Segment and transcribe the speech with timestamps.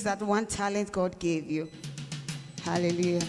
[0.00, 1.68] Use that one talent God gave you?
[2.64, 3.20] Hallelujah.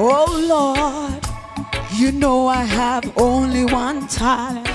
[0.00, 1.22] Oh Lord,
[2.00, 4.68] you know I have only one talent.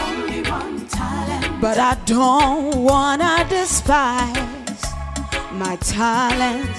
[0.00, 1.60] Only one talent.
[1.60, 4.51] But I don't wanna despise
[5.54, 6.70] my talent.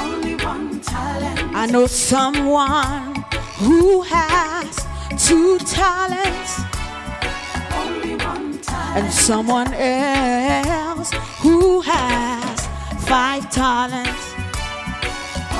[0.00, 1.54] Only one talent.
[1.54, 3.24] I know someone
[3.58, 4.76] who has
[5.26, 6.60] two talents
[7.74, 8.96] Only one talent.
[9.04, 11.10] and someone else
[11.40, 12.66] who has
[13.08, 14.34] five talents.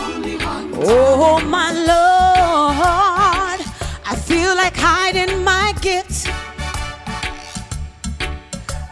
[0.05, 0.73] Only one.
[0.77, 3.61] Oh my Lord,
[4.07, 6.27] I feel like hiding my gifts.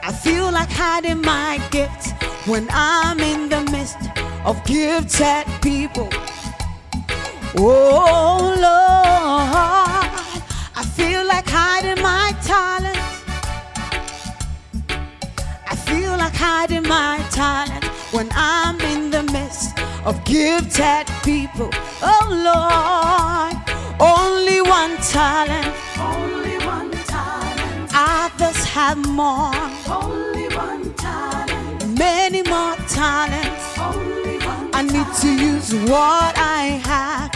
[0.02, 2.03] I feel like hiding my gifts
[2.46, 3.96] when I'm in the midst
[4.44, 6.08] of gifted people.
[7.56, 10.10] Oh Lord,
[10.76, 13.24] I feel like hiding my talents.
[15.70, 21.70] I feel like hiding my talent when I'm in the midst of gifted people.
[22.02, 23.56] Oh Lord,
[24.00, 27.90] only one talent, Only one talent.
[27.94, 29.54] others have more,
[29.88, 30.23] Only.
[31.98, 33.78] Many more talents.
[34.76, 37.30] I need to use what I have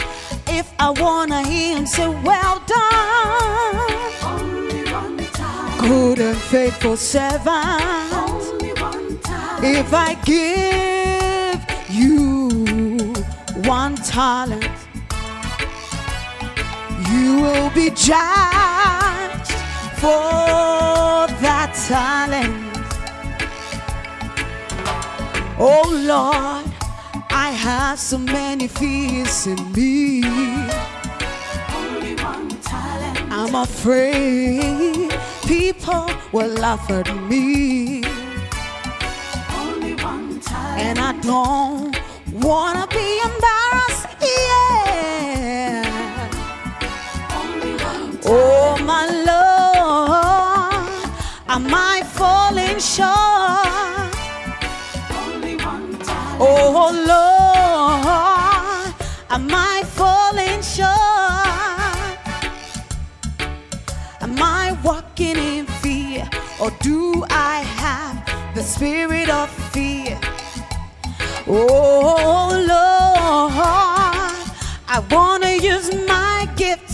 [0.47, 3.87] if I wanna hear him say, Well done,
[5.79, 8.19] good and faithful servant.
[9.61, 11.59] If I give
[11.89, 13.13] you
[13.67, 14.71] one talent,
[17.11, 19.51] you will be judged
[20.01, 22.68] for that talent.
[25.61, 26.65] Oh Lord,
[27.29, 30.23] I have so many fears in me.
[31.75, 33.19] Only one talent.
[33.29, 35.11] I'm afraid
[35.45, 38.05] people will laugh at me.
[39.53, 40.79] Only one talent.
[40.79, 41.93] And I don't
[42.31, 45.83] wanna be embarrassed, yeah.
[47.35, 48.25] Only one talent.
[48.27, 50.87] Oh my Lord,
[51.49, 54.08] am I falling short?
[56.41, 58.95] Oh Lord,
[59.29, 60.87] am I falling short?
[64.21, 66.29] Am I walking in fear,
[66.61, 70.19] or do I have the spirit of fear?
[71.47, 73.53] Oh Lord,
[74.87, 76.88] I wanna use my gifts.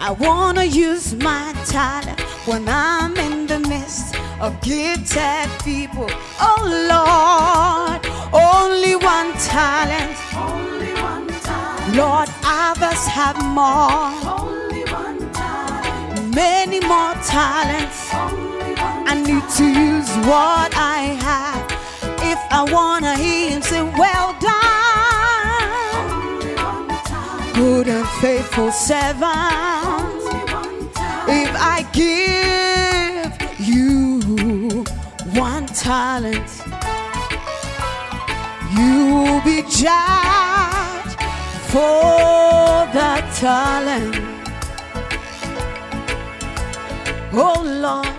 [0.00, 6.08] I wanna use my talent when I'm in the midst of gifted people.
[6.40, 6.60] Oh
[6.94, 8.00] Lord,
[8.32, 10.16] only one talent.
[10.34, 11.96] Only one talent.
[11.96, 16.34] Lord, others have more, Only one talent.
[16.34, 18.10] many more talents.
[19.06, 21.64] I need to use what I have
[22.22, 24.83] if I wanna hear him say, Well done, Only one talent.
[27.54, 29.22] Good and faithful servant.
[31.26, 34.84] If I give you
[35.32, 36.50] one talent,
[38.76, 41.20] you will be judged
[41.70, 44.16] for that talent.
[47.32, 48.18] Oh Lord,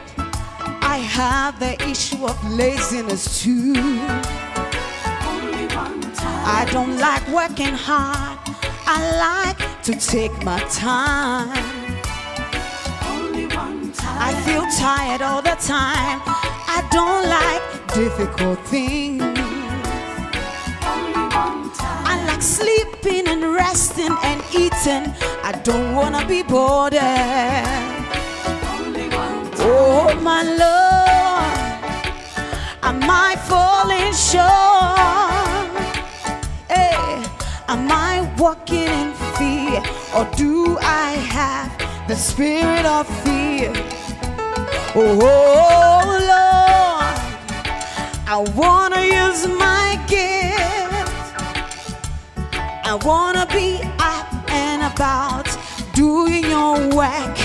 [0.81, 3.73] I have the issue of laziness too.
[6.47, 8.44] I don't like working hard.
[8.87, 11.49] I like to take my time.
[13.07, 14.21] Only one time.
[14.21, 16.21] I feel tired all the time.
[16.67, 17.63] I don't like
[17.95, 19.23] difficult things.
[19.23, 19.39] Only
[21.33, 22.05] one time.
[22.05, 25.11] I like sleeping and resting and eating.
[25.43, 26.93] I don't wanna be bored.
[26.93, 29.61] Only one oh, time.
[29.61, 31.81] Oh my Lord,
[32.83, 35.54] am I falling short?
[37.67, 39.81] Am I walking in fear,
[40.15, 41.71] or do I have
[42.07, 43.73] the spirit of fear?
[44.93, 45.17] Oh
[46.31, 47.17] Lord,
[48.27, 51.33] I wanna use my gift.
[52.85, 55.47] I wanna be up and about,
[55.95, 57.35] doing your work,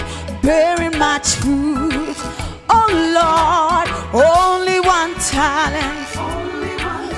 [0.42, 2.16] bearing much fruit.
[2.68, 6.49] Oh Lord, only one talent.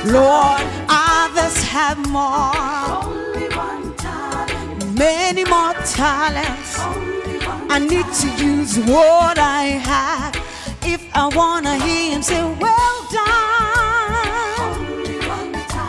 [0.05, 2.51] Lord, others have more,
[3.05, 3.95] Only one
[4.99, 6.77] many more talents.
[7.71, 10.35] I need to use what I have
[10.83, 14.75] if I wanna hear Him say, Well done,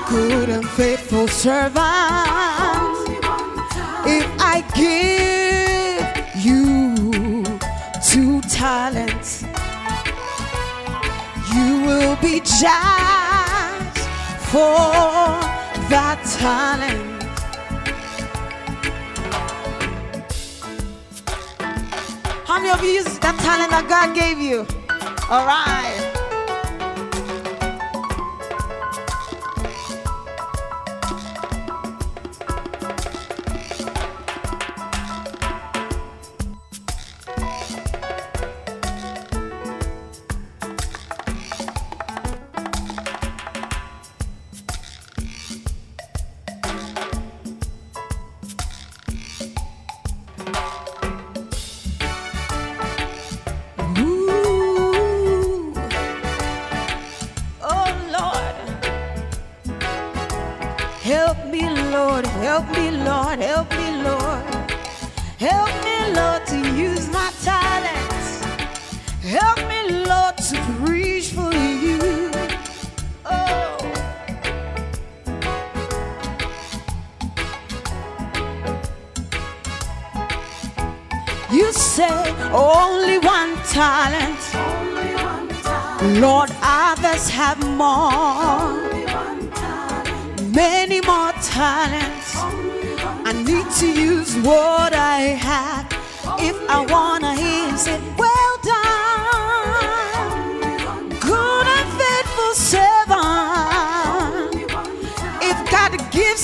[0.09, 1.75] good and faithful servant.
[1.75, 4.07] Only one time.
[4.07, 6.05] If I give
[6.45, 7.43] you
[8.11, 9.43] two talents,
[11.55, 13.32] you will be judged
[14.53, 14.59] for
[15.89, 17.23] that talent.
[22.45, 24.67] How many of you use that talent that God gave you?
[25.31, 26.22] All right.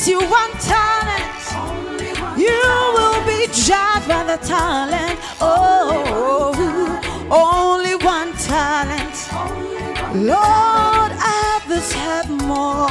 [0.07, 1.43] You want talent,
[2.37, 2.61] you
[2.95, 5.19] will be judged by the talent.
[5.41, 9.15] Oh, only one talent.
[10.15, 12.89] Lord, others have more,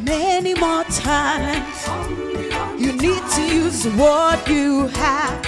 [0.00, 1.88] many more talents.
[2.78, 5.46] You need to use what you have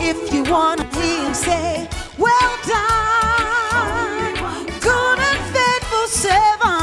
[0.00, 4.34] if you want to hear say, Well done,
[4.80, 6.77] good and faithful servant.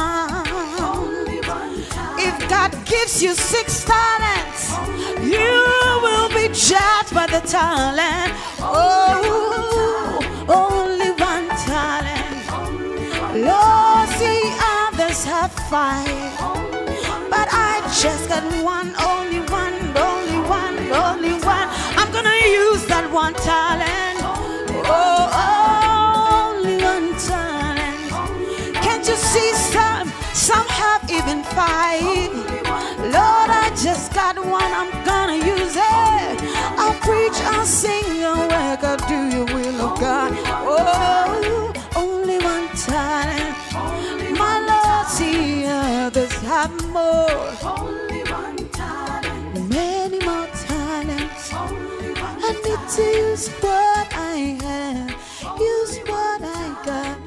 [2.66, 4.72] God gives you six talents,
[5.22, 5.54] you
[6.02, 8.34] will be judged by the talent.
[8.60, 10.18] Oh,
[10.50, 12.42] only one talent.
[13.46, 14.42] Lord, see
[14.82, 16.40] others have five,
[17.30, 21.70] but I just got one, only one, only one, only one.
[22.00, 24.18] I'm gonna use that one talent.
[24.90, 25.22] Oh,
[26.50, 28.74] only one talent.
[28.82, 29.54] Can't you see
[30.46, 30.68] some?
[30.68, 32.02] Have even five.
[33.16, 34.72] Lord, I just got one.
[34.82, 36.36] I'm gonna use it.
[36.82, 40.32] I'll preach, I'll sing, I'll work, I'll do your will, of God.
[40.72, 43.58] Oh, only one talent.
[44.42, 49.70] My Lord, see others have more, Only one time.
[49.70, 51.50] many more talents.
[52.48, 55.10] I need to use what I have,
[55.60, 57.25] use what I got.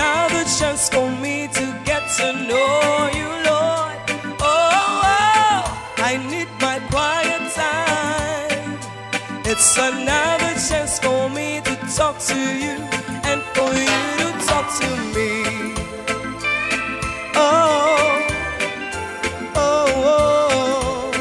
[0.00, 3.98] Another chance for me to get to know you, Lord.
[4.40, 5.60] Oh, oh
[5.98, 8.78] I need my quiet time.
[9.44, 12.76] It's another chance for me to talk to you
[13.28, 15.32] and for you to talk to me.
[17.34, 18.24] Oh,
[19.54, 20.02] oh.
[20.08, 21.12] oh.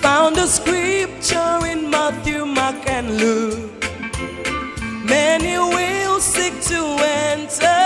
[0.00, 3.67] Found a scripture in Matthew, Mark, and Luke
[6.48, 7.84] sick to enter,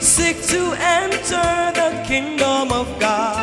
[0.00, 3.39] sick to enter the kingdom of God.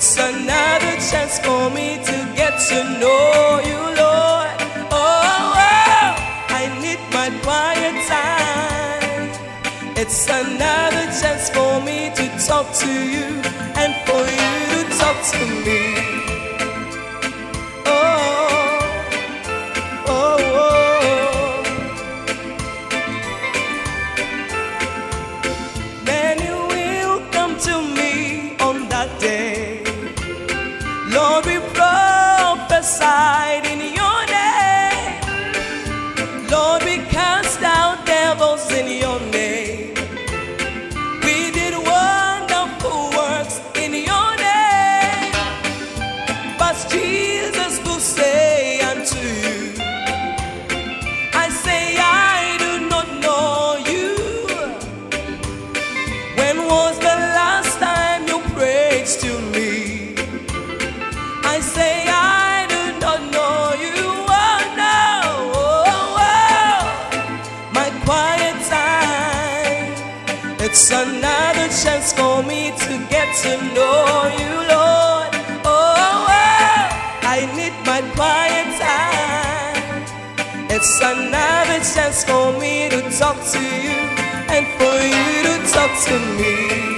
[0.00, 4.54] It's another chance for me to get to know you, Lord.
[4.94, 6.14] Oh, oh
[6.60, 9.28] I need my quiet time.
[9.96, 10.57] It's another
[73.42, 75.30] to know you, Lord.
[75.64, 76.28] Oh, oh,
[77.22, 80.02] I need my quiet time.
[80.68, 83.98] It's another chance for me to talk to you
[84.54, 86.97] and for you to talk to me.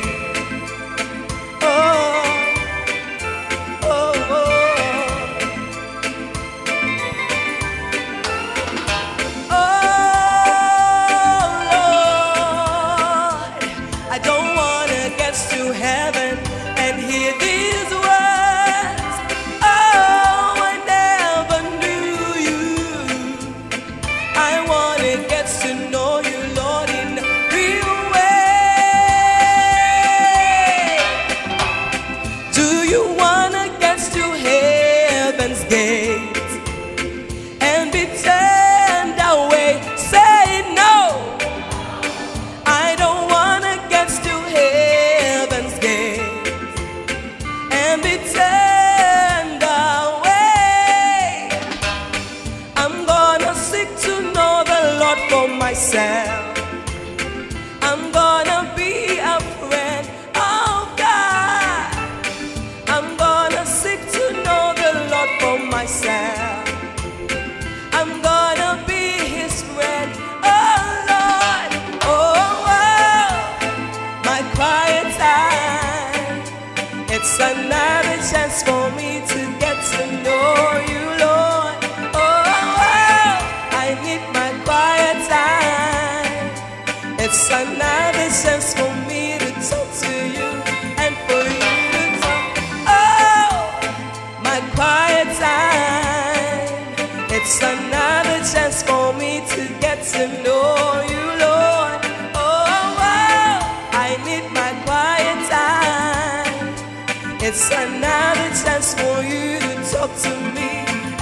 [107.52, 110.70] It's another chance for you to talk to me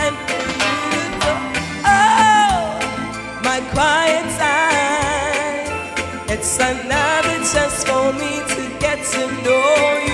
[0.04, 1.40] and for you to talk.
[1.88, 6.28] Oh, my quiet time.
[6.28, 10.07] It's another chance for me to get to know you.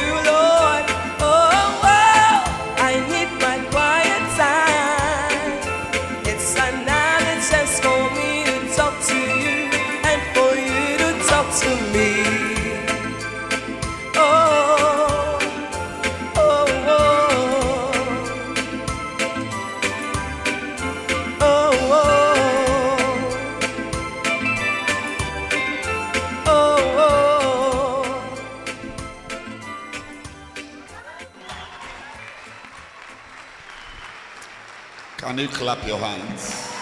[35.35, 36.73] Can you clap your hands?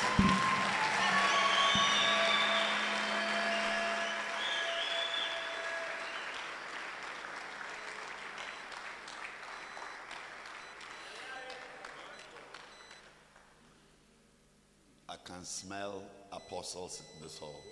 [15.09, 17.63] I can smell apostles in this hall.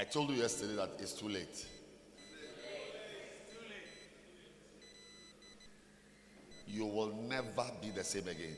[0.11, 1.65] told you yesterday that it's too late.
[6.67, 8.55] You will never be the same again.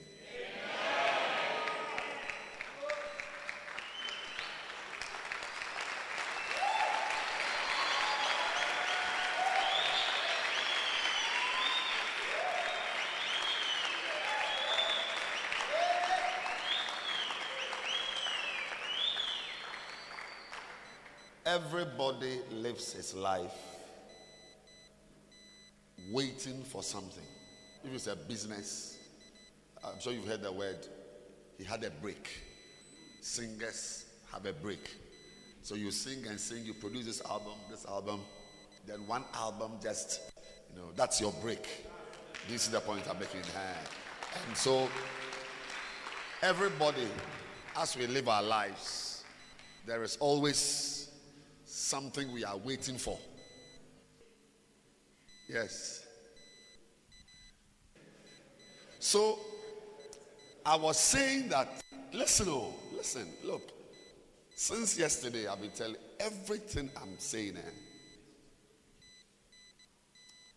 [21.54, 23.54] Everybody lives his life
[26.12, 27.28] waiting for something.
[27.84, 28.98] If it's a business,
[29.84, 30.88] I'm sure you've heard the word,
[31.60, 32.28] he had a break.
[33.22, 34.96] Singers have a break.
[35.62, 38.22] So you sing and sing, you produce this album, this album,
[38.88, 40.22] then one album just,
[40.72, 41.68] you know, that's your break.
[42.50, 43.42] This is the point I'm making.
[44.48, 44.90] And so,
[46.42, 47.08] everybody,
[47.78, 49.24] as we live our lives,
[49.86, 50.93] there is always
[51.74, 53.18] something we are waiting for.
[55.50, 56.06] Yes.
[59.00, 59.40] So
[60.64, 61.82] I was saying that,
[62.14, 63.72] listen, oh, listen, look.
[64.56, 67.62] Since yesterday, I've been telling everything I'm saying eh,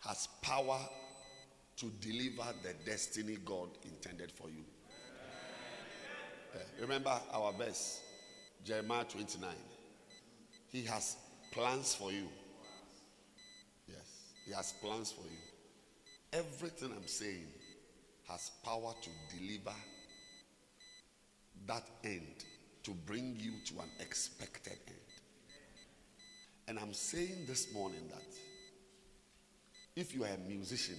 [0.06, 0.78] has power
[1.78, 4.64] to deliver the destiny God intended for you.
[6.54, 8.02] Eh, remember our verse,
[8.62, 9.50] Jeremiah 29.
[10.70, 11.16] He has
[11.52, 12.28] plans for you.
[13.88, 15.38] Yes, He has plans for you.
[16.32, 17.46] Everything I'm saying
[18.28, 19.76] has power to deliver
[21.66, 22.44] that end,
[22.84, 24.96] to bring you to an expected end.
[26.68, 28.24] And I'm saying this morning that
[29.94, 30.98] if you are a musician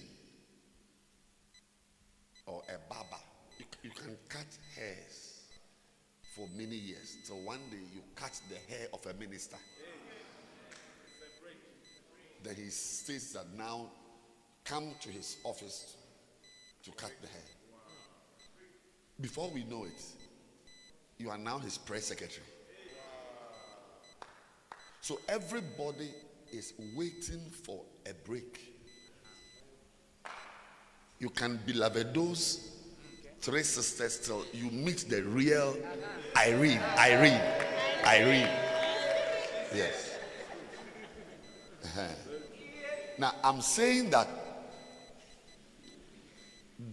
[2.46, 3.22] or a barber,
[3.58, 5.27] you, you can cut hairs
[6.38, 7.16] for many years.
[7.24, 9.56] So one day you cut the hair of a minister.
[12.44, 13.90] Then he says that now
[14.64, 15.96] come to his office
[16.84, 17.42] to cut the hair.
[19.20, 20.02] Before we know it,
[21.18, 22.46] you are now his press secretary.
[25.00, 26.10] So everybody
[26.52, 28.74] is waiting for a break.
[31.18, 32.77] You can beloved those
[33.40, 35.76] three sisters till you meet the real
[36.36, 36.80] Irene.
[36.98, 37.40] Irene.
[38.04, 38.48] Irene.
[39.74, 40.18] Yes.
[41.84, 42.06] Uh-huh.
[43.18, 44.28] Now I'm saying that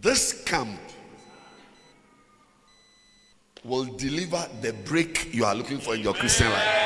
[0.02, 0.80] this camp
[3.64, 6.86] will deliver the break you are looking for in your Christian life.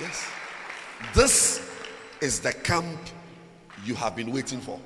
[0.00, 0.28] Yes.
[1.14, 1.70] This
[2.20, 2.98] is the camp
[3.84, 4.80] you have been waiting for.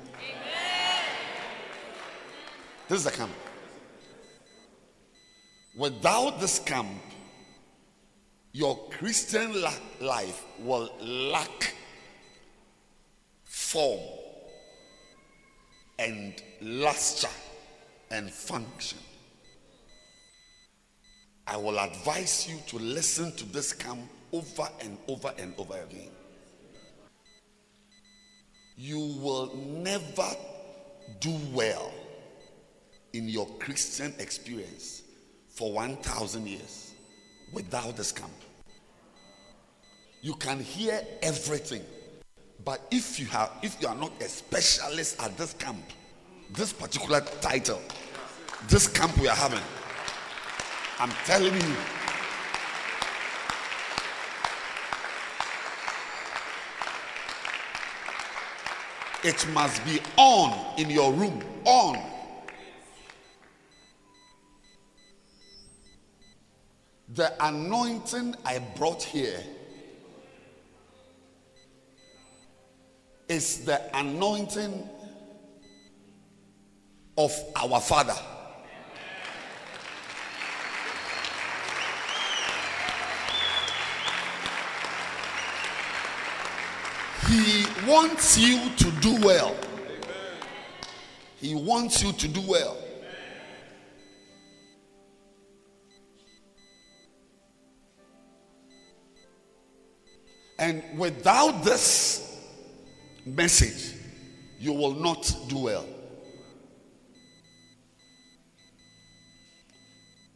[2.87, 3.31] This is the camp.
[5.75, 6.87] Without this camp,
[8.53, 9.53] your Christian
[9.99, 11.75] life will lack
[13.43, 13.99] form
[15.99, 17.27] and luster
[18.09, 18.99] and function.
[21.45, 23.99] I will advise you to listen to this camp
[24.31, 26.11] over and over and over again.
[28.77, 30.29] You will never
[31.19, 31.91] do well
[33.17, 35.01] in your Christian experience
[35.49, 36.93] for 1,000 years
[37.51, 38.31] without this camp.
[40.21, 41.81] You can hear everything,
[42.63, 45.83] but if you have, if you are not a specialist at this camp,
[46.51, 47.81] this particular title,
[48.67, 49.59] this camp we are having,
[50.99, 51.75] I'm telling you,
[59.23, 62.16] it must be on in your room, on.
[67.09, 69.41] The anointing I brought here
[73.29, 74.89] is the anointing
[77.17, 78.15] of our Father.
[87.27, 89.55] He wants you to do well.
[91.37, 92.77] He wants you to do well.
[100.59, 102.41] And without this
[103.25, 103.95] message,
[104.59, 105.85] you will not do well.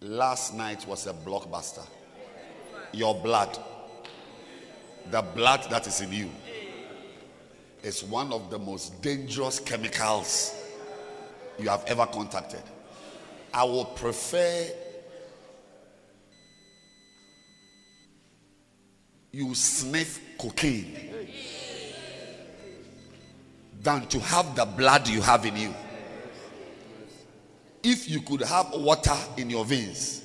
[0.01, 1.86] Last night was a blockbuster.
[2.91, 3.57] Your blood,
[5.10, 6.29] the blood that is in you,
[7.84, 10.55] is one of the most dangerous chemicals
[11.57, 12.62] you have ever contacted.
[13.53, 14.67] I will prefer
[19.32, 21.10] you sniff cocaine
[23.82, 25.74] than to have the blood you have in you.
[27.84, 30.24] If you could have water in your veins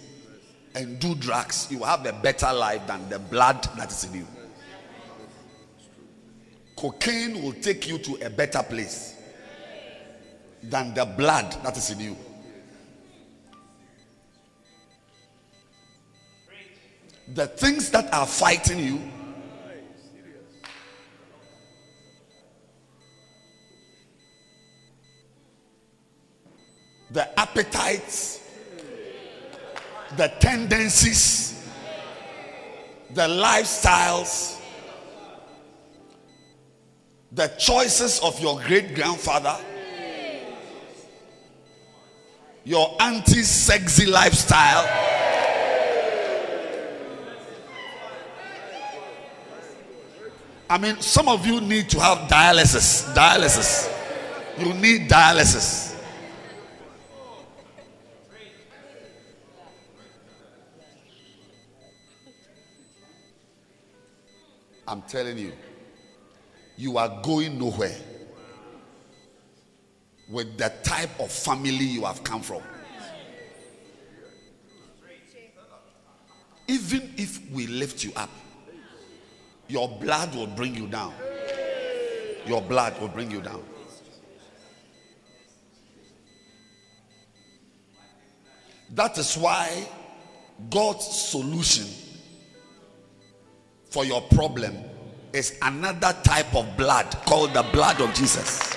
[0.75, 4.27] and do drugs, you have a better life than the blood that is in you.
[6.77, 9.15] Cocaine will take you to a better place
[10.63, 12.17] than the blood that is in you.
[17.35, 19.01] The things that are fighting you
[27.11, 28.41] the appetites,
[30.17, 31.67] the tendencies,
[33.15, 34.61] the lifestyles,
[37.33, 39.57] the choices of your great grandfather,
[42.65, 45.16] your anti sexy lifestyle.
[50.69, 53.15] I mean, some of you need to have dialysis.
[53.15, 53.93] Dialysis.
[54.59, 55.95] You need dialysis.
[64.89, 65.53] I'm telling you,
[66.77, 67.97] you are going nowhere
[70.29, 72.63] with the type of family you have come from.
[76.69, 78.31] Even if we lift you up,
[79.69, 81.15] your blood will bring you down.
[82.47, 83.63] Your blood will bring you down.
[88.95, 89.87] That is why
[90.71, 91.87] God's solution
[93.91, 94.77] for your problem
[95.33, 98.75] is another type of blood called the blood of Jesus.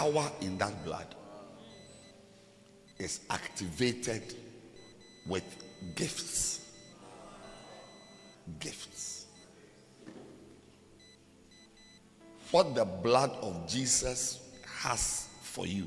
[0.00, 1.14] Power in that blood
[2.98, 4.34] is activated
[5.26, 5.44] with
[5.94, 6.72] gifts.
[8.58, 9.26] Gifts.
[12.50, 14.40] What the blood of Jesus
[14.80, 15.86] has for you.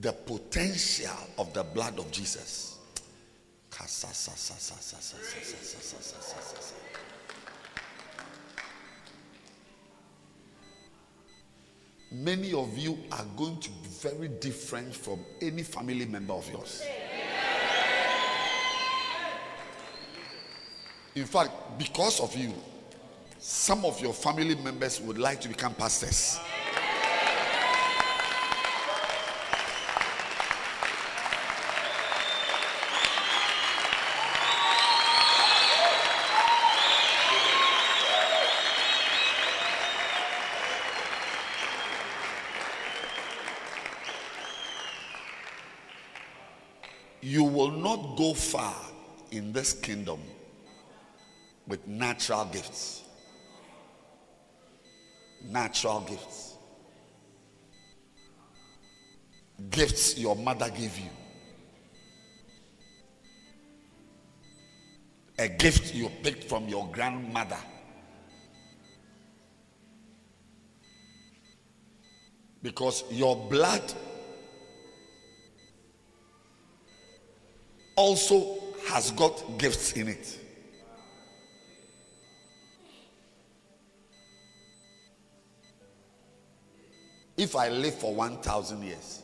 [0.00, 2.70] The potential of the blood of Jesus.
[12.12, 16.82] Many of you are going to be very different from any family member of yours.
[21.14, 22.52] In fact, because of you,
[23.38, 26.40] some of your family members would like to become pastors.
[47.22, 48.74] You will not go far
[49.30, 50.20] in this kingdom
[51.66, 53.02] with natural gifts.
[55.48, 56.56] Natural gifts.
[59.70, 61.10] Gifts your mother gave you.
[65.38, 67.56] A gift you picked from your grandmother.
[72.62, 73.82] Because your blood
[78.00, 78.56] also
[78.88, 80.38] has got gifts in it.
[87.36, 89.22] If I live for 1,000 years,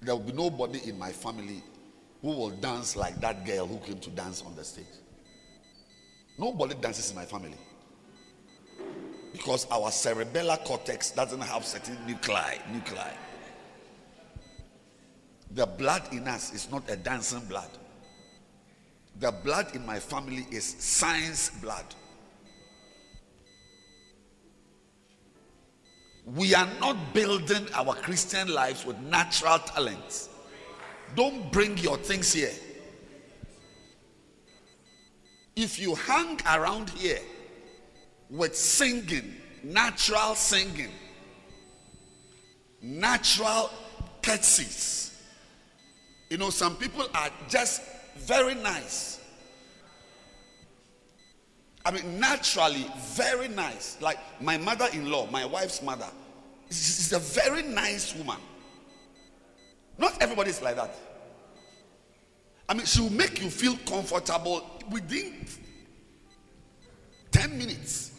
[0.00, 1.62] there will be nobody in my family
[2.22, 4.84] who will dance like that girl who came to dance on the stage.
[6.38, 7.58] Nobody dances in my family.
[9.32, 12.56] Because our cerebellar cortex doesn't have certain nuclei.
[12.72, 13.12] Nuclei.
[15.52, 17.70] The blood in us is not a dancing blood.
[19.20, 21.84] the blood in my family is science blood.
[26.24, 30.30] We are not building our Christian lives with natural talents.
[31.16, 32.52] Don't bring your things here.
[35.56, 37.18] If you hang around here
[38.30, 40.92] with singing, natural singing,
[42.80, 43.70] natural
[44.22, 45.09] curtsies,
[46.30, 47.82] you know, some people are just
[48.16, 49.20] very nice.
[51.84, 54.00] I mean, naturally, very nice.
[54.00, 56.06] Like my mother in law, my wife's mother,
[56.68, 58.36] is a very nice woman.
[59.98, 60.94] Not everybody is like that.
[62.68, 65.44] I mean, she will make you feel comfortable within
[67.32, 68.12] 10 minutes.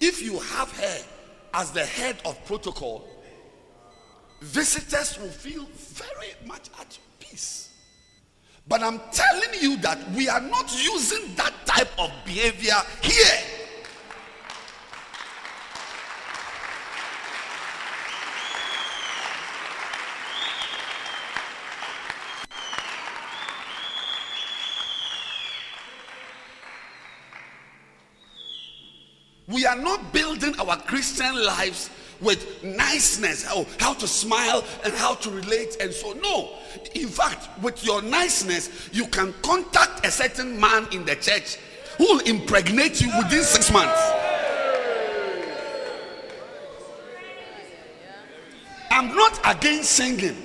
[0.00, 0.98] If you have her
[1.54, 3.09] as the head of protocol,
[4.40, 7.70] visitors will feel very much at peace.
[8.66, 13.60] But I'm telling you that we are not using that type of behavior here.
[29.48, 35.14] We are not building our Christian lives with niceness, how, how to smile and how
[35.14, 36.50] to relate and so no.
[36.94, 41.56] In fact, with your niceness, you can contact a certain man in the church
[41.98, 44.00] who will impregnate you within six months.
[48.90, 50.36] I'm not against singing.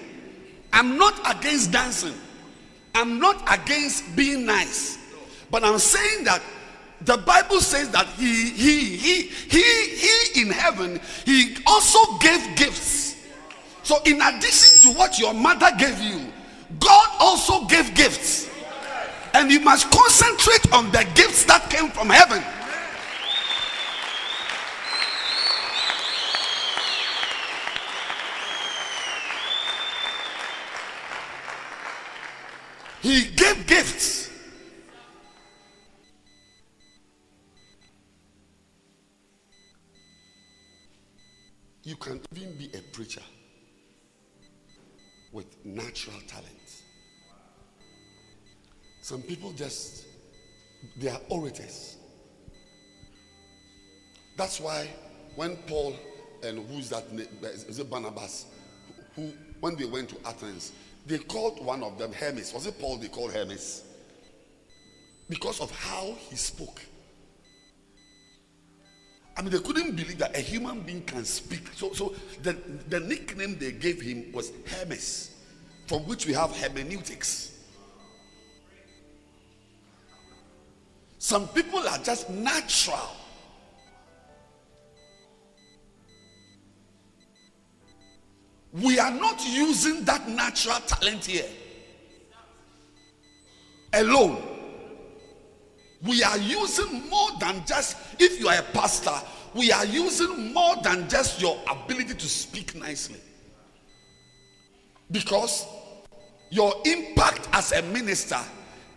[0.72, 2.14] I'm not against dancing.
[2.94, 4.98] I'm not against being nice.
[5.52, 6.42] But I'm saying that
[7.02, 9.64] the bible says that he he he he
[9.96, 13.16] he in heaven he also gave gifts.
[13.84, 16.32] So in addition to what your mother gave you
[16.80, 18.50] god also gave gifts.
[19.34, 22.42] And you must concentrate on the gifts that came from heaven.
[33.02, 34.25] He gave gifts
[41.86, 43.22] You can even be a preacher
[45.32, 46.82] with natural talent.
[49.02, 50.06] Some people just,
[50.98, 51.98] they are orators.
[54.36, 54.90] That's why
[55.36, 55.96] when Paul
[56.44, 58.46] and who's that, na- uh, is it Barnabas,
[59.16, 60.72] who, when they went to Athens,
[61.06, 62.52] they called one of them Hermes.
[62.52, 63.84] Was it Paul they called Hermes?
[65.30, 66.82] Because of how he spoke.
[69.38, 71.68] I mean, they couldn't believe that a human being can speak.
[71.76, 72.54] So, so the,
[72.90, 75.36] the nickname they gave him was Hermes,
[75.88, 77.52] from which we have hermeneutics.
[81.18, 83.10] Some people are just natural.
[88.72, 91.50] We are not using that natural talent here
[93.94, 94.42] alone.
[96.06, 99.16] We are using more than just, if you are a pastor,
[99.54, 103.20] we are using more than just your ability to speak nicely.
[105.12, 105.66] Because
[106.52, 108.40] your impact as a minister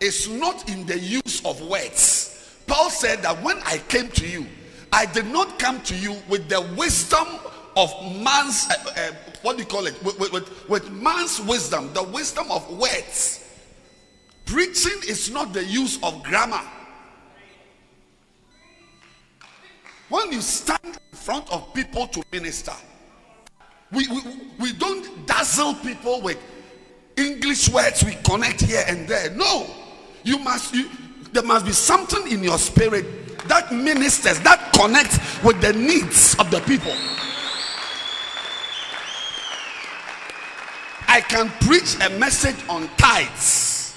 [0.01, 2.59] is not in the use of words.
[2.67, 4.47] Paul said that when I came to you,
[4.93, 7.27] I did not come to you with the wisdom
[7.77, 7.91] of
[8.23, 10.03] man's, uh, uh, what do you call it?
[10.03, 13.45] With, with, with, with man's wisdom, the wisdom of words.
[14.45, 16.61] Preaching is not the use of grammar.
[20.09, 22.73] When you stand in front of people to minister,
[23.93, 24.21] we, we,
[24.59, 26.39] we don't dazzle people with
[27.17, 29.31] English words we connect here and there.
[29.31, 29.67] No,
[30.23, 30.89] you must, you,
[31.33, 36.51] there must be something in your spirit that ministers, that connects with the needs of
[36.51, 36.93] the people.
[41.11, 43.97] I can preach a message on tithes,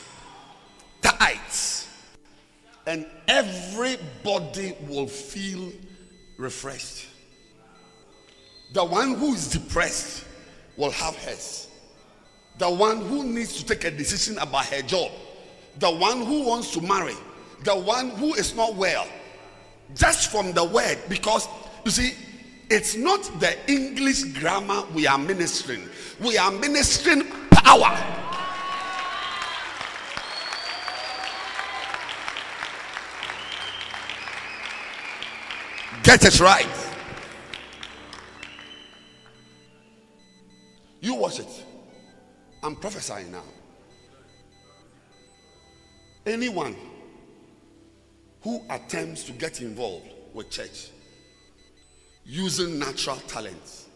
[1.01, 1.87] tithes,
[2.87, 5.71] and everybody will feel
[6.41, 7.07] refreshed.
[8.73, 10.25] The one who is depressed
[10.77, 11.67] will have hers.
[12.57, 15.11] The one who needs to take a decision about her job.
[15.79, 17.15] The one who wants to marry.
[17.63, 19.07] The one who is not well.
[19.95, 20.97] Just from the word.
[21.07, 21.47] Because
[21.85, 22.13] you see,
[22.69, 25.89] it's not the English grammar we are ministering,
[26.21, 28.30] we are ministering power.
[36.03, 36.67] Get it right.
[40.99, 41.65] You watch it.
[42.63, 43.43] I'm prophesying now.
[46.25, 46.75] Anyone
[48.41, 50.89] who attempts to get involved with church
[52.25, 53.87] using natural talents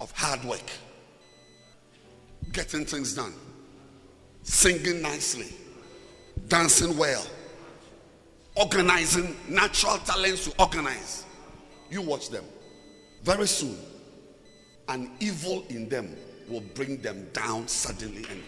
[0.00, 0.70] of hard work,
[2.52, 3.34] getting things done,
[4.42, 5.54] singing nicely,
[6.48, 7.24] dancing well,
[8.54, 11.24] organizing natural talents to organize.
[11.90, 12.44] You watch them.
[13.22, 13.78] Very soon,
[14.88, 16.14] an evil in them
[16.48, 18.42] will bring them down suddenly and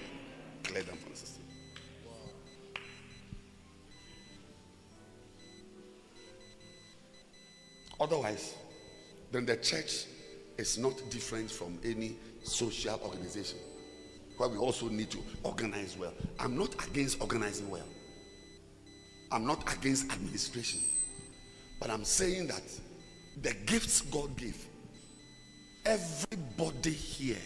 [0.62, 1.42] clear them from the system.
[8.00, 8.54] Otherwise,
[9.30, 10.06] then the church
[10.58, 13.58] is not different from any social organization
[14.36, 16.12] where we also need to organize well.
[16.38, 17.86] I'm not against organizing well.
[19.30, 20.80] I'm not against administration.
[21.80, 22.62] But I'm saying that
[23.42, 24.66] the gifts God gave,
[25.84, 27.36] everybody here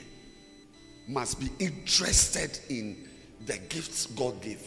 [1.06, 3.08] must be interested in
[3.46, 4.62] the gifts God gave.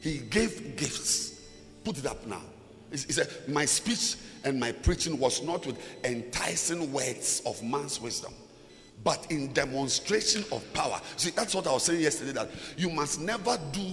[0.00, 1.40] He gave gifts.
[1.84, 2.42] Put it up now.
[2.90, 8.32] He said, My speech and my preaching was not with enticing words of man's wisdom,
[9.04, 11.00] but in demonstration of power.
[11.16, 13.92] See, that's what I was saying yesterday that you must never do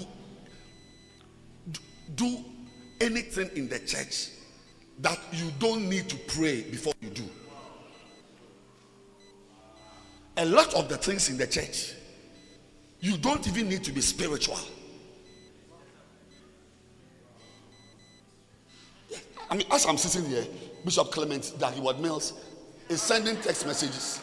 [2.15, 2.37] do
[3.01, 4.29] anything in the church
[4.99, 7.23] that you don't need to pray before you do.
[10.37, 11.93] A lot of the things in the church,
[12.99, 14.59] you don't even need to be spiritual.
[19.49, 20.45] I mean, as I'm sitting here,
[20.83, 22.33] Bishop Clement Dag Heward-Mills
[22.89, 24.19] is sending text messages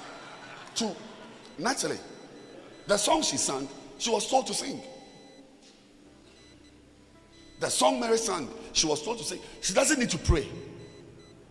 [0.75, 0.95] to
[1.59, 1.99] Natalie.
[2.87, 3.69] The song she sang,
[3.99, 4.81] she was told to sing.
[7.61, 10.49] The song Mary sang, she was told to say, She doesn't need to pray.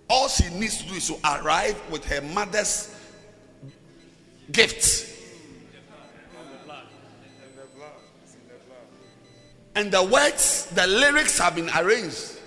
[0.09, 2.95] All she needs to do is to arrive with her mother's
[4.51, 5.05] gifts.
[9.75, 12.37] And the words, the lyrics have been arranged.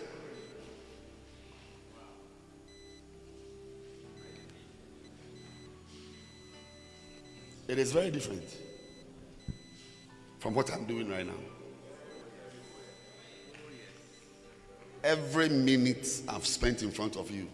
[7.68, 8.44] It is very different
[10.40, 11.51] from what I'm doing right now.
[15.04, 17.48] Every minute I've spent in front of you,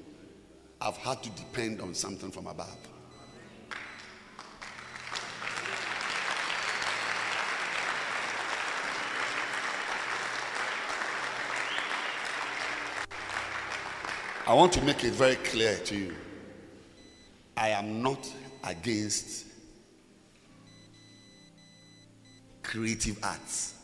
[0.81, 2.77] I've had to depend on something from above.
[14.47, 16.15] I want to make it very clear to you.
[17.57, 18.31] I am not
[18.65, 19.47] against
[22.63, 23.78] creative arts.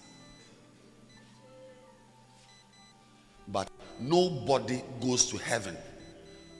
[3.48, 3.70] But
[4.00, 5.76] nobody goes to heaven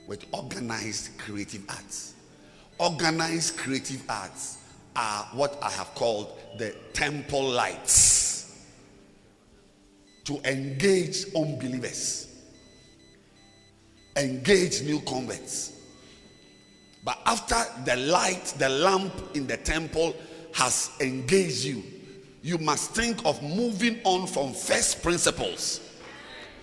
[0.07, 2.15] with organized creative arts.
[2.79, 4.59] Organized creative arts
[4.97, 8.67] are what I have called the temple lights
[10.25, 12.29] to engage unbelievers,
[14.17, 15.73] engage new converts.
[17.05, 20.15] But after the light, the lamp in the temple
[20.55, 21.83] has engaged you,
[22.43, 25.81] you must think of moving on from first principles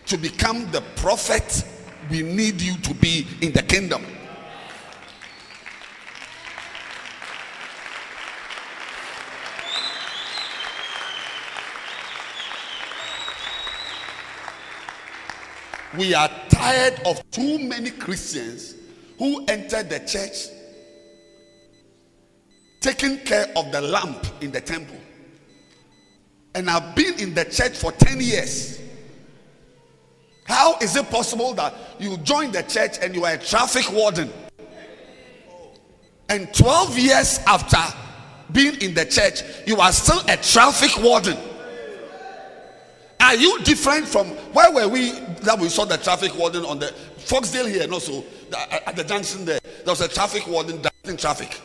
[0.06, 1.64] to become the prophet
[2.10, 4.04] we need you to be in the kingdom.
[15.98, 18.76] We are tired of too many Christians
[19.18, 20.48] who entered the church
[22.80, 24.98] taking care of the lamp in the temple
[26.56, 28.81] and I've been in the church for 10 years.
[30.46, 34.32] How is it possible that you join the church and you are a traffic warden?
[36.30, 37.78] And 12 years after
[38.52, 41.38] being in the church, you are still a traffic warden.
[43.20, 45.12] Are you different from where were we
[45.42, 48.96] that we saw the traffic warden on the Foxdale here and also the- uh, at
[48.96, 49.60] the junction there?
[49.62, 51.60] There was a traffic warden directing traffic.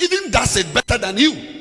[0.00, 1.60] Even does it better than you.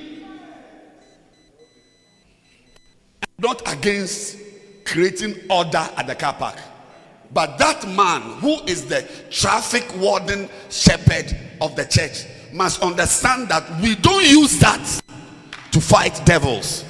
[3.41, 4.38] not against
[4.86, 6.57] creating order at the car park.
[7.34, 13.82] But that man who is the traffic warden shepherd of the church must understand that
[13.82, 15.01] we don't use that
[15.71, 16.86] to fight devils.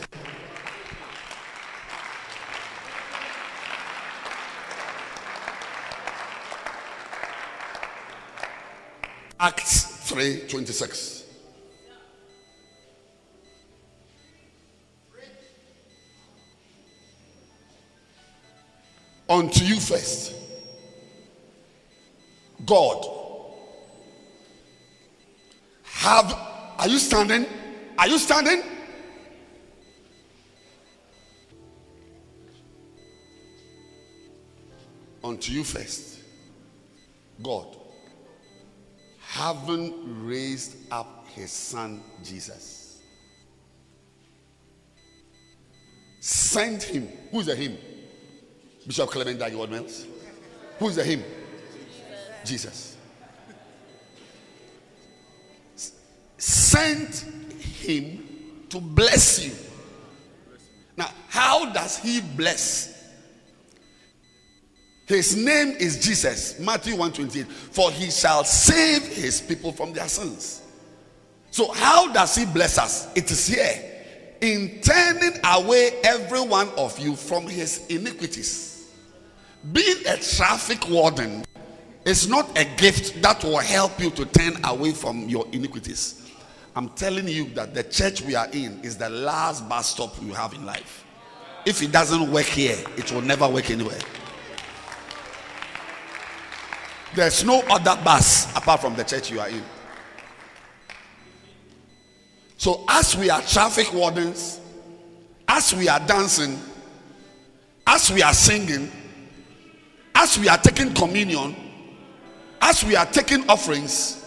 [9.39, 11.20] Acts 3 26.
[19.31, 20.35] unto you first.
[22.65, 23.05] God.
[25.83, 26.33] Have
[26.77, 27.45] are you standing?
[27.97, 28.61] Are you standing?
[35.23, 36.19] Unto you first.
[37.41, 37.77] God.
[39.19, 43.01] Having raised up his son Jesus.
[46.19, 47.07] Send him.
[47.31, 47.77] Who's a him?
[48.85, 50.05] Bishop Clement Dag Mills.
[50.79, 51.23] Who's the him?
[52.43, 52.97] Jesus.
[56.37, 57.25] Sent
[57.59, 59.53] him to bless you.
[60.97, 62.91] Now, how does he bless?
[65.05, 66.59] His name is Jesus.
[66.59, 67.51] Matthew 128.
[67.51, 70.61] For he shall save his people from their sins.
[71.51, 73.13] So, how does he bless us?
[73.15, 73.89] It is here.
[74.39, 78.70] In turning away every one of you from his iniquities.
[79.71, 81.45] Being a traffic warden
[82.03, 86.31] is not a gift that will help you to turn away from your iniquities.
[86.75, 90.33] I'm telling you that the church we are in is the last bus stop you
[90.33, 91.05] have in life.
[91.65, 93.99] If it doesn't work here, it will never work anywhere.
[97.13, 99.61] There's no other bus apart from the church you are in.
[102.57, 104.59] So, as we are traffic wardens,
[105.47, 106.57] as we are dancing,
[107.85, 108.89] as we are singing,
[110.21, 111.55] as we are taking communion,
[112.61, 114.23] as we are taking offerings,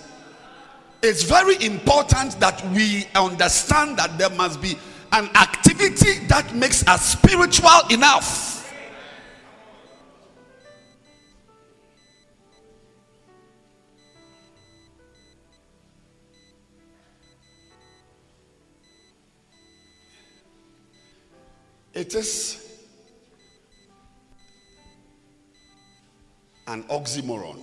[1.05, 4.77] it's very important that we understand that there must be
[5.13, 8.51] an activity that makes us spiritual enough.
[21.93, 22.64] It is
[26.67, 27.61] an oxymoron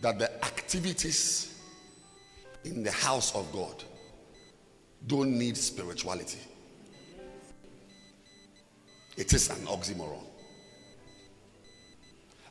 [0.00, 1.60] that the activities
[2.64, 3.82] in the house of God
[5.06, 6.38] don't need spirituality.
[9.16, 10.24] It is an oxymoron.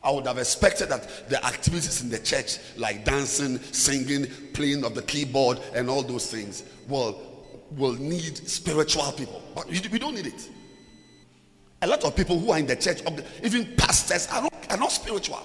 [0.03, 4.95] I would have expected that the activities in the church, like dancing, singing, playing of
[4.95, 7.19] the keyboard, and all those things, will,
[7.77, 9.41] will need spiritual people.
[9.53, 10.49] But we we don't need it.
[11.81, 13.01] A lot of people who are in the church,
[13.43, 15.41] even pastors, are not, are not spiritual.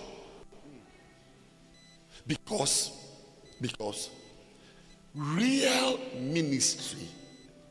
[2.26, 2.93] Because,
[3.61, 4.11] because
[5.14, 7.09] real ministry,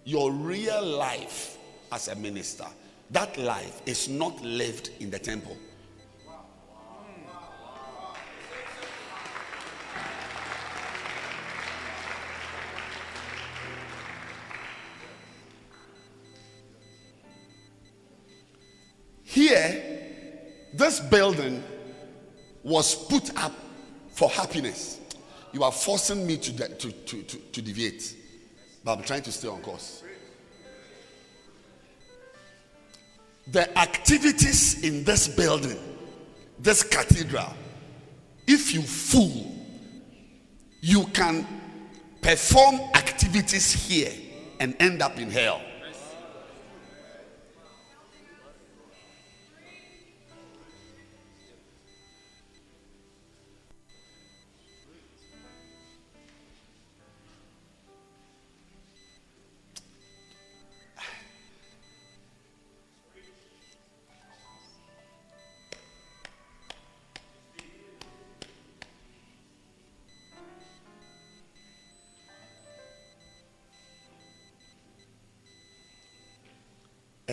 [0.03, 1.57] your real life
[1.91, 2.65] as a minister,
[3.11, 5.55] that life is not lived in the temple.
[19.35, 20.01] Here,
[20.71, 21.61] this building
[22.63, 23.51] was put up
[24.07, 25.01] for happiness.
[25.51, 28.15] You are forcing me to, de- to, to, to, to deviate,
[28.81, 30.05] but I'm trying to stay on course.
[33.47, 35.79] The activities in this building,
[36.57, 37.53] this cathedral,
[38.47, 39.53] if you fool,
[40.79, 41.45] you can
[42.21, 44.13] perform activities here
[44.61, 45.59] and end up in hell.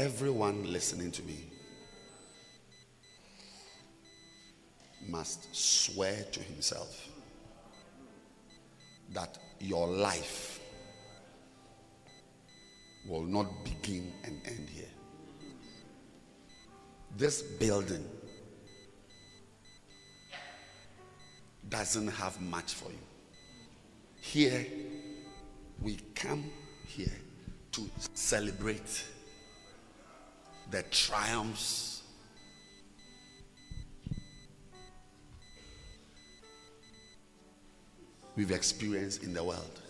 [0.02, 1.38] Everyone listening to me
[5.08, 7.08] must swear to himself
[9.12, 10.58] that your life
[13.06, 14.90] will not begin and end here.
[17.16, 18.04] This building
[21.68, 23.06] doesn't have much for you.
[24.20, 24.66] Here,
[25.80, 26.50] we come
[26.88, 27.20] here
[27.70, 29.04] to celebrate
[30.72, 32.02] the triumphs
[38.36, 39.80] we've experienced in the world.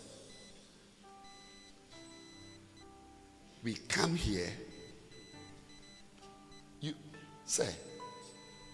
[3.62, 4.50] We come here,
[6.80, 6.94] you
[7.44, 7.68] say,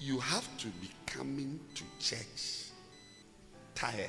[0.01, 2.71] you have to be coming to church
[3.75, 4.09] tired.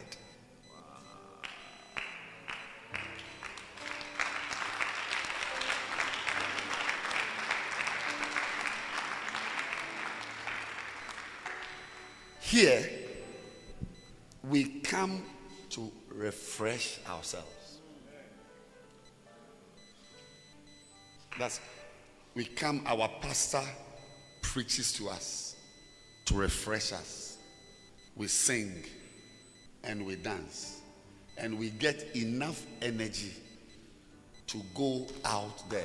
[12.50, 12.90] Here,
[14.44, 15.24] we come
[15.70, 17.78] to refresh ourselves.
[21.38, 21.60] That's
[22.34, 23.62] we come, our pastor
[24.42, 25.58] preaches to us
[26.26, 27.38] to refresh us.
[28.16, 28.84] We sing
[29.84, 30.82] and we dance,
[31.38, 33.34] and we get enough energy
[34.48, 35.84] to go out there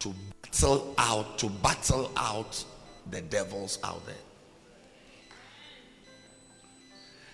[0.00, 0.12] to
[0.42, 2.64] battle out, to battle out
[3.10, 4.14] the devils out there.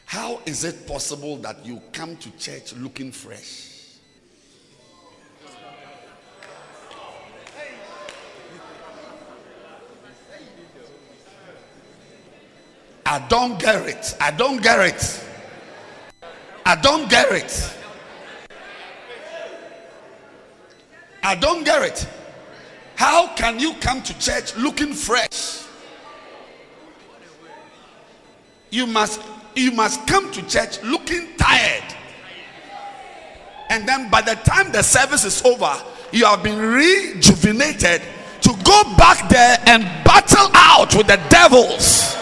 [0.06, 3.72] How is it possible that you come to church looking fresh?
[13.04, 14.16] I don't get it.
[14.20, 15.24] I don't get it.
[16.64, 17.74] I don't get it.
[21.22, 22.08] I don't get it.
[22.96, 25.65] How can you come to church looking fresh?
[28.70, 29.20] You must
[29.54, 31.94] you must come to church looking tired.
[33.70, 35.74] And then by the time the service is over,
[36.12, 38.02] you have been rejuvenated
[38.42, 42.14] to go back there and battle out with the devils.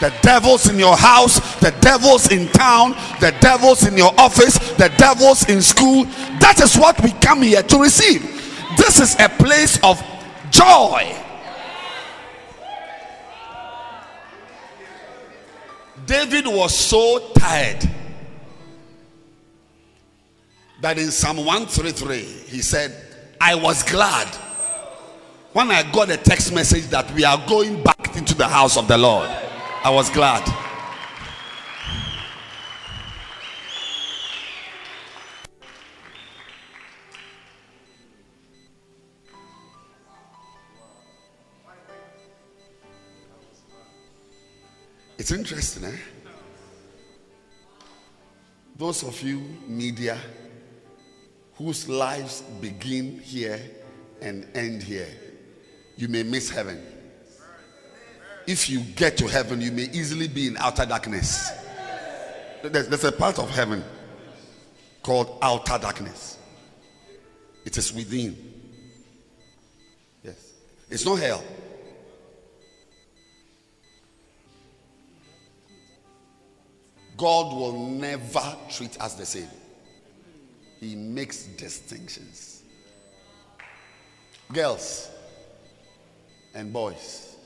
[0.00, 4.92] The devils in your house, the devils in town, the devils in your office, the
[4.98, 6.04] devils in school.
[6.40, 8.22] That is what we come here to receive.
[8.76, 10.02] This is a place of
[10.50, 11.16] joy.
[16.12, 17.88] David was so tired
[20.82, 22.94] that in Psalm 133 he said,
[23.40, 24.28] I was glad
[25.54, 28.88] when I got a text message that we are going back into the house of
[28.88, 29.26] the Lord.
[29.84, 30.46] I was glad.
[45.22, 45.96] It's interesting, eh?
[48.76, 50.18] Those of you, media,
[51.54, 53.60] whose lives begin here
[54.20, 55.06] and end here,
[55.96, 56.84] you may miss heaven.
[58.48, 61.52] If you get to heaven, you may easily be in outer darkness.
[62.64, 63.84] There's, there's a part of heaven
[65.04, 66.36] called outer darkness,
[67.64, 68.36] it is within.
[70.24, 70.54] Yes,
[70.90, 71.44] it's not hell.
[77.22, 79.46] God will never treat us the same.
[80.80, 82.64] He makes distinctions.
[84.52, 85.08] Girls
[86.52, 87.36] and boys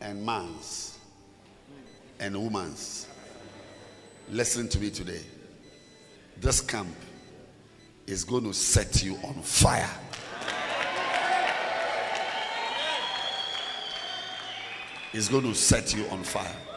[0.00, 1.00] and mans
[2.20, 3.06] and womans.
[4.28, 5.24] Listen to me today.
[6.36, 6.94] This camp
[8.06, 9.90] is going to set you on fire.
[15.12, 16.69] It's going to set you on fire.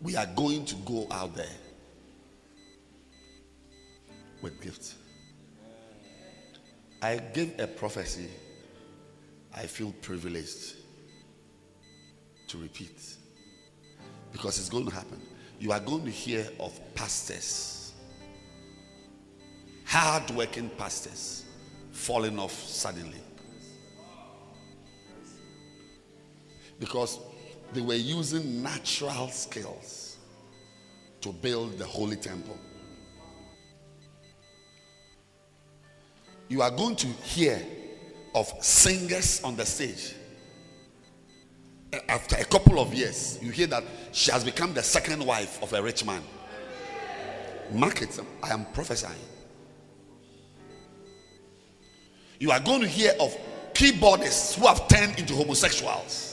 [0.00, 1.56] We are going to go out there
[4.40, 4.96] with gifts.
[7.02, 8.28] I gave a prophecy
[9.54, 10.76] I feel privileged
[12.48, 13.16] to repeat
[14.32, 15.20] because it's going to happen.
[15.58, 17.92] You are going to hear of pastors,
[19.84, 21.44] hard working pastors,
[21.92, 23.20] falling off suddenly
[26.78, 27.18] because
[27.72, 30.16] they were using natural skills
[31.20, 32.58] to build the holy temple.
[36.48, 37.62] You are going to hear
[38.34, 40.14] of singers on the stage.
[42.08, 45.72] After a couple of years, you hear that she has become the second wife of
[45.72, 46.22] a rich man.
[47.72, 48.18] Mark it.
[48.42, 49.14] I am prophesying.
[52.38, 53.36] You are going to hear of
[53.74, 56.29] keyboardists who have turned into homosexuals.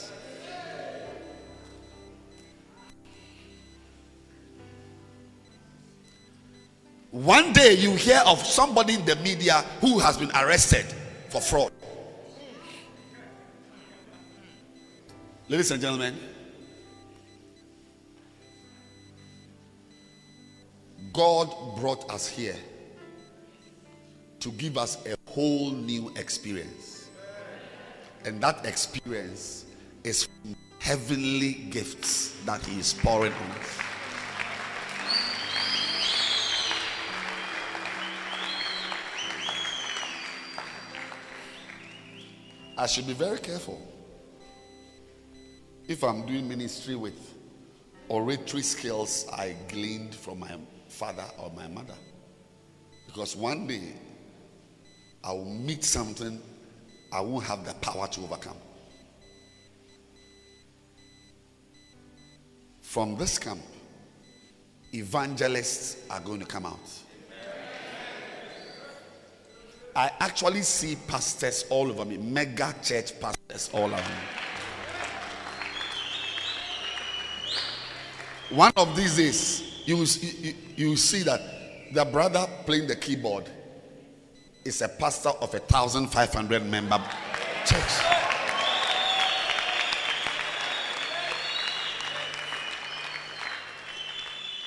[7.18, 10.86] One day you hear of somebody in the media who has been arrested
[11.30, 11.72] for fraud.
[15.48, 16.16] Ladies and gentlemen,
[21.12, 22.54] God brought us here
[24.38, 27.08] to give us a whole new experience.
[28.24, 29.64] And that experience
[30.04, 30.28] is
[30.78, 33.87] heavenly gifts that He is pouring on us.
[42.78, 43.80] I should be very careful.
[45.86, 47.34] If I'm doing ministry with
[48.08, 50.56] oratory skills I gleaned from my
[50.88, 51.94] father or my mother.
[53.06, 53.92] Because one day
[55.22, 56.40] I will meet something
[57.12, 58.56] I won't have the power to overcome.
[62.88, 63.60] from this camp,
[64.94, 66.80] evangelists are going to come out.
[69.98, 74.14] I actually see pastors all over me, mega church pastors all around me.
[78.50, 81.40] One of these days, you will, see- you, you see that
[81.92, 83.50] the brother playing the keyboard
[84.64, 87.02] is a pastor of a thousand five hundred member
[87.66, 87.82] church.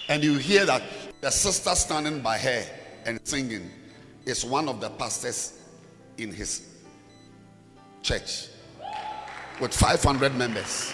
[0.10, 0.84] And you hear that
[1.22, 2.66] the sister standing by her
[3.06, 3.72] and singing
[4.26, 5.60] is one of the pastors
[6.18, 6.68] in his
[8.04, 8.48] church
[9.60, 10.94] with 500 members.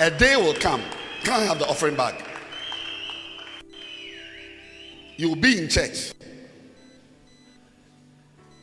[0.00, 0.82] A day will come.
[1.24, 2.24] Can I have the offering bag?
[5.16, 6.12] You will be in church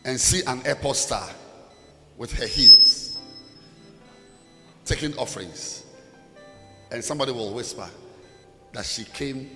[0.04, 1.30] and see an airport star
[2.18, 3.20] with her heels
[4.86, 5.86] taking offerings.
[6.90, 7.88] And somebody will whisper
[8.74, 9.50] that she came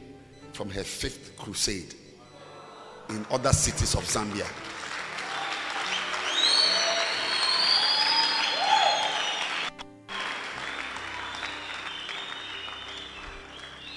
[0.53, 1.95] from her fifth crusade
[3.09, 4.47] in other cities of Zambia.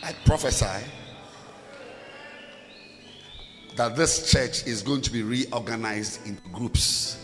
[0.02, 0.90] I prophesy
[3.76, 7.18] that this church is going to be reorganized into groups.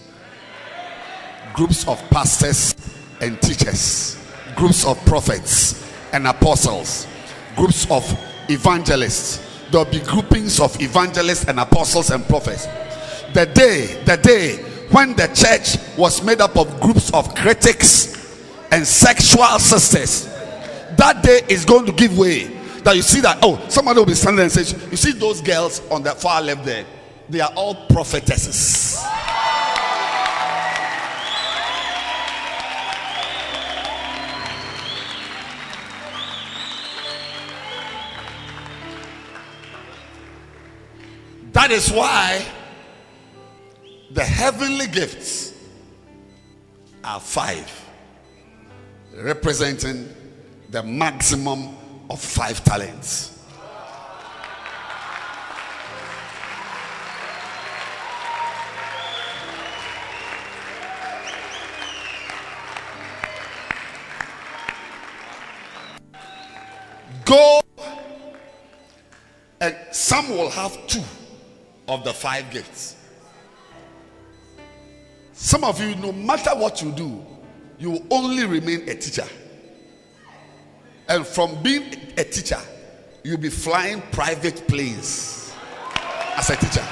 [1.55, 2.75] Groups of pastors
[3.21, 4.17] and teachers,
[4.57, 7.07] groups of prophets and apostles,
[7.57, 8.05] groups of
[8.49, 9.47] evangelists.
[9.71, 12.67] There'll be groupings of evangelists and apostles and prophets.
[13.33, 14.57] The day, the day
[14.91, 20.27] when the church was made up of groups of critics and sexual sisters,
[20.97, 22.45] that day is going to give way.
[22.83, 25.81] That you see that, oh, somebody will be standing and say, You see those girls
[25.91, 26.85] on the far left there?
[27.29, 29.05] They are all prophetesses.
[41.61, 42.43] That is why
[44.13, 45.53] the heavenly gifts
[47.05, 47.71] are five,
[49.15, 50.09] representing
[50.71, 51.77] the maximum
[52.09, 53.45] of five talents.
[67.27, 67.61] Go
[69.61, 71.05] and some will have two
[71.91, 72.97] of the five gifts.
[75.33, 77.25] Some of you, no matter what you do,
[77.79, 79.27] you will only remain a teacher.
[81.09, 82.61] And from being a teacher,
[83.25, 85.53] you'll be flying private planes
[86.37, 86.87] as a teacher.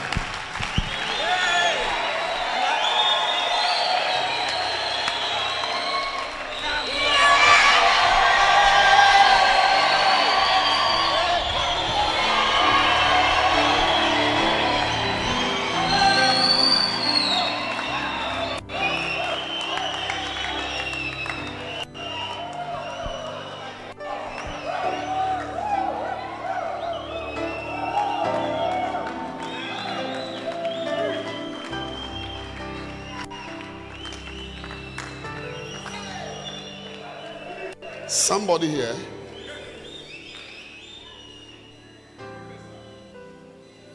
[38.59, 38.97] Somebody here.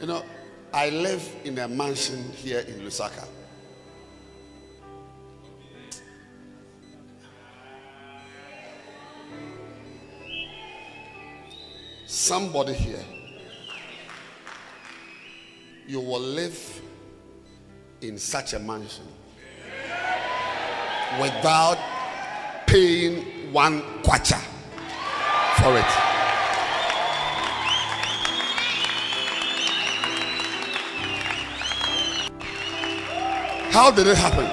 [0.00, 0.24] You know,
[0.72, 3.28] I live in a mansion here in Lusaka.
[12.06, 13.04] Somebody here.
[15.86, 16.80] You will live
[18.00, 19.04] in such a mansion
[21.20, 21.76] without
[22.66, 24.53] paying one kwacha
[25.64, 25.84] for it.
[33.72, 34.46] How did it happen?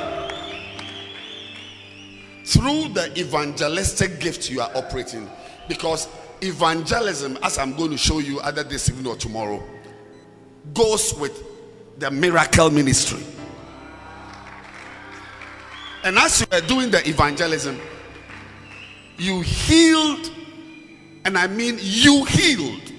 [2.45, 5.29] Through the evangelistic gift you are operating.
[5.67, 6.07] Because
[6.41, 9.61] evangelism, as I'm going to show you either this evening or tomorrow,
[10.73, 11.43] goes with
[11.99, 13.21] the miracle ministry.
[16.05, 17.77] And as you were doing the evangelism,
[19.17, 20.31] you healed,
[21.25, 22.91] and I mean you healed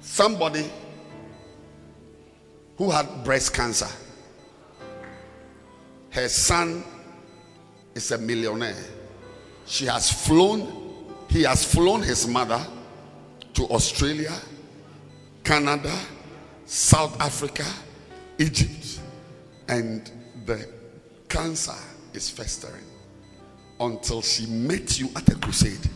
[0.00, 0.70] somebody
[2.76, 3.88] who had breast cancer.
[6.10, 6.82] Her son
[7.94, 8.84] is a millionaire.
[9.66, 12.66] She has flown, he has flown his mother
[13.54, 14.34] to Australia,
[15.44, 15.96] Canada,
[16.64, 17.66] South Africa,
[18.38, 19.00] Egypt,
[19.68, 20.10] and
[20.46, 20.68] the
[21.28, 21.76] cancer
[22.12, 22.84] is festering
[23.78, 25.88] until she met you at a crusade.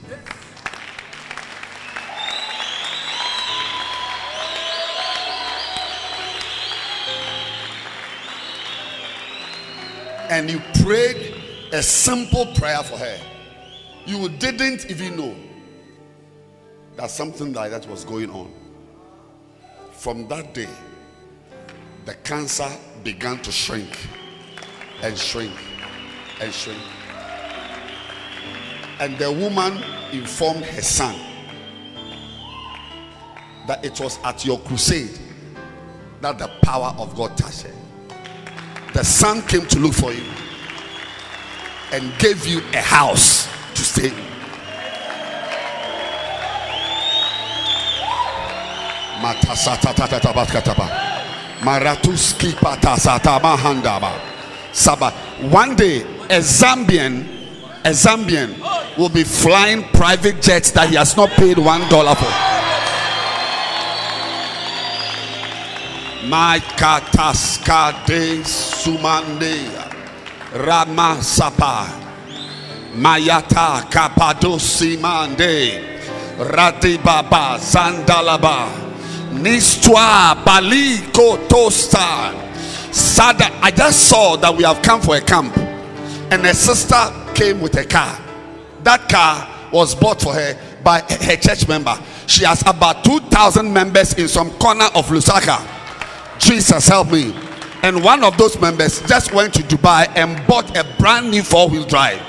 [10.34, 11.36] And you prayed
[11.72, 13.20] a simple prayer for her.
[14.04, 15.36] You didn't even know
[16.96, 18.52] that something like that was going on.
[19.92, 20.68] From that day,
[22.04, 22.68] the cancer
[23.04, 24.08] began to shrink
[25.02, 25.54] and shrink
[26.40, 26.82] and shrink.
[28.98, 29.80] And the woman
[30.10, 31.14] informed her son
[33.68, 35.16] that it was at your crusade
[36.22, 37.83] that the power of God touched her.
[38.94, 40.22] The son came to look for you
[41.92, 44.14] and gave you a house to stay in.
[55.50, 57.26] One day, a Zambian,
[57.84, 58.56] a Zambian
[58.96, 62.30] will be flying private jets that he has not paid one dollar for.
[66.24, 69.70] Maikataska de sumande
[70.54, 71.86] Rama Sapa
[72.96, 75.80] Mayata Kapadosi Mande
[76.38, 78.68] Radibaba Zandalaba
[79.32, 82.32] Nistwa Baliko Tosta
[82.94, 83.50] Sada.
[83.60, 85.56] I just saw that we have come for a camp,
[86.30, 88.16] and a sister came with a car.
[88.84, 91.98] That car was bought for her by her church member.
[92.28, 95.58] She has about 2,000 members in some corner of Lusaka.
[96.38, 97.34] Jesus help me.
[97.82, 101.68] And one of those members just went to Dubai and bought a brand new four
[101.68, 102.20] wheel drive.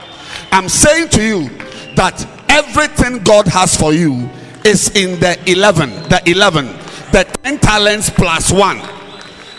[0.52, 1.50] I'm saying to you
[1.96, 4.30] that everything God has for you
[4.66, 6.66] is in the 11, the 11,
[7.12, 8.82] the 10 talents plus one.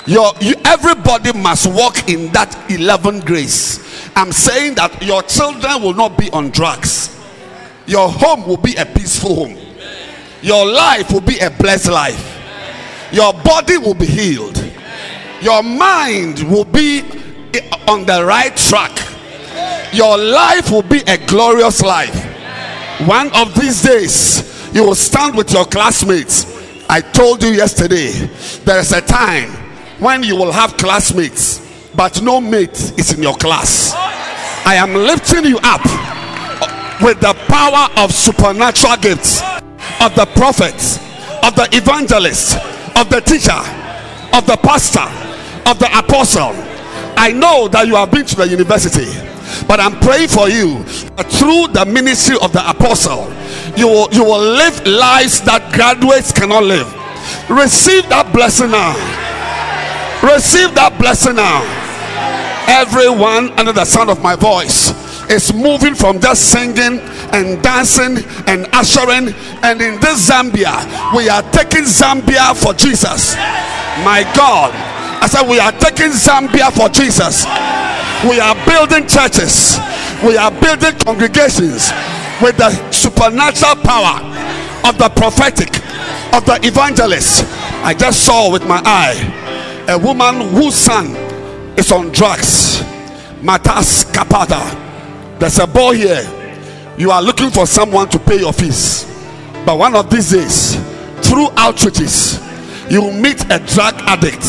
[0.06, 4.10] Your, you, everybody must walk in that 11 grace.
[4.14, 7.18] I'm saying that your children will not be on drugs,
[7.86, 9.56] your home will be a peaceful home,
[10.42, 12.35] your life will be a blessed life
[13.12, 14.62] your body will be healed.
[15.40, 17.02] Your mind will be
[17.86, 18.92] on the right track.
[19.92, 22.14] Your life will be a glorious life.
[23.06, 26.46] One of these days you will stand with your classmates.
[26.88, 28.10] I told you yesterday
[28.64, 29.50] there is a time
[29.98, 31.62] when you will have classmates
[31.94, 33.92] but no mate is in your class.
[34.66, 35.82] I am lifting you up
[37.00, 39.40] with the power of supernatural gifts
[40.00, 40.98] of the prophets
[41.42, 42.54] of the evangelists
[42.96, 43.60] of the teacher,
[44.32, 45.04] of the pastor,
[45.68, 46.52] of the apostle.
[47.18, 49.06] I know that you have been to the university,
[49.68, 50.82] but I'm praying for you
[51.28, 53.32] through the ministry of the apostle,
[53.76, 56.88] you will you will live lives that graduates cannot live.
[57.50, 58.94] Receive that blessing now.
[60.22, 61.62] Receive that blessing now.
[62.68, 64.95] Everyone under the sound of my voice
[65.30, 67.00] is moving from just singing
[67.32, 69.34] and dancing and ushering.
[69.62, 73.34] And in this Zambia, we are taking Zambia for Jesus.
[74.04, 74.72] My God,
[75.22, 77.44] I said, we are taking Zambia for Jesus.
[78.28, 79.78] We are building churches,
[80.24, 81.92] we are building congregations
[82.40, 84.20] with the supernatural power
[84.88, 85.68] of the prophetic,
[86.34, 87.44] of the evangelist.
[87.84, 91.14] I just saw with my eye a woman whose son
[91.76, 92.80] is on drugs.
[93.42, 94.85] Matas Kapata.
[95.38, 96.94] There's a boy here.
[96.96, 99.04] You are looking for someone to pay your fees.
[99.66, 100.76] But one of these days,
[101.28, 102.40] through outreaches,
[102.90, 104.40] you meet a drug addict.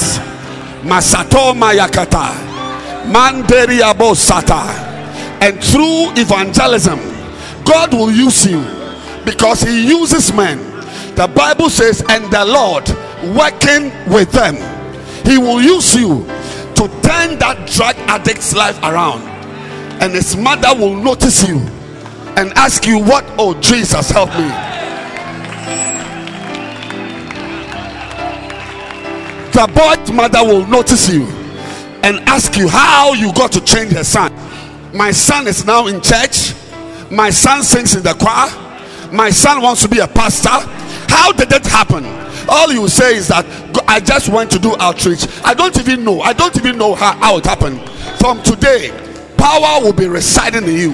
[0.88, 2.31] Masato Mayakata.
[3.11, 3.79] Manderi
[4.15, 4.63] Sata.
[5.41, 6.99] And through evangelism,
[7.65, 8.61] God will use you
[9.25, 10.57] because He uses men.
[11.15, 12.88] The Bible says, and the Lord
[13.35, 14.55] working with them,
[15.25, 16.25] He will use you
[16.75, 19.36] to turn that drug addict's life around
[20.01, 21.57] and his mother will notice you
[22.37, 23.25] and ask you what?
[23.37, 24.47] Oh jesus help me.
[29.51, 31.23] The boy's mother will notice you
[32.03, 34.31] and ask you how you got to change her son.
[34.93, 36.53] My son is now in church.
[37.09, 38.49] My son sings in the choir.
[39.11, 40.49] My son wants to be a pastor.
[41.09, 42.05] How did that happen?
[42.47, 43.45] All you say is that
[43.87, 45.25] i just went to do outreach.
[45.43, 46.21] I don't even know.
[46.21, 47.81] I don't even know how, how it happened.
[48.19, 48.91] From today
[49.38, 50.93] power will be residing in you.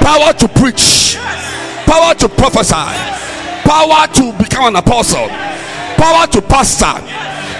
[0.00, 1.16] Power to preach.
[1.86, 2.74] Power to prophesy.
[3.64, 5.28] Power to become an apostle.
[5.96, 6.94] Power to pastor.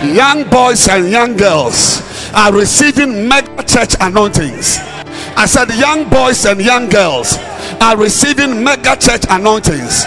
[0.07, 2.03] Young boys and young girls
[2.35, 4.79] are receiving mega church anointings.
[5.37, 7.39] I said young boys and young girls
[7.81, 10.05] are receiving mega church anointings.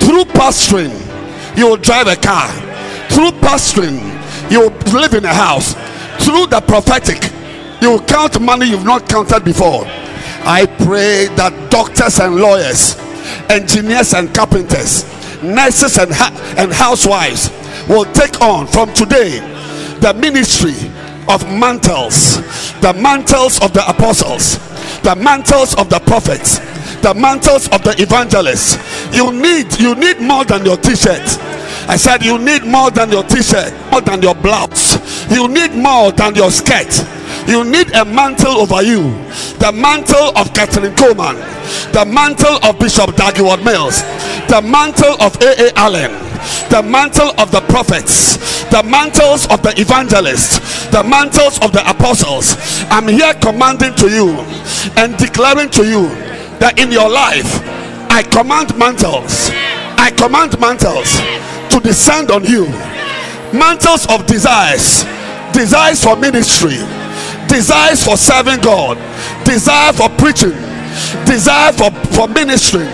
[0.00, 0.94] Through pastoring
[1.56, 2.48] you will drive a car.
[3.10, 4.00] Through pastoring
[4.50, 5.74] you will live in a house.
[6.24, 7.35] Through the prophetic
[7.80, 9.84] You count money you've not counted before.
[10.48, 12.96] I pray that doctors and lawyers,
[13.50, 15.04] engineers and carpenters,
[15.42, 16.12] nurses and,
[16.58, 17.50] and housewives
[17.88, 19.40] will take on from today
[20.00, 20.74] the ministry
[21.28, 22.36] of mantles,
[22.80, 24.58] the mantles of the apostles,
[25.02, 26.58] the mantles of the prophets,
[27.00, 28.78] the mantles of the evangelists.
[29.14, 31.26] You need you need more than your t-shirt.
[31.88, 34.96] I said you need more than your t-shirt, more than your blouse.
[35.30, 36.90] You need more than your skirt.
[37.46, 39.02] You need a mantle over you.
[39.58, 41.36] The mantle of Kathryn Kuhlman,
[41.92, 44.02] the mantle of Bishop Dag Heward-Mills,
[44.48, 45.72] the mantle of A.A.
[45.76, 46.10] Allen,
[46.70, 48.36] the mantle of the prophets,
[48.70, 52.56] the mantles of the evangelists, the mantles of the apostles.
[52.90, 54.30] I'm here commanding to you
[54.96, 56.08] and declaring to you
[56.58, 57.62] that in your life,
[58.10, 59.50] I command mantles.
[59.98, 61.14] I command mantles
[61.70, 62.66] to descend on you.
[63.52, 65.04] Mantles of desires,
[65.52, 66.78] desires for ministry,
[67.56, 69.00] desires for serving God,
[69.46, 70.52] desire for preaching,
[71.24, 72.84] desire for, for ministry,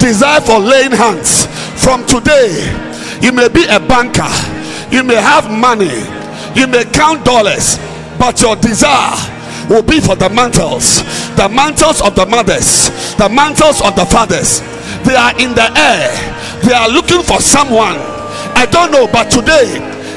[0.00, 1.44] desire for laying hands.
[1.84, 2.48] From today,
[3.20, 4.32] you may be a banker,
[4.90, 5.92] you may have money,
[6.58, 7.76] you may count dollars,
[8.18, 9.12] but your desire
[9.68, 11.04] will be for the mantles,
[11.36, 12.88] the mantles of the mothers,
[13.20, 14.60] the mantles of the fathers.
[15.04, 16.08] They are in the air,
[16.64, 18.00] they are looking for someone.
[18.56, 19.76] I don't know, but today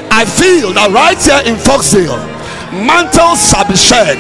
[0.10, 2.39] I feel that right here in Foxville,
[2.72, 4.20] mantles shall be shed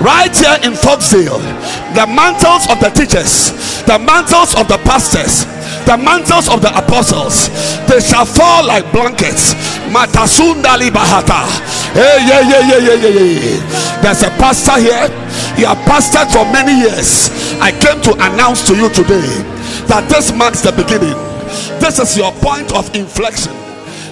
[0.00, 1.38] right here in Foxville,
[1.94, 3.52] the mantles of the teachers,
[3.84, 5.44] the mantles of the pastors,
[5.84, 7.48] the mantles of the apostles,
[7.86, 9.54] they shall fall like blankets.
[9.92, 11.44] Matasunda libahata.
[11.92, 14.00] Hey, yeah, yeah, yeah, yeah, yeah, yeah.
[14.00, 15.08] There's a pastor here.
[15.56, 17.28] He has pastored for many years.
[17.60, 19.26] I came to announce to you today
[19.88, 21.16] that this marks the beginning.
[21.80, 23.52] This is your point of inflection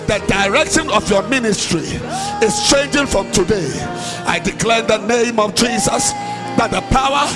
[0.08, 1.84] the direction of your ministry
[2.40, 3.68] is changing from today.
[4.26, 6.12] I declare the name of Jesus
[6.56, 7.28] that the power,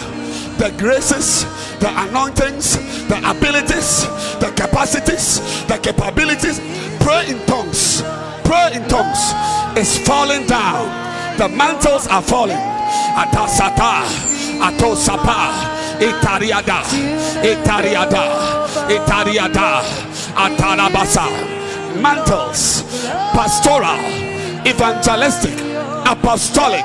[0.57, 1.45] the graces,
[1.81, 4.09] the anointings, the abilities,
[4.41, 6.61] the capacities, the capabilities,
[7.05, 8.01] pray in tongues,
[8.49, 9.21] pray in tongues
[9.77, 10.89] is falling down.
[11.37, 12.57] The mantles are falling.
[12.57, 14.01] Atasata,
[14.65, 15.53] atosapa,
[16.01, 16.81] itariada,
[17.45, 18.25] itariada,
[18.89, 19.85] itariada,
[20.35, 21.61] atarabasa
[22.01, 22.85] mantles
[23.35, 23.99] pastoral
[24.65, 25.59] evangelistic
[26.05, 26.85] apostolic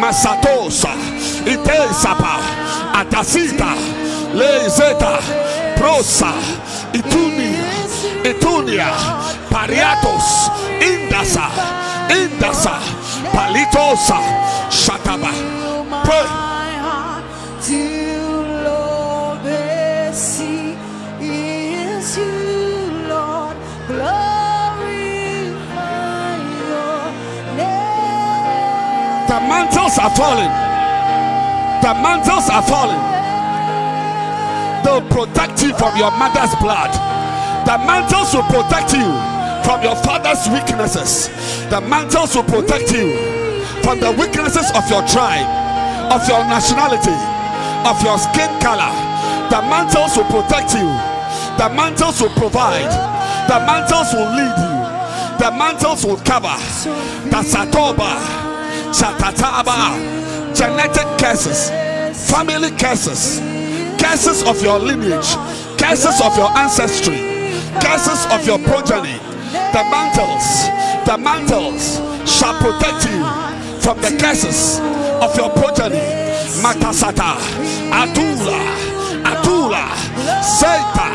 [0.00, 0.90] masatosa
[1.46, 2.38] itesapa
[2.94, 3.74] atasita
[4.34, 5.18] lezeta
[5.76, 6.32] prosa
[6.92, 7.64] itunia
[8.30, 8.86] itunia
[9.50, 11.46] pariatos indasa
[12.10, 12.78] indasa
[13.32, 14.18] palitosa
[14.70, 15.32] shataba.
[16.04, 16.51] Pray
[29.32, 30.52] the mantles are falling.
[31.80, 33.00] The mantles are falling.
[34.84, 36.92] They'll protect you from your mother's blood.
[37.64, 39.08] The mantles will protect you
[39.64, 41.32] from your father's weaknesses.
[41.72, 43.16] The mantles will protect you
[43.80, 45.48] from the weaknesses of your tribe
[46.12, 47.16] of your nationality
[47.88, 48.92] of your skin color.
[49.48, 50.92] The mantles will protect you.
[51.56, 52.92] The mantles will provide.
[53.48, 54.76] The mantles will lead you.
[55.40, 56.52] The mantles will cover.
[57.32, 58.51] The satoba
[58.92, 59.96] chatataba
[60.54, 61.70] genetic curses.
[62.30, 63.40] Family curses.
[63.98, 65.34] Curses of your lineage.
[65.78, 67.18] Curses of your ancestry.
[67.80, 69.18] Curses of your progeny.
[69.72, 70.46] The mantles.
[71.06, 73.20] The mantles shall protect you
[73.80, 74.78] from the curses
[75.24, 76.00] of your progeny.
[76.62, 77.36] Matasata.
[77.90, 78.60] Adula,
[79.24, 79.84] Adula,
[80.44, 81.08] seta.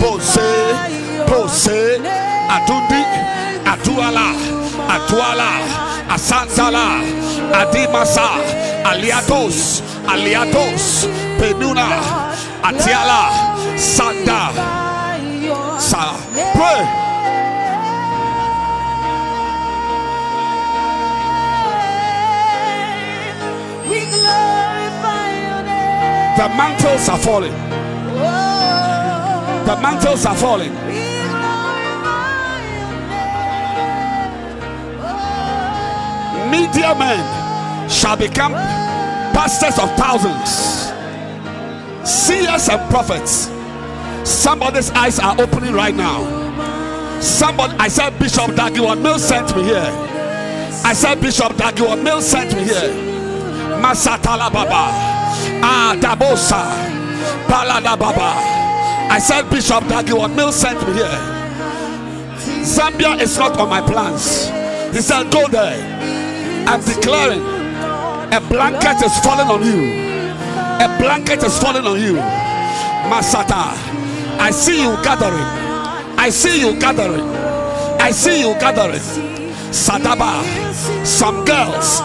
[0.00, 0.46] Pose.
[1.26, 1.98] Pose.
[2.48, 3.02] Atundi
[3.66, 4.26] atuala
[4.88, 5.50] atuala
[6.10, 7.00] asantala
[7.54, 8.28] adimasa
[8.84, 11.08] aliatos aliatos
[11.40, 11.86] penuna
[12.62, 13.30] atiala
[13.76, 14.50] sanda.
[15.78, 16.16] Sa
[16.56, 16.82] pray.
[23.88, 26.36] We glorify your name.
[26.38, 27.56] the mantles are falling.
[29.66, 31.15] The mantles are falling
[36.50, 37.20] media men
[37.90, 38.52] shall become
[39.32, 40.50] pastors of thousands,
[42.08, 43.50] seers and prophets.
[44.28, 46.20] Somebody's eyes are opening right now.
[47.20, 49.90] Somebody, I said, Bishop Dag Heward-Mills sent me here.
[50.84, 52.90] I said, Bishop Dag Heward-Mills sent me here.
[53.80, 54.90] Masatala Baba,
[55.62, 56.62] Ah Dabosa,
[57.46, 58.34] Palada Baba.
[59.10, 61.36] I said, Bishop Dag Heward-Mills sent me here.
[62.66, 64.48] Zambia is not on my plans.
[64.94, 65.78] He said, Go there.
[66.66, 67.42] I'm declaring
[68.32, 69.80] A blanket is falling on you.
[70.84, 72.14] A blanket is falling on you.
[73.08, 73.72] Masata.
[74.38, 75.46] I see you gathering.
[76.18, 77.24] I see you gathering.
[78.00, 79.00] I see you gathering.
[79.70, 80.42] Sadaba.
[81.06, 82.00] Some girls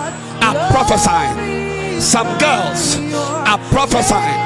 [0.46, 2.00] are prophesying.
[2.00, 2.98] Some girls
[3.50, 4.40] are prophesying.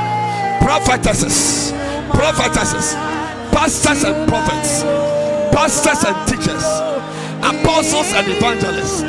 [0.64, 1.72] Prophetesses.
[2.12, 2.96] Prophetesses.
[3.54, 4.82] Pastors and prophets.
[5.54, 6.66] Pastors and teachers.
[7.44, 9.04] Apostles and evangelists.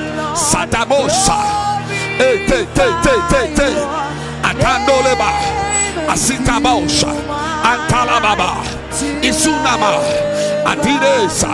[3.57, 3.69] Te.
[4.43, 5.31] Atandoleba.
[6.13, 7.09] Asitabosha.
[7.65, 8.63] Antalababa.
[9.23, 9.93] Isunama.
[10.67, 11.49] Adiresa.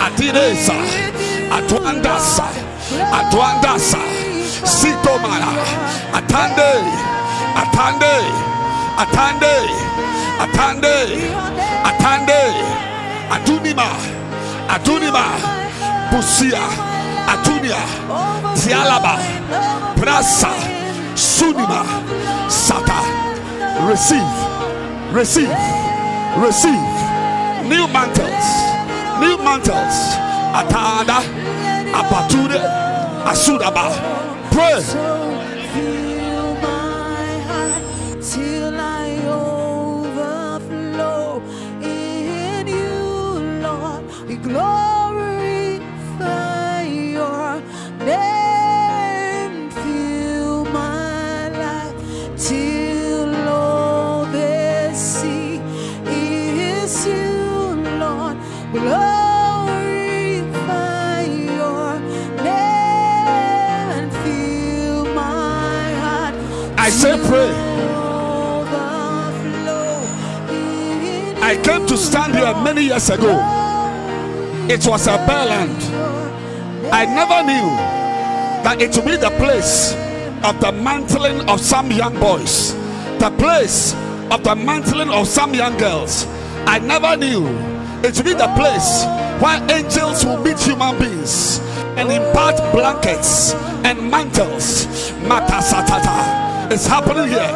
[0.00, 0.74] Adiresa.
[1.56, 2.44] Atuandasa.
[3.12, 3.98] Atuandasa.
[4.64, 5.50] Sitomana.
[6.12, 6.70] Atande.
[7.54, 8.14] Atande.
[8.98, 9.54] Atande.
[10.40, 10.96] Atande.
[11.84, 12.40] Atande.
[13.30, 13.88] Atunima.
[14.68, 15.24] Atunima.
[16.10, 16.97] Busia.
[17.28, 17.80] Atunia.
[18.56, 19.18] Tialaba.
[19.96, 20.50] Brasa.
[21.14, 21.84] Sunima.
[22.48, 23.02] Sata.
[23.86, 24.22] Receive.
[25.12, 25.56] Receive.
[26.36, 26.88] Receive.
[27.68, 28.46] New mantles.
[29.20, 29.96] New mantles.
[30.54, 31.20] Atada.
[31.92, 32.60] Apatude.
[33.24, 33.92] Asudaba.
[34.50, 35.37] Pray.
[71.68, 73.28] Came to stand here many years ago.
[74.70, 75.76] It was a bare land.
[76.90, 77.68] I never knew
[78.64, 79.92] that it would be the place
[80.44, 82.72] of the mantling of some young boys,
[83.18, 83.92] the place
[84.30, 86.24] of the mantling of some young girls.
[86.64, 87.46] I never knew
[88.02, 89.04] it would be the place
[89.42, 91.60] where angels will meet human beings
[92.00, 93.52] and impart blankets
[93.84, 94.86] and mantles.
[95.28, 96.72] Matasatata.
[96.72, 97.52] It's happening here,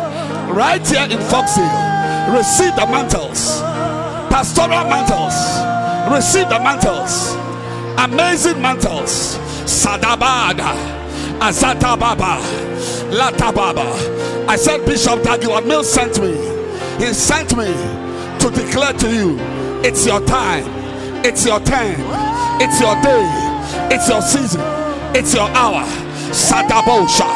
[0.52, 2.36] right here in Foxville.
[2.36, 3.62] Receive the mantles
[4.32, 5.36] pastoral mantles.
[6.10, 7.34] Receive the mantles.
[7.98, 9.36] Amazing mantles.
[9.68, 10.72] Sadabada.
[11.38, 12.40] Azata Baba.
[13.14, 13.84] Lata Baba.
[14.48, 16.32] I said Bishop Dag Heward-Mills sent me.
[16.98, 17.66] He sent me
[18.40, 19.36] to declare to you
[19.84, 20.64] it's your time.
[21.22, 21.96] It's your turn.
[22.58, 23.28] It's your day.
[23.94, 24.62] It's your season.
[25.14, 25.84] It's your hour.
[26.32, 27.28] Sadabosha.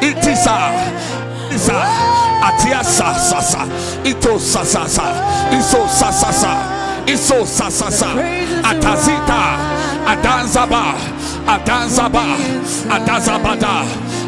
[0.00, 1.52] It is a.
[1.52, 2.23] It's a.
[2.44, 3.64] Atiasa sasa.
[4.04, 5.04] Ito sasasa.
[5.52, 6.52] Iso sasasa.
[7.06, 8.08] Iso sasasa.
[8.62, 9.42] Atazita.
[10.06, 10.94] Adanzaba.
[11.46, 12.24] Adanzaba.
[12.90, 13.84] Adazabada.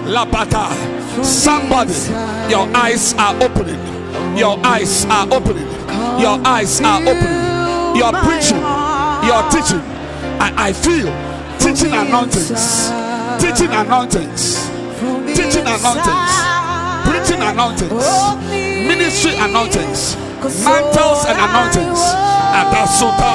[0.07, 0.97] Labata.
[1.25, 1.95] Somebody,
[2.51, 3.81] your eyes are opening.
[4.37, 5.67] Your eyes are opening.
[6.21, 7.97] Your eyes are opening.
[7.97, 8.61] You're preaching.
[9.25, 9.81] You're teaching.
[10.39, 11.09] I, I feel
[11.59, 12.91] teaching anointings.
[13.41, 14.69] Teaching anointings.
[15.35, 16.56] Teaching anointings.
[17.37, 18.89] Preaching anointings.
[18.89, 20.17] Ministry anointings.
[20.65, 22.01] Mantles and anointings.
[22.57, 23.33] Adasuta.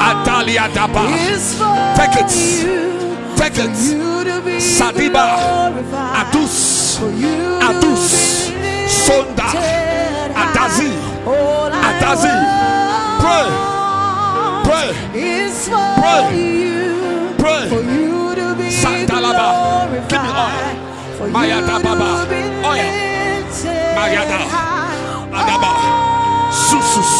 [0.00, 1.04] Adalia Daba.
[1.96, 2.32] Take it.
[3.36, 3.76] Take it.
[4.60, 5.26] Sadiba.
[6.20, 7.00] Adus.
[7.60, 8.50] Adus.
[8.88, 9.48] Sonda.
[10.34, 10.90] Adazi.
[11.88, 12.34] Adazi.
[13.20, 13.48] Pray.
[14.64, 14.88] Pray.
[16.00, 16.24] Pray.
[17.38, 17.68] Pray.
[18.70, 20.08] Santalaba.
[20.08, 20.76] Give me oil.
[21.18, 22.26] For Mayada you Baba.
[22.28, 23.07] to Oil.
[23.64, 24.38] Mayada.
[25.34, 25.72] Adaba.
[26.52, 27.12] Susus.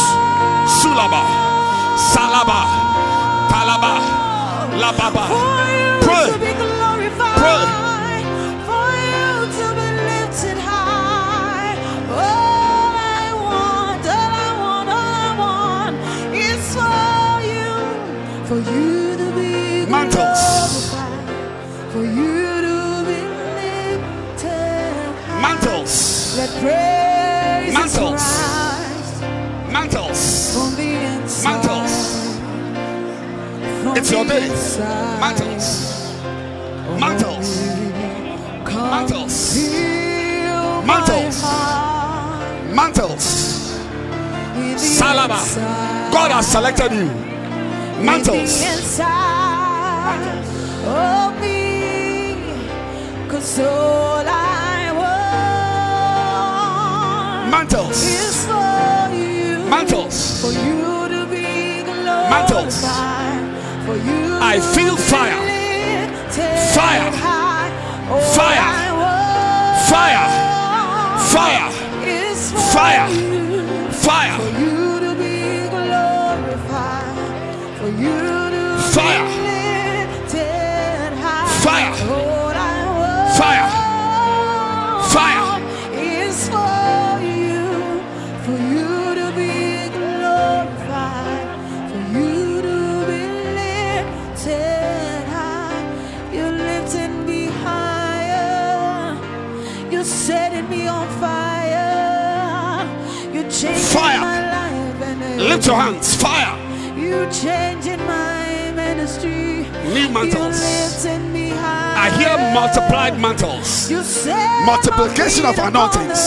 [0.79, 1.21] Sulaba.
[1.97, 2.59] Salaba.
[3.49, 3.93] Talaba.
[4.81, 5.25] Lababa.
[6.01, 6.31] Pray.
[6.31, 7.37] to be glorified.
[7.39, 7.78] Pray.
[27.73, 28.25] Mantles.
[29.71, 30.53] Mantles.
[30.53, 31.63] from the inside.
[31.65, 31.93] Mantles.
[33.97, 34.49] It's your day.
[35.19, 35.65] Mantles.
[36.99, 37.49] Mantles.
[38.65, 39.35] Mantles.
[40.85, 41.37] Mantles.
[42.73, 43.25] Mantles.
[44.55, 45.39] in the Salaba.
[45.39, 46.11] inside.
[46.13, 47.09] God has selected you.
[47.09, 48.79] In Mantles.
[57.99, 58.19] Mantles.
[58.19, 59.69] is for you.
[59.69, 60.41] Mantles.
[60.41, 61.83] For you to be.
[62.29, 62.81] Mantles.
[63.85, 65.35] For you I feel fire.
[66.73, 67.11] Fire.
[67.11, 67.71] high.
[68.11, 68.67] Oh, fire.
[69.89, 70.27] Fire.
[71.33, 71.69] Fire.
[72.71, 73.09] Fire.
[73.91, 74.37] Fire.
[78.89, 79.38] For
[103.93, 104.21] Fire.
[104.21, 106.15] my life and Lift your hands.
[106.15, 106.55] Fire.
[106.97, 109.65] You changing my ministry.
[109.93, 110.35] New mantles.
[110.35, 112.05] You're lifting me high.
[112.05, 113.89] I hear multiplied mantles.
[114.65, 116.21] Multiplication of anointings.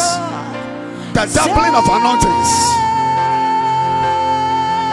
[1.14, 1.46] the.
[1.46, 2.50] Doubling of anointings.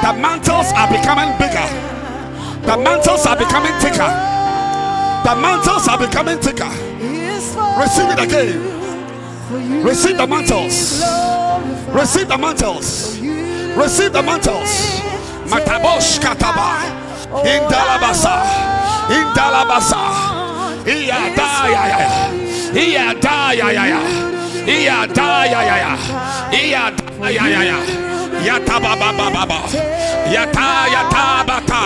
[0.03, 1.67] The mantles are becoming bigger.
[2.65, 4.09] The mantles are becoming thicker.
[5.25, 6.69] The mantles are becoming thicker.
[7.79, 9.83] Receive it again.
[9.83, 11.03] Receive the mantles.
[11.93, 13.17] Receive the mantles.
[13.77, 15.01] Receive the mantles.
[15.49, 16.83] Matabosh kataba.
[17.43, 18.35] Indalabasa.
[19.09, 20.03] Indalabasa.
[20.85, 22.09] Iya da ya ya ya.
[22.73, 24.01] Iya da ya ya ya.
[24.65, 25.93] Iya da ya ya ya.
[26.51, 27.79] Iya da ya ya ya.
[28.45, 29.59] Yata ba ba ba ba ba.
[30.31, 31.81] Yata yata bata.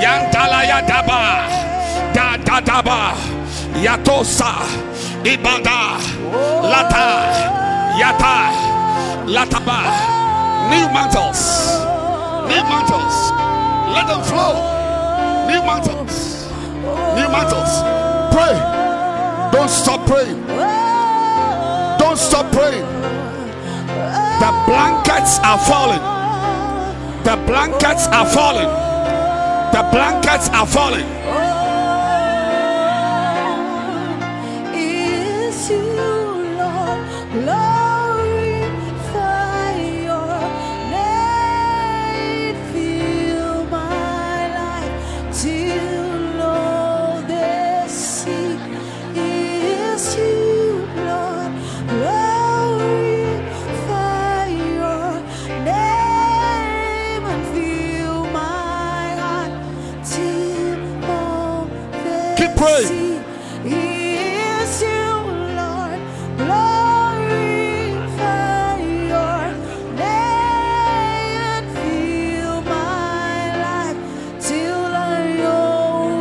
[0.00, 1.20] Yantala yadaba.
[2.14, 3.00] Da da da ba.
[3.82, 4.52] Yatosa.
[5.24, 5.98] Ibada.
[6.62, 7.06] Lata.
[7.98, 8.73] Yata.
[9.26, 9.80] Lataba.
[10.70, 11.40] New mantles.
[12.48, 13.16] New mantles.
[13.94, 14.54] Let them flow.
[15.48, 16.48] New mantles.
[17.16, 17.72] New mantles.
[18.34, 18.54] Pray.
[19.52, 20.40] Don't stop praying.
[21.98, 22.86] Don't stop praying.
[24.40, 26.04] The blankets are falling.
[27.24, 28.68] The blankets are falling.
[29.72, 31.06] The blankets are falling.
[34.74, 35.93] is you,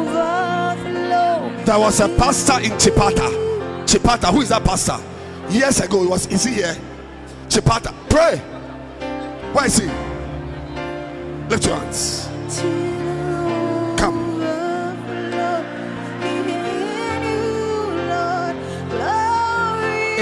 [0.04, 1.64] overflow.
[1.66, 3.30] There was a pastor in Chipata.
[3.86, 4.98] Chipata, who is that pastor?
[5.50, 6.28] Years ago, he was.
[6.28, 6.76] Is he here?
[7.48, 8.38] Chipata, pray.
[9.54, 9.88] Where is he?
[11.48, 12.93] Lift your hands.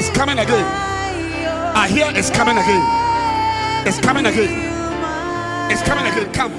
[0.03, 0.65] It's coming again.
[1.75, 3.87] I hear it's coming again.
[3.87, 5.71] It's coming again.
[5.71, 6.33] It's coming again.
[6.33, 6.51] Come.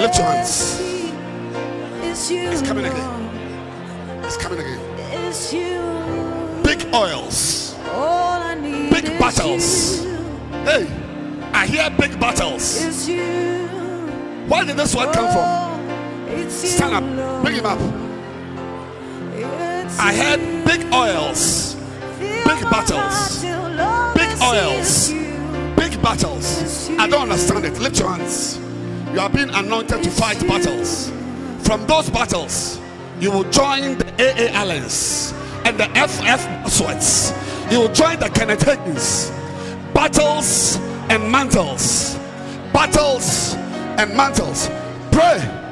[0.00, 0.80] Lift your hands.
[2.30, 4.22] It's coming again.
[4.22, 4.78] It's coming again.
[6.62, 7.74] Big oils.
[7.88, 10.04] All I need Big battles.
[10.62, 10.86] Hey,
[11.52, 13.08] I hear big battles.
[13.08, 15.48] Where did this word come from?
[16.30, 17.42] Oh, Stand up.
[17.42, 18.07] Bring him up.
[19.98, 21.74] I heard big oils.
[22.18, 23.42] Big battles.
[24.14, 25.10] Big oils.
[25.76, 26.90] Big battles.
[26.98, 27.78] I don't understand it.
[27.78, 28.58] Lift your hands.
[29.12, 31.10] You are being anointed to fight battles.
[31.60, 32.80] From those battles,
[33.20, 34.52] you will join the A.A.
[34.52, 35.32] Allens
[35.64, 37.32] and the FF Sweats.
[37.70, 39.30] You will join the Kenneth Hagins.
[39.94, 40.76] Battles
[41.08, 42.16] and mantles.
[42.72, 43.54] Battles
[43.98, 44.68] and mantles.
[45.10, 45.67] Pray.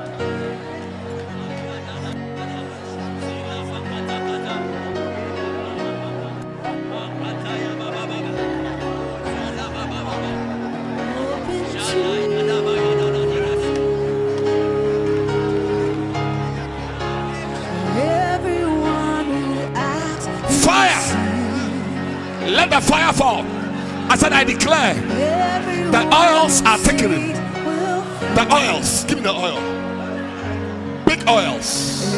[29.47, 31.05] Oil.
[31.05, 32.13] Big oils.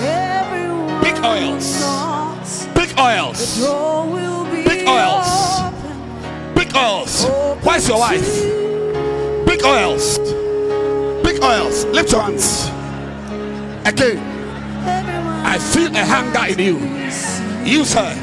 [1.03, 2.67] Big oils.
[2.75, 3.61] Big oils.
[4.65, 5.29] Big oils.
[6.55, 7.27] Big oils.
[7.65, 8.45] Where's your wife?
[9.47, 10.19] Big oils.
[11.23, 11.85] Big oils.
[11.87, 12.69] Lift your hands.
[13.87, 14.19] Again,
[15.45, 16.79] I feel a hunger in you.
[17.65, 18.15] Use her.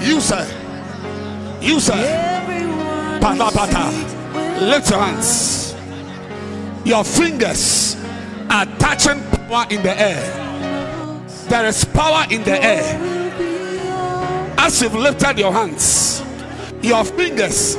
[0.00, 0.46] Use her.
[1.60, 2.40] Use her.
[3.20, 5.71] will Lift your hands.
[6.84, 7.96] Your fingers
[8.50, 10.38] are touching power in the air.
[11.48, 12.98] There is power in the air.
[14.58, 16.22] As you've lifted your hands,
[16.82, 17.76] your fingers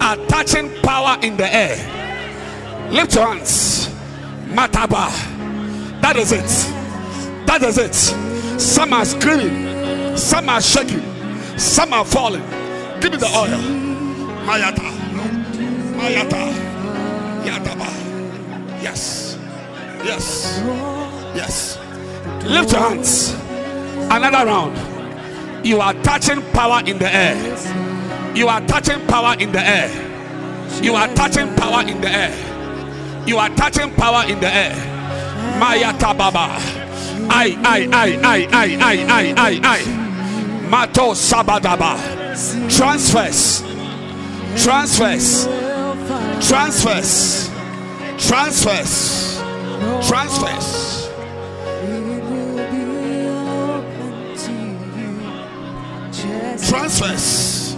[0.00, 2.90] are touching power in the air.
[2.90, 3.88] Lift your hands.
[4.48, 5.10] Mataba.
[6.00, 7.46] That is it.
[7.46, 7.94] That is it.
[8.60, 11.02] Some are screaming, some are shaking,
[11.58, 12.42] some are falling.
[13.00, 13.58] Give me the oil.
[14.46, 14.90] Mayata.
[15.96, 16.52] Mayata.
[17.44, 18.07] Yataba.
[18.82, 19.38] Yes.
[20.04, 20.60] Yes.
[21.34, 21.78] Yes.
[22.44, 23.34] Lift your hands.
[24.10, 25.66] Another round.
[25.66, 27.36] You are touching power in the air.
[28.34, 29.90] You are touching power in the air.
[30.82, 33.24] You are touching power in the air.
[33.26, 34.74] You are touching power in the air.
[35.58, 36.58] Maya Tababa.
[37.30, 40.68] I, I, I, I, I, I, I, I, I.
[40.68, 41.96] Mato Sabadaba.
[42.70, 43.62] Transfers.
[44.62, 45.46] Transfers.
[46.48, 47.47] Transfers.
[48.18, 49.38] Transfers.
[50.08, 51.08] Transfers.
[56.68, 57.76] Transfers.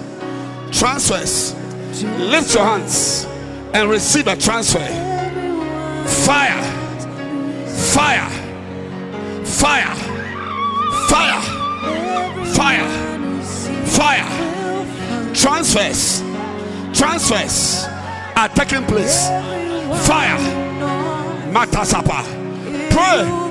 [0.72, 1.54] Transfers.
[2.18, 3.26] Lift your hands
[3.74, 4.78] and receive a transfer.
[6.24, 6.62] Fire.
[7.92, 8.30] Fire.
[9.44, 9.94] Fire.
[11.08, 11.40] Fire.
[12.54, 12.88] Fire.
[13.84, 15.34] Fire.
[15.34, 16.22] Transfers.
[16.98, 17.84] Transfers
[18.36, 19.28] are taking place.
[19.94, 20.38] Fire.
[21.52, 22.24] Matasapa.
[22.90, 23.50] Pray.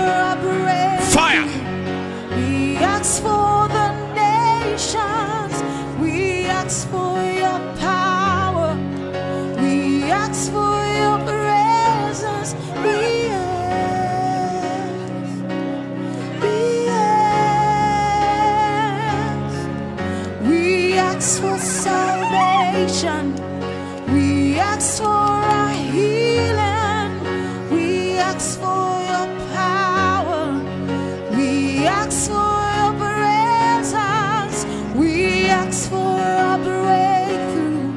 [32.11, 34.65] Ask for your presence.
[34.95, 37.91] We ask for a breakthrough.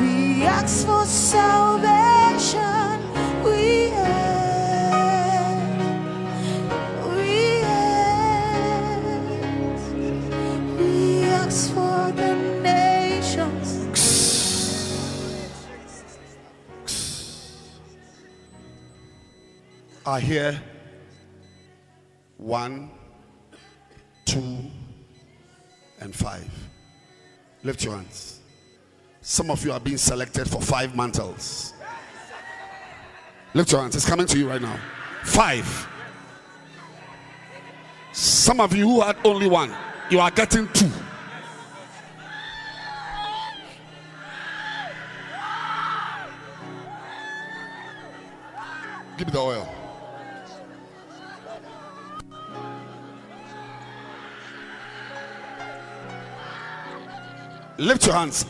[0.00, 2.98] We ask for salvation.
[3.44, 5.60] We ask.
[7.10, 9.12] We ask.
[10.78, 13.68] We ask for the nations.
[20.06, 20.62] I hear
[27.64, 28.40] Lift your hands.
[29.22, 31.72] Some of you are being selected for five mantles.
[33.54, 33.96] Lift your hands.
[33.96, 34.78] It's coming to you right now.
[35.24, 35.88] Five.
[38.12, 39.74] Some of you who had only one,
[40.10, 40.90] you are getting two.
[49.16, 49.83] Give me the oil.
[57.76, 58.46] Lift your hands.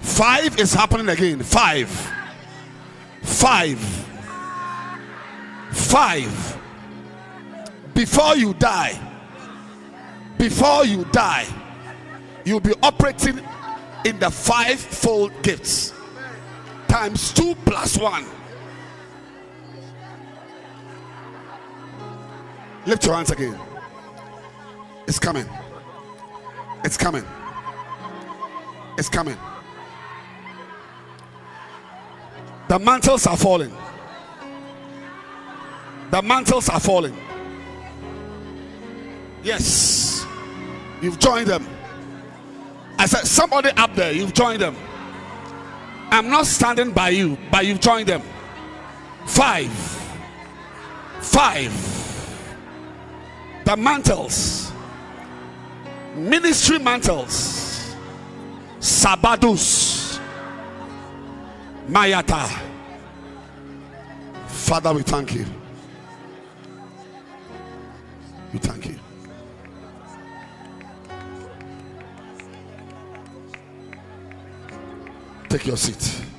[0.00, 1.42] Five is happening again.
[1.42, 1.88] Five.
[3.22, 3.78] Five.
[5.70, 6.58] Five.
[7.94, 8.98] Before you die,
[10.38, 11.46] before you die,
[12.44, 13.40] you'll be operating
[14.04, 15.92] in the five-fold gifts
[16.88, 18.24] times two plus one.
[22.86, 23.58] Lift your hands again.
[25.06, 25.46] It's coming.
[26.84, 27.24] It's coming.
[28.98, 29.36] It's coming.
[32.68, 33.72] The mantles are falling.
[36.10, 37.16] The mantles are falling.
[39.42, 40.26] Yes.
[41.00, 41.66] You've joined them.
[42.98, 44.76] I said, somebody up there, you've joined them.
[46.10, 48.22] I'm not standing by you, but you've joined them.
[49.26, 49.70] Five.
[51.20, 51.72] Five.
[53.64, 54.70] The mantles.
[56.14, 57.71] Ministry mantles.
[58.82, 60.18] Sabadus.
[61.88, 62.48] Mayata.
[64.48, 65.46] Father, we thank you.
[68.52, 68.98] We thank you.
[75.48, 76.31] Take your seat.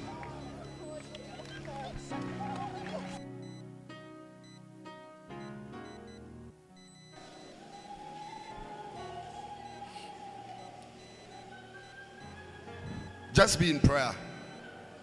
[13.34, 14.14] Just be in prayer.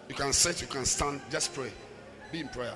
[0.07, 1.71] You can sit, you can stand, just pray.
[2.31, 2.75] Be in prayer.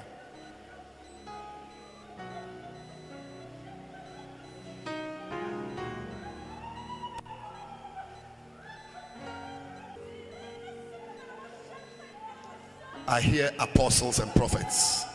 [13.07, 15.05] I hear apostles and prophets.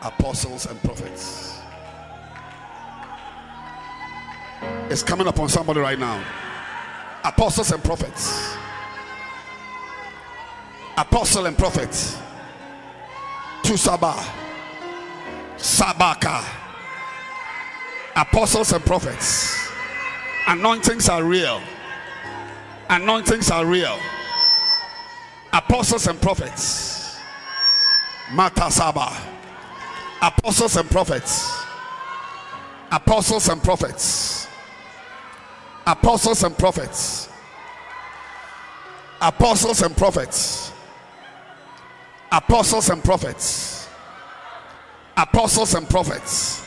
[0.00, 1.58] Apostles and prophets.
[4.90, 6.22] It's coming upon somebody right now.
[7.28, 8.56] Apostles and prophets.
[10.96, 11.90] Apostle and prophet.
[13.62, 14.14] Tusaba.
[15.58, 16.42] Sabaka.
[18.16, 19.68] Apostles and prophets.
[20.46, 21.60] Anointings are real.
[22.88, 23.98] Anointings are real.
[25.52, 27.18] Apostles and prophets.
[28.32, 29.14] Mata Matasaba.
[30.22, 31.62] Apostles and prophets.
[32.90, 34.47] Apostles and prophets.
[35.88, 37.30] Apostles and prophets.
[39.22, 40.70] Apostles and prophets.
[42.30, 43.88] Apostles and prophets.
[45.16, 46.62] Apostles and prophets.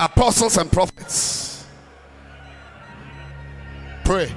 [0.00, 1.66] Apostles and prophets.
[4.06, 4.34] Pray.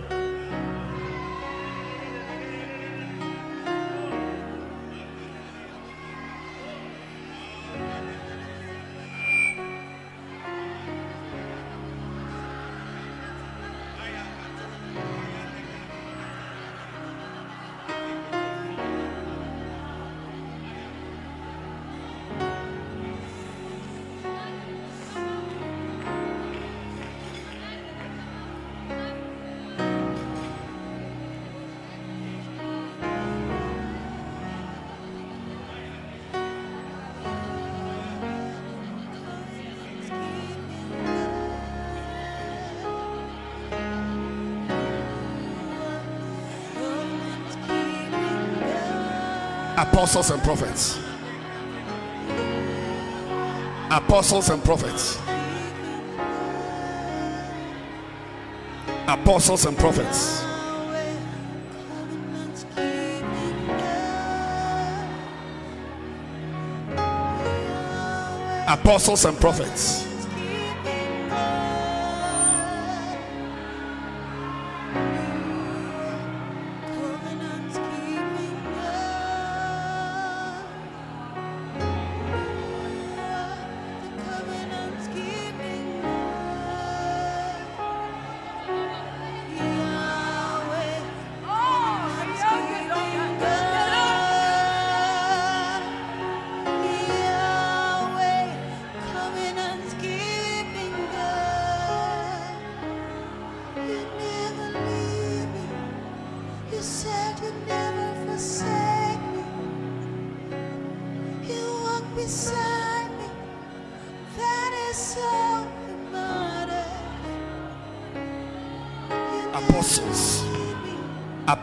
[49.92, 51.00] Apostles and prophets.
[53.90, 55.20] Apostles and prophets.
[59.08, 60.44] Apostles and prophets.
[68.68, 70.09] Apostles and prophets.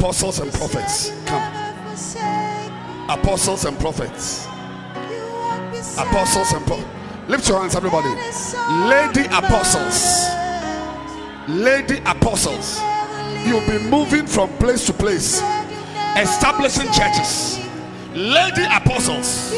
[0.07, 1.11] Apostles and prophets.
[1.27, 1.53] Come.
[1.53, 3.05] never forsake me.
[3.09, 4.47] Apostles and prophets.
[4.47, 4.53] You
[5.33, 7.29] walk beside Apostles and prophets.
[7.29, 8.15] Lift your hands, everybody.
[8.15, 10.29] That is all Lady apostles.
[11.49, 12.81] Lady apostles.
[13.49, 17.59] You'll be moving from place to place, Said you'd never establishing churches.
[18.15, 19.51] Lady apostles.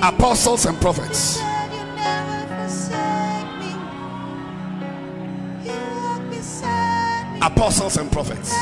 [0.00, 1.18] Apostles and prophets.
[1.18, 3.74] Said you never forsake me.
[5.64, 7.40] You walk beside me.
[7.42, 8.54] Apostles and prophets.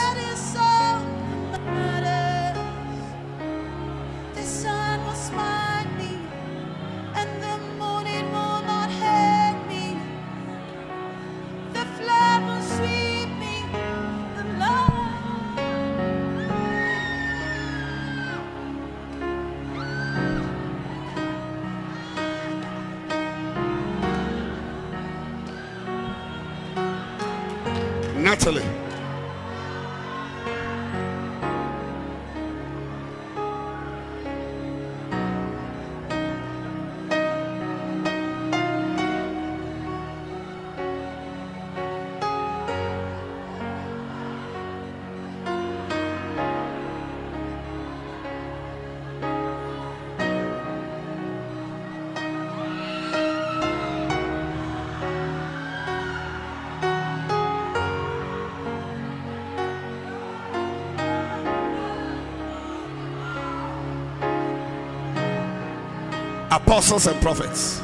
[66.57, 67.83] Apostles and prophets.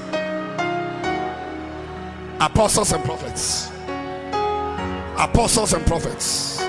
[2.41, 3.71] Apostles and prophets.
[5.19, 6.63] Apostles and prophets.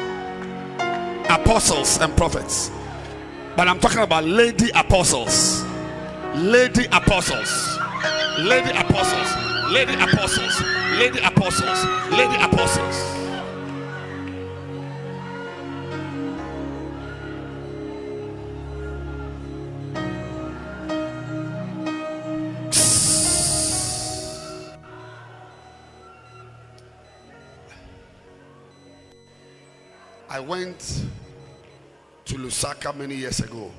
[1.30, 2.71] Apostles and prophets.
[3.55, 5.63] But I'm talking about lady apostles.
[6.35, 7.80] Lady apostles.
[8.39, 9.71] Lady apostles.
[9.71, 10.61] Lady apostles.
[10.99, 11.85] Lady apostles.
[12.11, 13.22] Lady apostles.
[13.22, 13.22] I
[30.43, 31.05] went
[32.25, 33.71] to Lusaka many years ago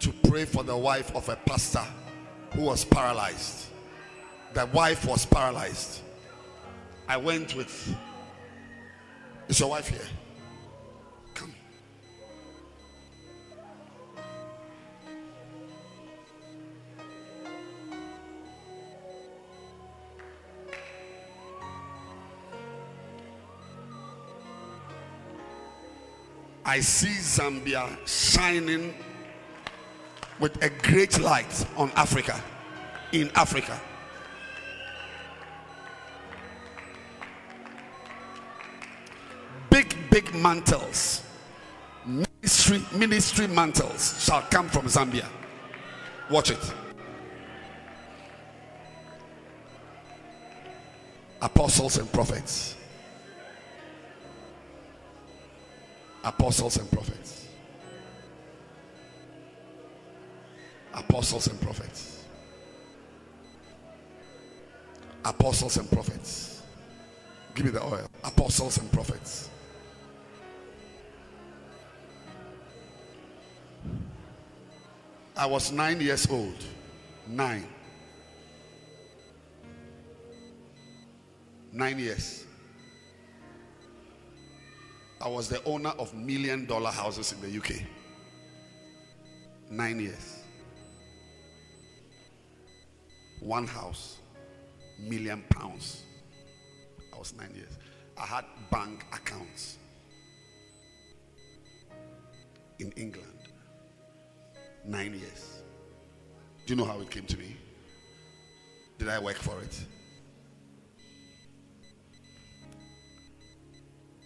[0.00, 1.84] to pray for the wife of a pastor
[2.54, 3.66] who was paralyzed.
[4.54, 6.00] The wife was paralyzed.
[7.08, 7.94] I went with.
[9.48, 10.00] Is your wife here?
[26.68, 28.92] I see Zambia shining
[30.38, 32.38] with a great light on Africa,
[33.10, 33.80] in Africa.
[39.70, 41.22] Big, big mantles,
[42.04, 45.24] ministry, ministry mantles shall come from Zambia.
[46.28, 46.74] Watch it.
[51.40, 52.77] Apostles and prophets.
[56.28, 57.48] Apostles and prophets.
[60.92, 62.24] Apostles and prophets.
[65.24, 66.62] Apostles and prophets.
[67.54, 68.06] Give me the oil.
[68.24, 69.48] Apostles and prophets.
[75.34, 76.62] I was nine years old.
[77.26, 77.66] Nine.
[81.72, 82.44] Nine years.
[85.20, 87.82] I was the owner of million dollar houses in the UK.
[89.70, 90.40] Nine years.
[93.40, 94.18] One house,
[94.98, 96.04] million pounds.
[97.12, 97.78] I was nine years.
[98.16, 99.78] I had bank accounts
[102.78, 103.38] in England.
[104.84, 105.62] Nine years.
[106.66, 107.56] Do you know how it came to me?
[108.98, 109.80] Did I work for it?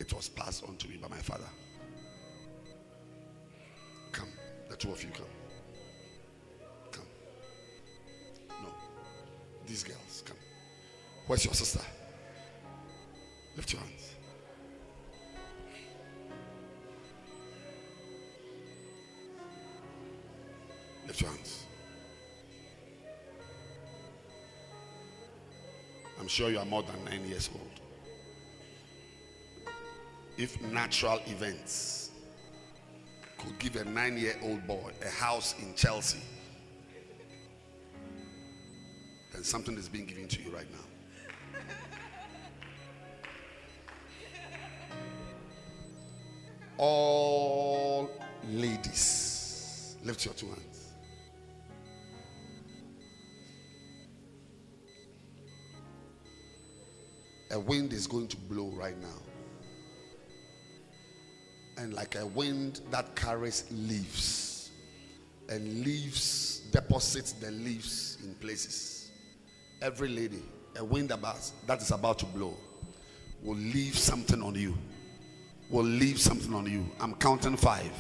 [0.03, 1.49] It was passed on to me by my father.
[4.11, 4.27] Come,
[4.69, 5.27] the two of you come.
[6.91, 7.05] Come.
[8.49, 8.69] No,
[9.65, 10.37] these girls, come.
[11.29, 11.79] Where's your sister?
[13.55, 14.15] Lift your hands.
[21.07, 21.67] Lift your hands.
[26.19, 27.82] I'm sure you are more than nine years old
[30.37, 32.11] if natural events
[33.39, 36.21] could give a nine year old boy a house in Chelsea,
[39.33, 40.79] then something is being given to you right now.
[46.79, 48.11] All
[48.49, 50.93] ladies, lift your two hands.
[57.53, 59.32] A wind is going to blow right now
[61.79, 64.71] and like a wind that carries leaves.
[65.49, 69.11] And leaves deposits the leaves in places.
[69.81, 70.43] Every lady
[70.77, 72.57] a wind about that is about to blow
[73.43, 74.77] will leave something on you.
[75.71, 76.87] Will leave something on you.
[77.01, 77.93] I'm counting five.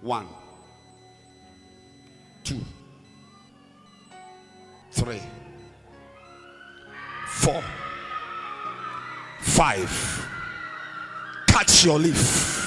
[0.00, 0.26] One.
[2.42, 2.60] Two.
[4.92, 5.20] Three.
[7.26, 7.62] Four.
[9.40, 10.26] Five
[11.56, 12.65] catch your leaf.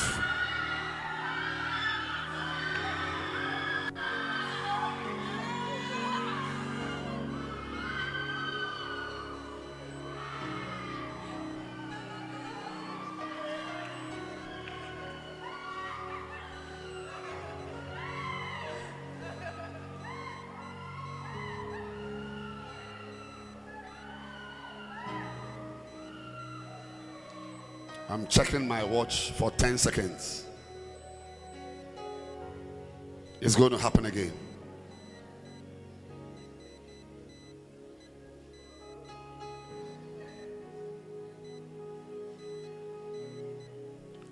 [28.30, 30.46] Checking my watch for 10 seconds.
[33.42, 34.32] It's going to happen again.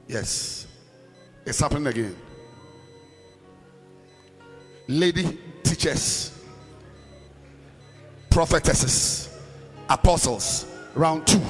[0.08, 0.68] Yes,
[1.46, 2.16] it's happening again.
[4.88, 6.32] lady teachers,
[8.30, 9.38] prophetesses,
[9.90, 10.66] apostles.
[10.96, 11.42] Round two.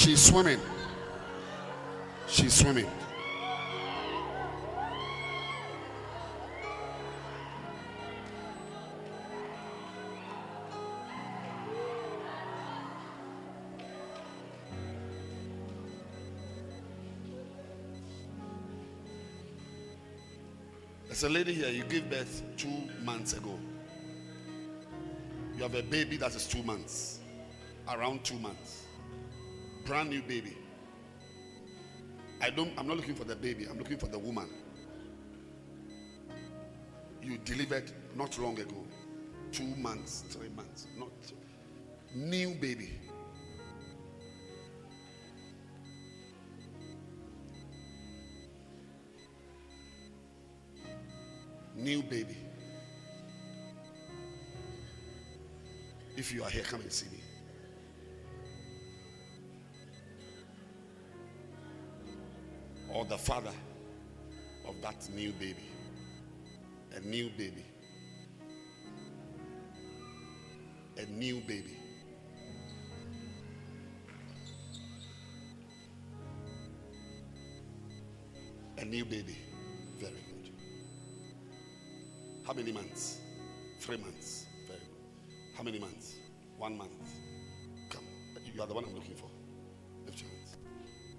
[0.00, 0.58] She's swimming.
[2.26, 2.86] She's swimming.
[21.08, 22.68] There's a lady here, you gave birth two
[23.04, 23.58] months ago.
[25.54, 27.18] You have a baby that is two months,
[27.86, 28.86] around two months
[29.84, 30.56] brand new baby.
[32.40, 34.48] I don't I'm not looking for the baby, I'm looking for the woman.
[37.22, 38.84] You delivered not long ago.
[39.52, 41.10] Two months, three months, not
[42.14, 42.98] new baby.
[51.76, 52.36] New baby.
[56.16, 57.22] If you are here, come and see me.
[63.10, 63.50] The father
[64.68, 65.64] of that new baby.
[66.94, 67.64] A new baby.
[70.96, 71.76] A new baby.
[78.78, 79.36] A new baby.
[79.98, 80.52] Very good.
[82.46, 83.18] How many months?
[83.80, 84.46] Three months.
[84.68, 85.34] Very good.
[85.56, 86.14] How many months?
[86.58, 87.10] One month.
[87.88, 88.04] Come.
[88.54, 89.28] You are the one I'm looking for.
[90.06, 90.56] Lift your hands.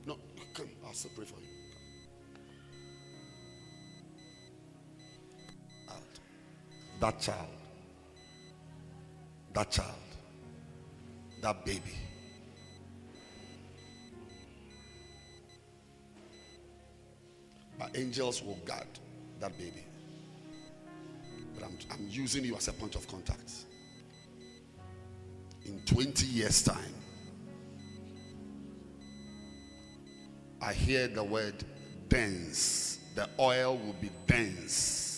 [0.06, 0.20] No,
[0.54, 0.70] come.
[0.88, 1.61] I'll still pray for you.
[7.02, 7.48] That child.
[9.54, 9.90] That child.
[11.42, 11.96] That baby.
[17.80, 18.86] But angels will guard
[19.40, 19.84] that baby.
[21.56, 23.52] But I'm, I'm using you as a point of contact.
[25.66, 26.94] In 20 years' time,
[30.62, 31.64] I hear the word
[32.10, 33.00] dense.
[33.16, 35.11] The oil will be dense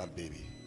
[0.00, 0.59] that baby.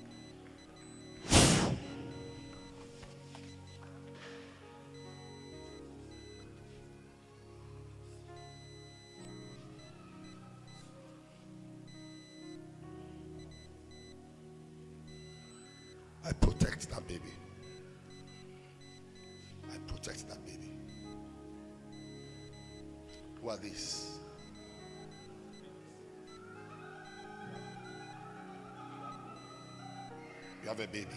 [30.73, 31.07] Have a baby.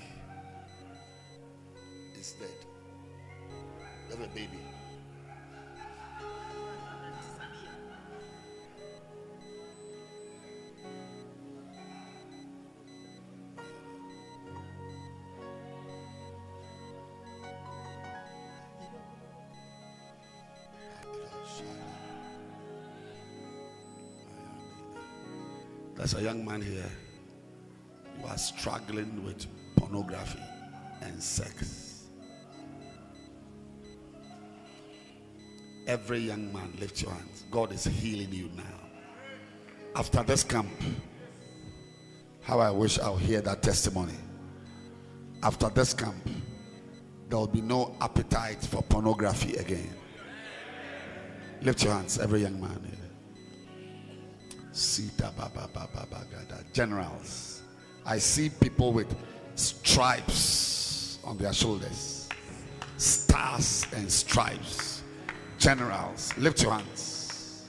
[2.14, 2.48] It's dead.
[4.10, 4.48] You have a baby.
[25.94, 27.05] There's a young man here.
[28.46, 29.44] Struggling with
[29.74, 30.38] pornography
[31.02, 32.04] and sex.
[35.88, 37.44] Every young man, lift your hands.
[37.50, 38.62] God is healing you now.
[39.96, 40.70] After this camp,
[42.42, 44.14] how I wish I'll hear that testimony.
[45.42, 46.30] After this camp,
[47.28, 49.92] there will be no appetite for pornography again.
[51.62, 52.96] Lift your hands, every young man.
[54.70, 55.96] Sita Baba Baba.
[56.72, 57.55] Generals.
[58.06, 59.14] I see people with
[59.56, 62.28] stripes on their shoulders,
[62.96, 65.02] stars and stripes.
[65.58, 66.36] Generals.
[66.36, 67.68] Lift your hands.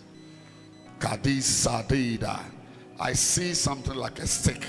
[1.00, 2.40] Sadida.
[3.00, 4.66] I see something like a stick,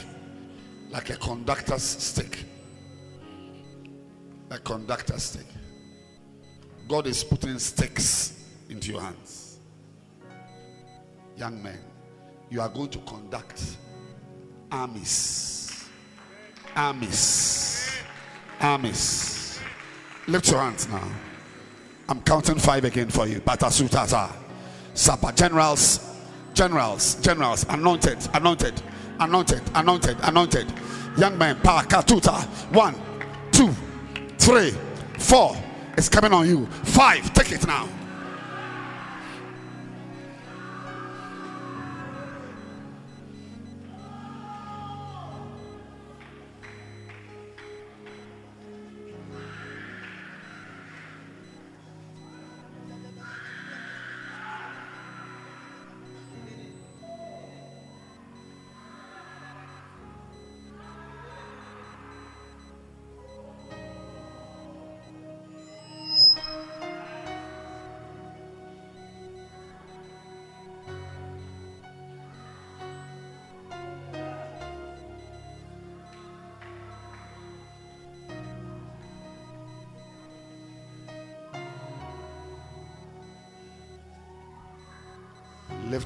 [0.91, 2.45] like a conductor's stick.
[4.51, 5.47] A conductor's stick.
[6.89, 9.59] God is putting sticks into your hands.
[11.37, 11.79] Young men
[12.51, 13.63] you are going to conduct
[14.71, 15.58] armies.
[16.79, 17.91] Armies.
[18.61, 19.59] Armies.
[20.29, 21.03] Lift your hands now.
[22.09, 23.41] I'm counting five again for you.
[23.41, 24.31] Batasutata.
[24.95, 26.15] Sapa generals.
[26.55, 28.81] generals, generals, anointed, anointed,
[29.19, 30.73] anointed, anointed, anointed.
[31.17, 32.45] Young men, Pakatuta.
[32.73, 32.95] One,
[33.51, 33.73] two,
[34.39, 34.71] three,
[35.19, 35.57] four.
[35.97, 36.67] It's coming on you.
[36.85, 37.35] Five.
[37.35, 37.89] Take it now.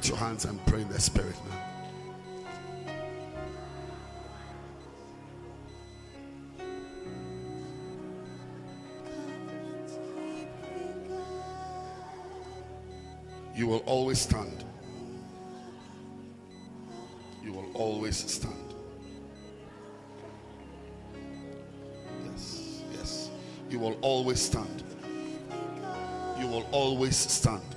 [0.03, 1.59] Lift your hands and pray in the spirit now.
[13.55, 14.65] You will always stand.
[17.45, 18.75] You will always stand.
[22.25, 23.31] Yes, yes.
[23.71, 24.83] You will always stand.
[26.41, 27.72] You will always stand.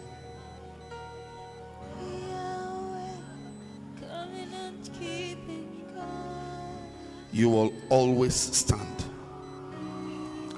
[7.36, 9.03] You will always stand.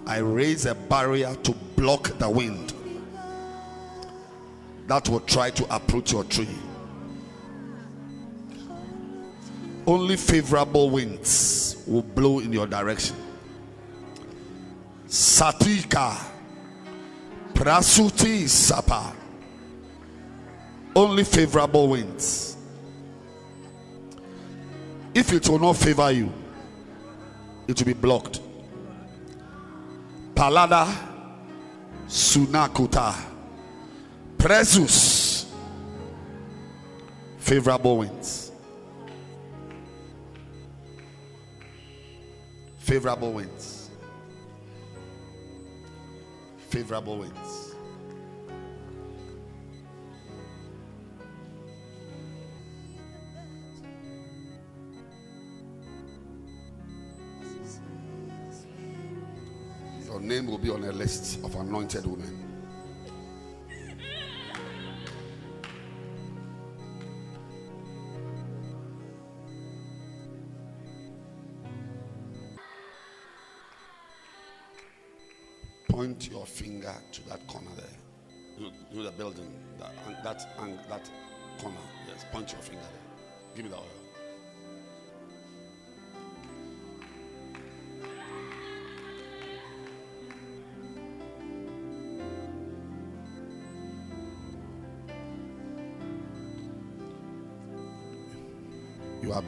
[0.06, 2.72] I raise a barrier to block the wind
[4.86, 6.56] that will try to approach your tree.
[9.88, 13.16] Only favorable winds will blow in your direction.
[15.08, 16.16] Satika
[17.56, 19.16] Prasuti Sapa.
[20.96, 22.56] Only favorable winds.
[25.16, 26.32] If it will not favor you,
[27.68, 28.40] it will be blocked.
[30.34, 30.88] Palada
[32.08, 33.14] Sunakuta
[34.38, 35.48] Presus
[37.48, 38.52] Favorable winds.
[42.78, 43.90] Favorable winds.
[46.70, 47.57] Favorable winds.
[60.48, 62.44] Name will be on a list of anointed women.
[75.90, 77.86] Point your finger to that corner there.
[78.58, 79.94] You know, the building, that
[80.24, 80.58] that
[80.90, 81.12] that
[81.60, 81.78] corner.
[82.08, 83.56] Yes, point your finger there.
[83.56, 83.97] Give me the oil.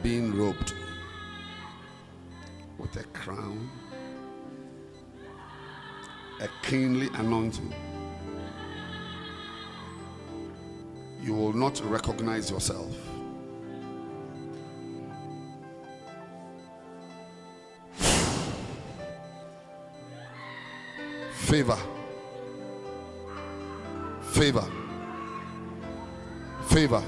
[0.02, 0.72] Being robed
[2.78, 3.70] with a crown,
[6.40, 7.74] a kingly anointing.
[11.22, 12.96] You will not recognize yourself.
[21.32, 21.78] Favor.
[24.22, 24.64] Favor.
[26.68, 27.02] Favor.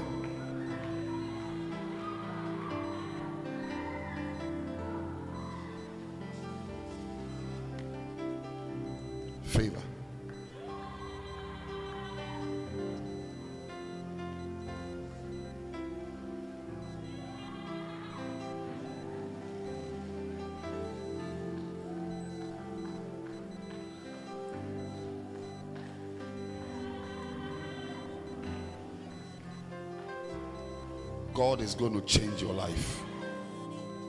[31.63, 33.01] Is going to change your life.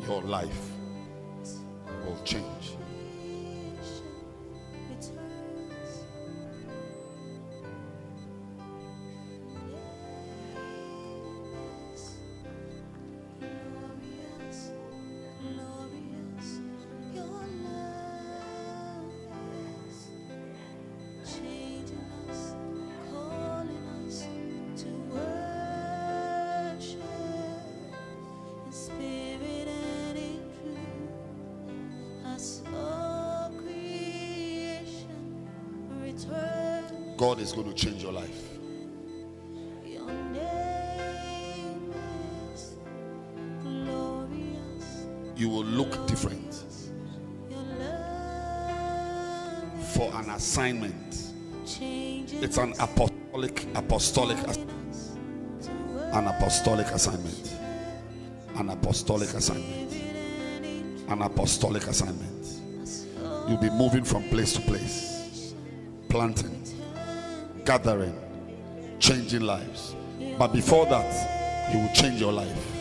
[0.09, 0.71] Your life
[2.05, 2.77] will change.
[52.55, 54.39] It's an apostolic, apostolic,
[56.13, 57.53] an apostolic assignment.
[58.55, 59.93] An apostolic assignment.
[61.09, 62.47] An apostolic assignment.
[63.49, 65.53] You'll be moving from place to place,
[66.09, 66.63] planting,
[67.65, 68.17] gathering,
[69.01, 69.97] changing lives.
[70.39, 72.74] But before that, He will change your life.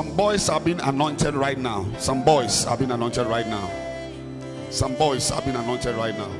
[0.00, 1.86] Some boys are being anointed right now.
[1.98, 3.70] Some boys are being anointed right now.
[4.70, 6.30] Some boys are being anointed right now.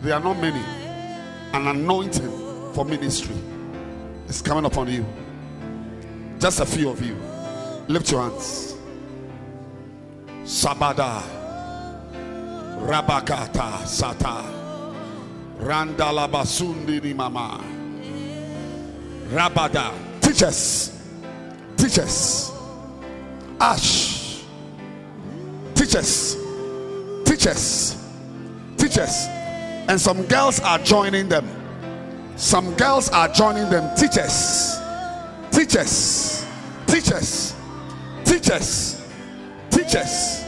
[0.00, 0.58] There are not many.
[1.52, 3.36] An anointing for ministry
[4.26, 5.06] is coming upon you.
[6.40, 7.14] Just a few of you.
[7.86, 8.74] Lift your hands.
[10.42, 11.22] Sabada.
[12.80, 14.42] Rabakata Sata.
[15.60, 17.62] Randalabasundi ni mama.
[19.30, 20.01] Rabada.
[20.32, 20.98] Teachers.
[21.76, 22.52] Teachers.
[23.60, 24.42] Ash.
[25.74, 26.36] Teachers.
[27.26, 28.02] Teachers.
[28.78, 29.26] Teachers.
[29.88, 31.46] And some girls are joining them.
[32.36, 33.94] Some girls are joining them.
[33.94, 34.80] Teachers.
[35.50, 36.46] Teachers.
[36.86, 37.54] Teachers.
[38.24, 39.06] Teachers.
[39.70, 40.44] Teachers.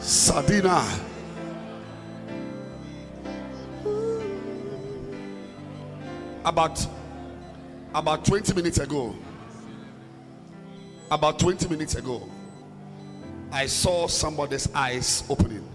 [0.00, 0.84] Sadina.
[6.44, 6.97] About
[7.98, 9.14] about 20 minutes ago.
[11.10, 12.28] About 20 minutes ago.
[13.50, 15.66] I saw somebody's eyes opening.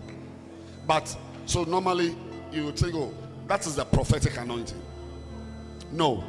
[0.88, 2.16] But so normally
[2.52, 3.14] you would think, oh,
[3.48, 4.82] that is the prophetic anointing.
[5.92, 6.24] No,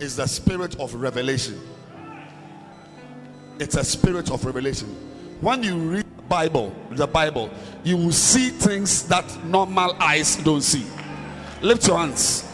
[0.00, 1.60] it's the spirit of revelation.
[3.58, 4.88] It's a spirit of revelation.
[5.42, 7.50] When you read the Bible, the Bible,
[7.84, 10.86] you will see things that normal eyes don't see.
[11.60, 12.49] Lift your hands.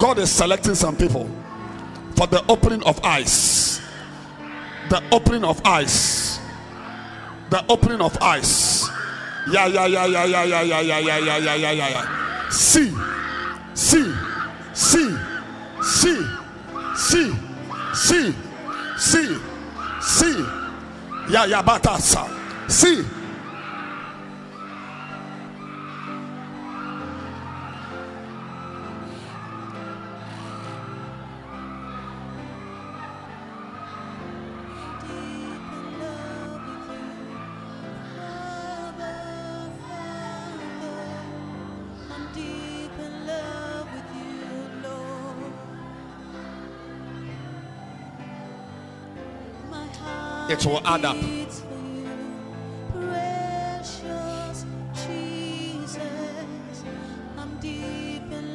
[0.00, 1.28] God is selecting some people
[2.16, 3.82] for the opening of eyes.
[4.88, 6.40] The opening of eyes.
[7.50, 8.88] The opening of eyes.
[9.52, 12.48] Yeah, yeah, yeah, yeah, yeah, yeah, yeah, yeah, yeah, yeah, yeah, yeah, yeah, yeah.
[12.48, 12.90] See,
[13.74, 14.10] see,
[14.72, 15.14] see,
[15.82, 16.26] see,
[16.96, 17.32] see,
[17.94, 18.34] see,
[18.96, 19.38] see,
[20.00, 20.44] see.
[21.28, 22.24] Yeah, yeah, batasa.
[22.70, 23.19] See.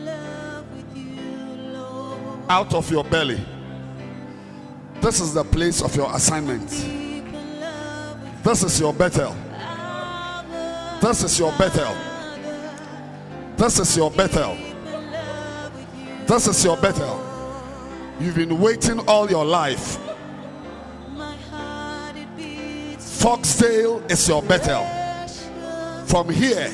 [0.06, 2.40] Love with you, Lord.
[2.50, 3.44] Out of your belly.
[5.02, 6.70] This is the place of your assignment.
[6.70, 9.36] Deep in love with This is your Bethel.
[9.54, 11.96] Abba, This is your Bethel.
[13.58, 14.52] This is your Bethel.
[14.52, 16.26] in love with you.
[16.28, 17.22] This is your Bethel.
[18.20, 19.98] You've been waiting all your life
[23.26, 24.86] Foxdale is your Bethel.
[26.06, 26.72] From here,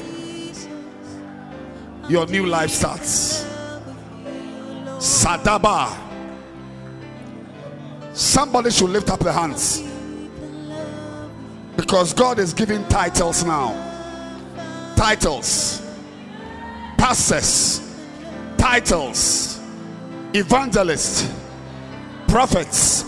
[2.10, 3.46] your new life starts.
[5.00, 5.98] Sadaba.
[8.12, 9.82] Somebody should lift up their hands
[11.78, 13.72] because God is giving titles now.
[14.98, 15.82] Titles,
[16.98, 17.80] pastors,
[18.58, 19.58] titles,
[20.34, 21.34] evangelists,
[22.28, 23.06] prophets,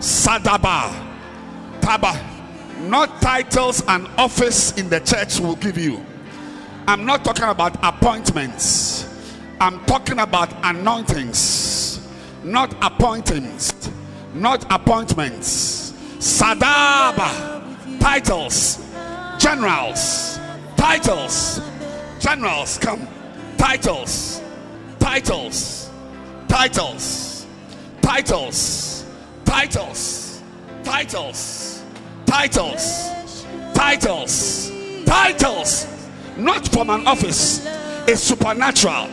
[0.00, 0.90] Sadaba,
[1.80, 2.33] Taba.
[2.80, 6.04] Not titles and office in the church will give you.
[6.86, 9.04] I'm not talking about appointments.
[9.60, 12.06] I'm talking about anointings,
[12.42, 13.88] not appointments,
[14.34, 15.92] not appointments.
[16.18, 18.84] Sadaba, titles,
[19.38, 20.38] generals,
[20.76, 21.60] titles,
[22.18, 23.06] generals, come,
[23.56, 24.42] titles,
[24.98, 25.90] titles,
[26.48, 27.46] titles,
[28.02, 29.04] titles,
[29.44, 30.42] titles, titles,
[30.82, 31.63] titles,
[32.26, 33.44] titles,
[33.74, 34.70] titles,
[35.04, 35.86] titles,
[36.36, 37.66] not from an office,
[38.06, 39.08] it's supernatural,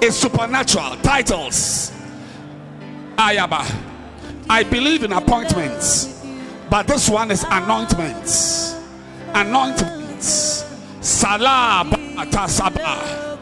[0.00, 1.92] it's supernatural, titles.
[3.16, 3.62] Ayaba,
[4.48, 6.24] I believe in appointments,
[6.70, 8.74] but this one is anointments,
[9.34, 10.64] anointments.
[11.00, 11.84] Salah
[12.30, 13.36] tasaba,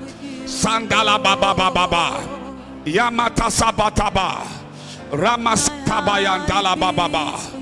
[0.44, 4.44] sandala baba baba baba, yamata sabataba,
[5.12, 7.61] ramas tabayandala baba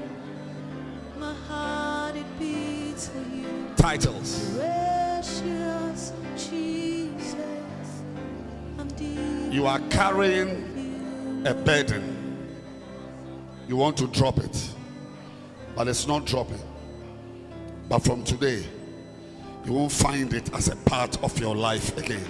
[3.81, 4.57] Titles.
[4.57, 8.03] precious Jesus.
[8.77, 9.51] I'm.
[9.51, 12.47] You are carrying a burden.
[13.67, 14.75] You want to drop it,
[15.75, 16.61] but it's not dropping.
[17.89, 18.63] But from today,
[19.65, 22.23] you won't find it as a part of your life again.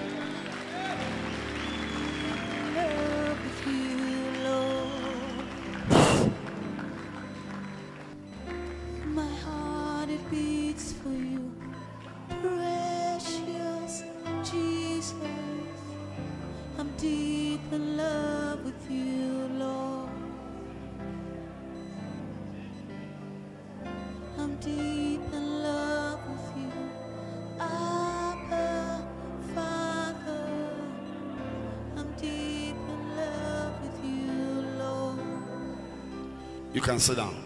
[36.92, 37.41] 向师长。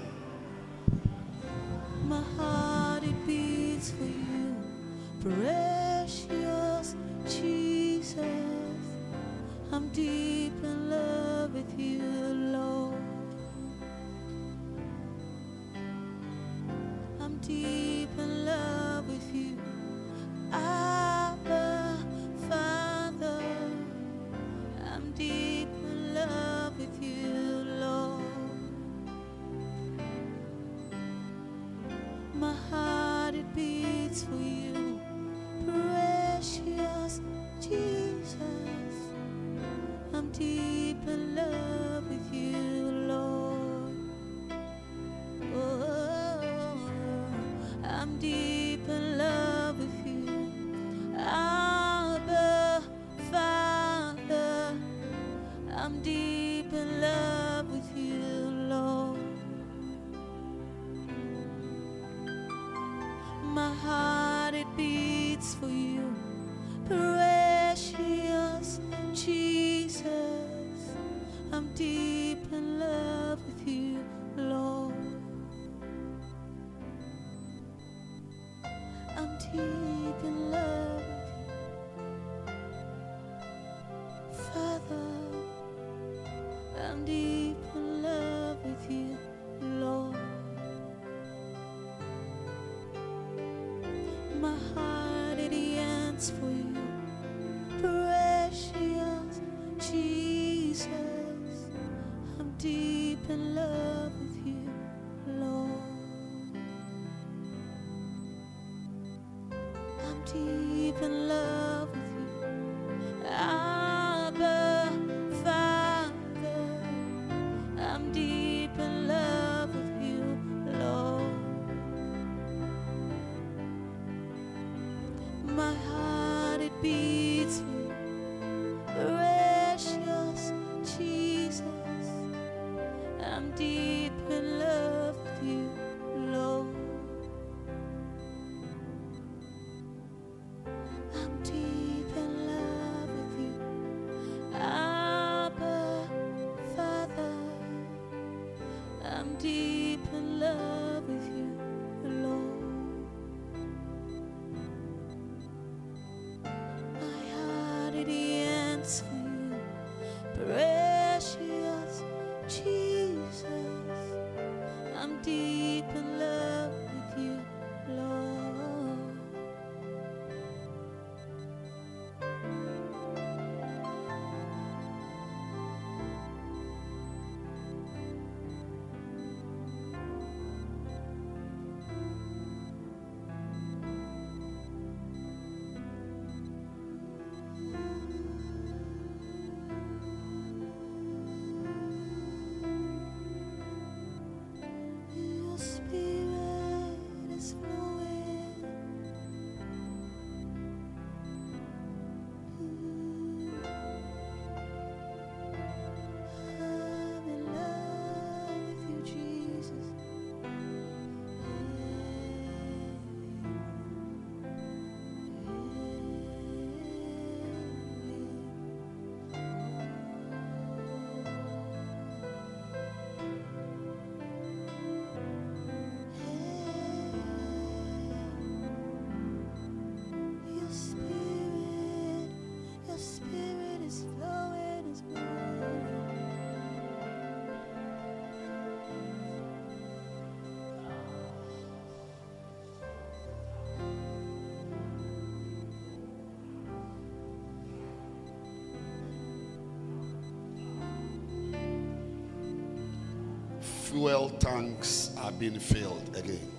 [253.95, 256.51] Fuel tanks are being filled again.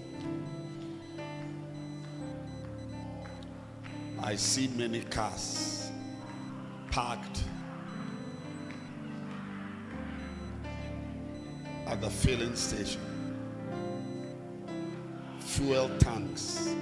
[4.22, 5.90] I see many cars
[6.90, 7.42] parked
[11.86, 13.02] at the filling station.
[15.40, 16.74] Fuel tanks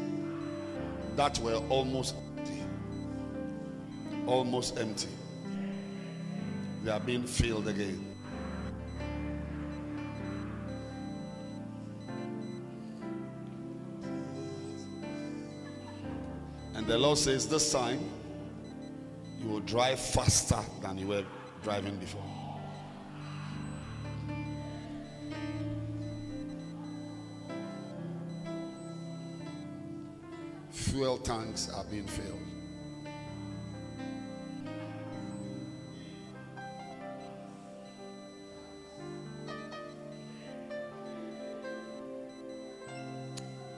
[1.17, 2.63] that were almost empty.
[4.29, 5.09] Almost empty.
[6.85, 8.14] They are being filled again.
[16.95, 17.99] The Lord says, This time
[19.41, 21.25] you will drive faster than you were
[21.65, 22.23] driving before.
[30.71, 32.39] Fuel tanks are being filled.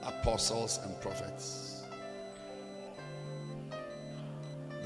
[0.03, 1.76] Apostles and prophets.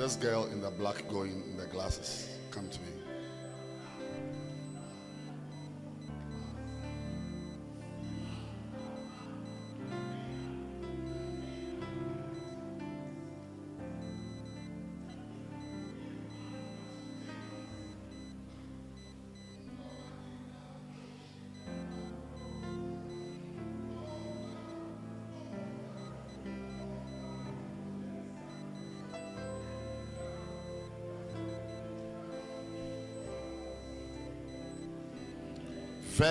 [0.02, 3.01] This girl in the black going in the glasses, come to me.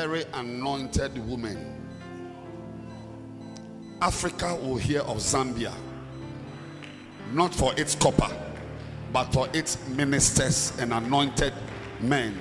[0.01, 1.59] Very anointed woman.
[4.01, 5.75] Africa will hear of Zambia
[7.33, 8.35] not for its copper,
[9.13, 11.53] but for its ministers and anointed
[12.01, 12.35] men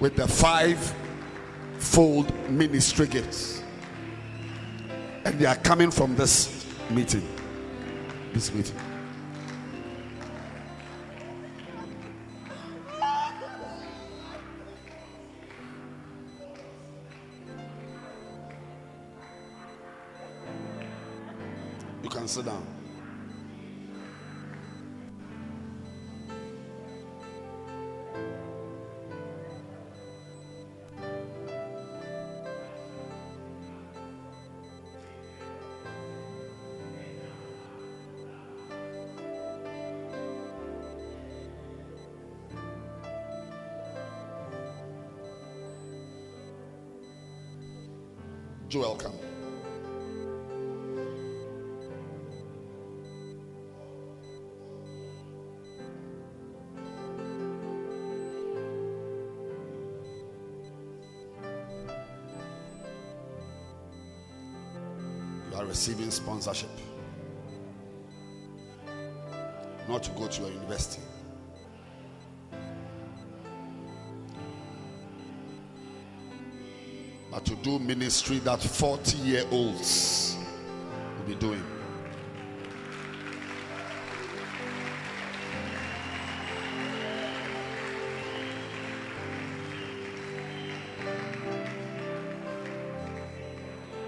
[0.00, 0.78] with the five
[1.76, 3.62] fold ministry gifts.
[5.26, 7.28] And they are coming from this meeting.
[8.32, 8.93] This meeting.
[22.34, 22.63] Sit.
[65.86, 66.70] Receiving sponsorship.
[69.86, 71.02] Not to go to your university.
[77.30, 80.38] But to do ministry that 40 year olds
[81.18, 81.62] will be doing.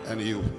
[0.07, 0.56] And you.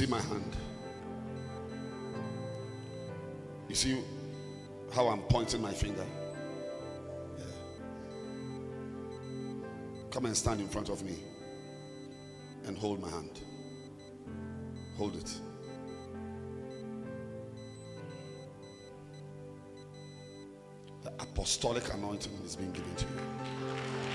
[0.00, 0.56] See my hand?
[3.68, 4.02] You see
[4.94, 6.06] how I'm pointing my finger?
[7.36, 7.44] Yeah.
[10.10, 11.16] Come and stand in front of me
[12.64, 13.40] and hold my hand.
[14.96, 15.34] Hold it.
[21.02, 24.09] The apostolic anointing is being given to you.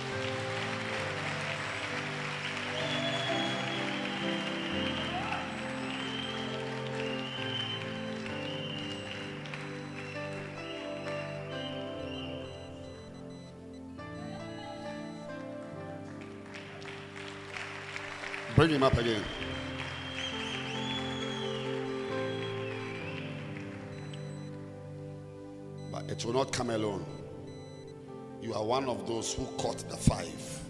[18.66, 19.22] Bring him up again.
[25.92, 27.06] But it will not come alone.
[28.42, 30.65] You are one of those who caught the five.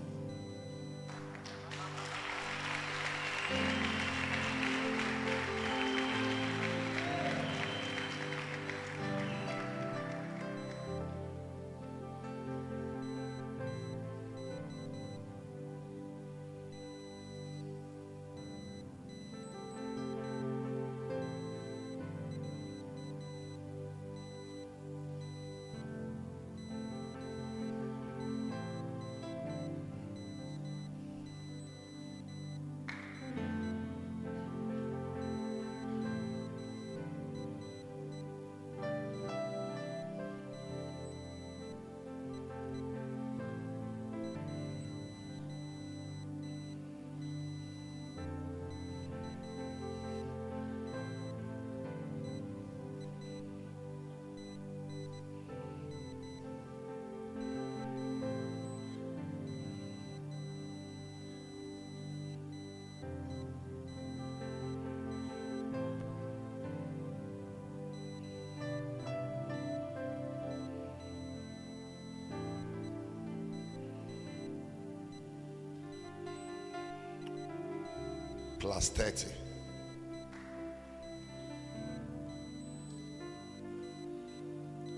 [78.76, 79.28] Plus 30.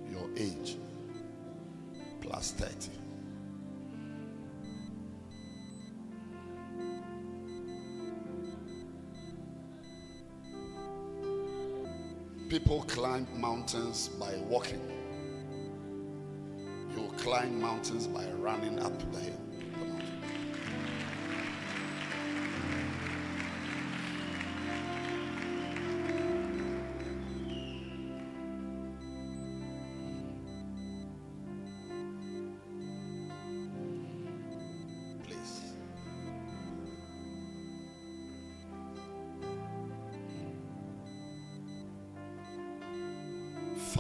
[0.10, 0.78] Your age
[2.22, 2.90] plus 30.
[12.50, 14.82] People climb mountains by walking.
[16.96, 19.47] You climb mountains by running up the hill.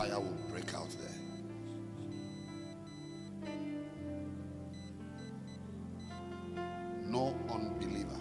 [0.08, 1.18] Fire will break out there.
[7.06, 8.20] No unbeliever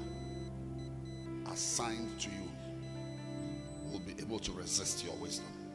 [1.51, 2.51] assigned to you
[3.91, 5.66] will be able to resist your wisdom.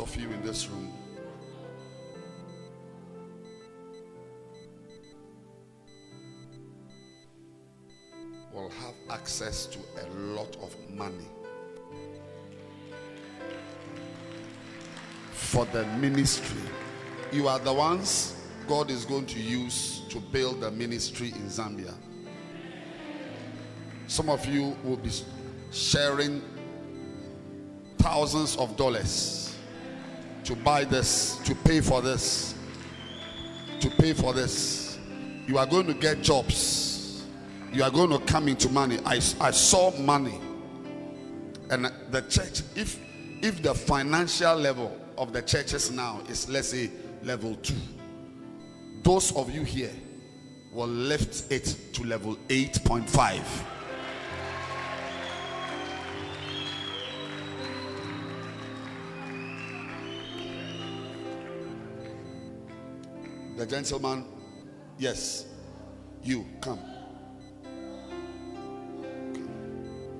[0.00, 0.92] Of you in this room
[8.52, 11.26] will have access to a lot of money
[15.32, 16.60] for the ministry.
[17.32, 21.94] You are the ones God is going to use to build the ministry in Zambia.
[24.06, 25.10] Some of you will be
[25.72, 26.42] sharing
[27.98, 29.43] thousands of dollars
[30.44, 32.54] to buy this, to pay for this,
[33.80, 34.98] to pay for this.
[35.46, 37.24] You are going to get jobs.
[37.72, 38.98] You are going to come into money.
[39.04, 40.38] I, I saw money.
[41.70, 42.98] And the church, if
[43.42, 46.90] if the financial level of the churches now is let's say
[47.22, 47.74] level two,
[49.02, 49.92] those of you here
[50.72, 53.40] will lift it to level 8.5.
[63.64, 64.26] The gentleman,
[64.98, 65.46] yes,
[66.22, 66.80] you come.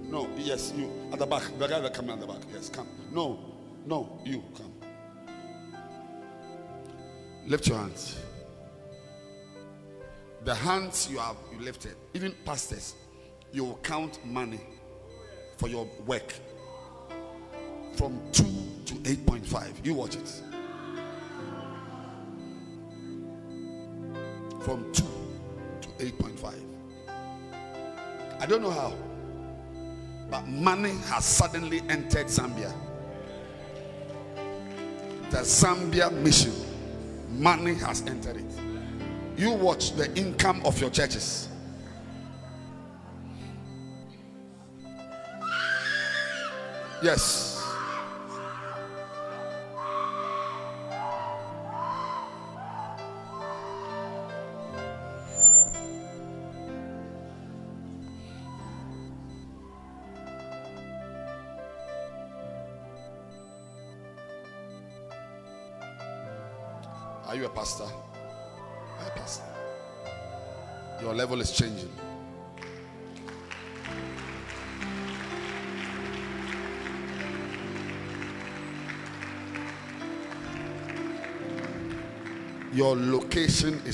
[0.08, 1.42] No, yes, you at the back.
[1.58, 2.38] The guy that come at the back.
[2.50, 2.88] Yes, come.
[3.12, 3.38] No,
[3.84, 4.72] no, you come.
[7.46, 8.18] Lift your hands.
[10.44, 12.94] The hands you have you lifted, even pastors,
[13.52, 14.60] you will count money
[15.58, 16.32] for your work
[17.92, 18.46] from two
[18.86, 19.78] to eight point five.
[19.84, 20.42] You watch it.
[24.64, 25.04] From two
[25.82, 26.62] to eight point five.
[28.40, 28.94] I don't know how.
[30.30, 32.72] But money has suddenly entered Zambia.
[35.30, 36.54] The Zambia mission,
[37.30, 38.44] money has entered it.
[39.36, 41.48] You watch the income of your churches.
[47.02, 47.53] Yes.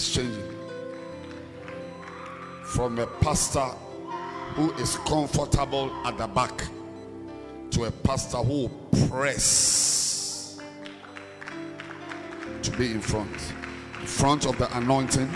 [0.01, 0.57] Is changing.
[2.65, 3.69] From a pastor
[4.55, 6.67] who is comfortable at the back
[7.73, 8.71] to a pastor who
[9.09, 10.59] press
[12.63, 13.37] to be in front.
[14.01, 15.31] In front of the anointing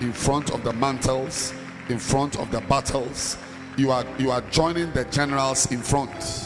[0.00, 1.54] in front of the mantles
[1.88, 3.38] in front of the battles.
[3.76, 6.45] You are you are joining the generals in front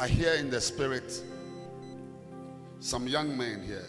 [0.00, 1.20] I hear in the spirit
[2.78, 3.84] some young men here,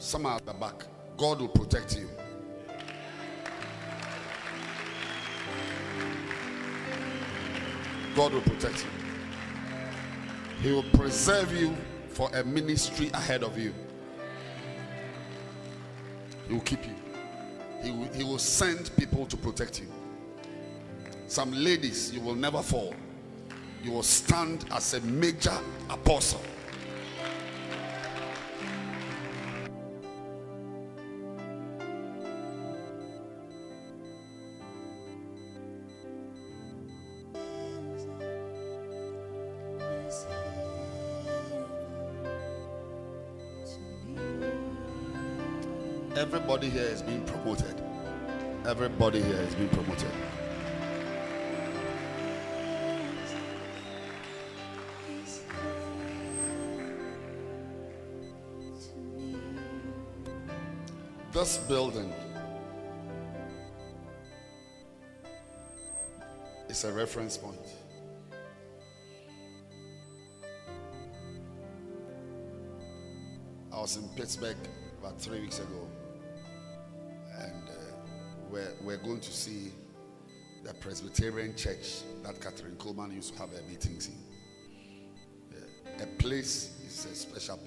[0.00, 0.82] some are at the back.
[1.16, 2.10] God will protect you.
[8.16, 8.90] God will protect you.
[10.60, 11.76] He will preserve you
[12.08, 13.72] for a ministry ahead of you.
[16.48, 16.94] He will keep you.
[17.80, 19.86] He will, he will send people to protect you.
[21.28, 22.92] Some ladies, you will never fall.
[23.86, 25.56] You will stand as a major
[25.88, 26.40] apostle.
[46.16, 47.80] Everybody here is being promoted.
[48.66, 50.10] Everybody here is being promoted.
[61.46, 62.12] This building
[66.68, 67.60] is a reference point.
[73.72, 74.56] I was in Pittsburgh
[74.98, 75.88] about three weeks ago,
[77.38, 77.72] and uh,
[78.50, 79.70] we're, we're going to see
[80.64, 84.18] the Presbyterian church that Kathryn Kuhlman used to have her meetings in.
[85.52, 86.02] Yeah.
[86.02, 87.60] A place is a special.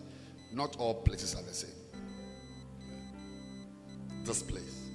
[0.52, 1.79] Not all places are the same.
[4.30, 4.92] This place,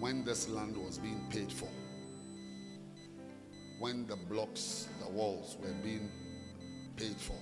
[0.00, 1.68] when this land was being paid for,
[3.78, 6.08] when the blocks, the walls were being
[6.96, 7.36] paid for,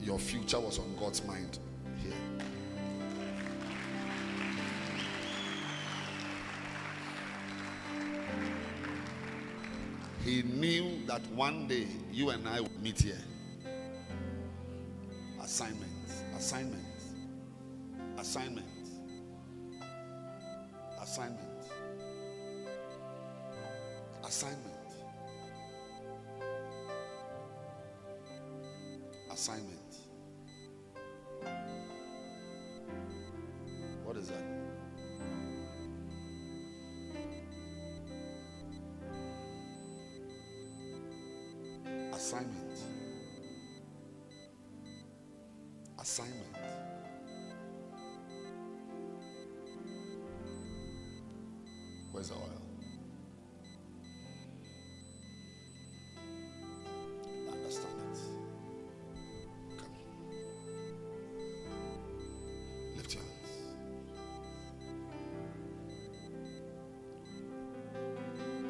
[0.00, 1.58] your future was on God's mind
[2.02, 2.14] here.
[10.24, 13.22] He knew that one day you and I would meet here.
[16.48, 16.97] Assignments,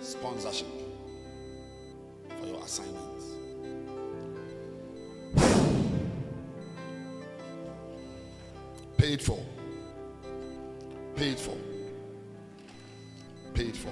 [0.09, 0.67] Sponsorship
[2.41, 3.27] for your assignments.
[8.97, 9.39] Paid for.
[11.15, 11.57] Paid for.
[13.53, 13.91] Paid for.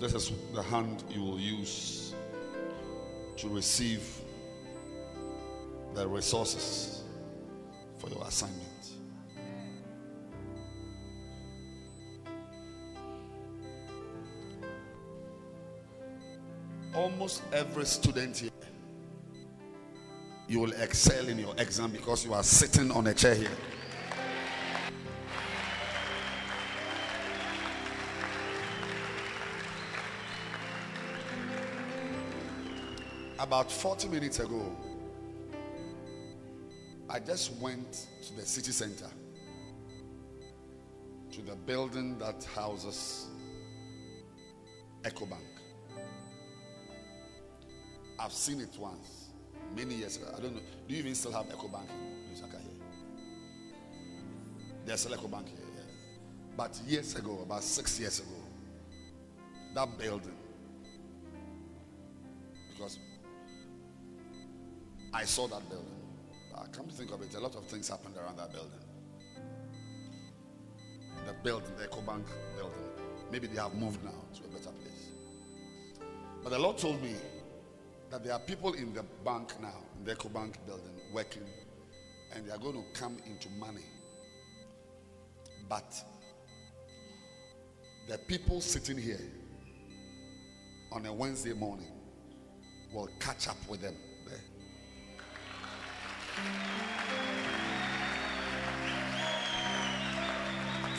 [0.00, 2.12] This is the hand you will use
[3.36, 4.02] to receive
[5.94, 7.04] the resources
[7.98, 8.99] for your assignment.
[17.20, 18.50] Almost every student here,
[20.48, 23.50] you will excel in your exam because you are sitting on a chair here.
[33.38, 34.74] About 40 minutes ago,
[37.10, 39.10] I just went to the city center,
[41.32, 43.26] to the building that houses
[45.02, 45.49] EcoBank.
[48.30, 49.30] I've seen it once,
[49.74, 50.26] many years ago.
[50.28, 50.60] I don't know.
[50.86, 52.70] Do you even still have EcoBank in Lusaka here?
[54.86, 55.82] There's still EcoBank here, yeah.
[56.56, 58.36] But years ago, about six years ago,
[59.74, 60.36] that building,
[62.72, 63.00] because
[65.12, 65.88] I saw that building.
[66.56, 68.70] I come to think of it, a lot of things happened around that building.
[71.26, 72.26] The building, the EcoBank
[72.56, 72.90] building.
[73.32, 75.08] Maybe they have moved now to a better place.
[76.44, 77.16] But the Lord told me
[78.10, 81.44] that there are people in the bank now, in the EcoBank building, working,
[82.34, 83.84] and they are going to come into money.
[85.68, 85.94] But
[88.08, 89.20] the people sitting here
[90.90, 91.92] on a Wednesday morning
[92.92, 93.94] will catch up with them.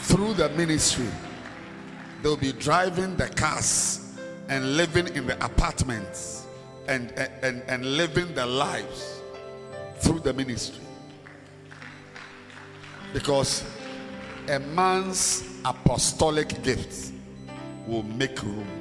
[0.03, 1.07] Through the ministry,
[2.21, 4.17] they'll be driving the cars
[4.49, 6.41] and living in the apartments
[6.87, 9.21] and, and, and living their lives
[9.99, 10.83] through the ministry.
[13.13, 13.63] Because
[14.47, 17.11] a man's apostolic gifts
[17.87, 18.80] will make room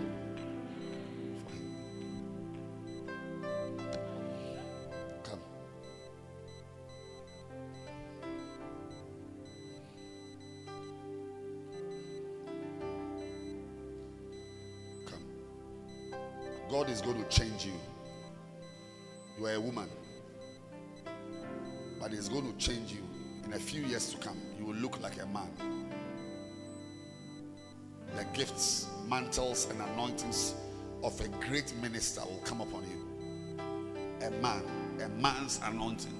[29.20, 30.54] mantles, and anointings
[31.02, 34.26] of a great minister will come upon you.
[34.26, 34.62] A man,
[35.02, 36.14] a man's anointing.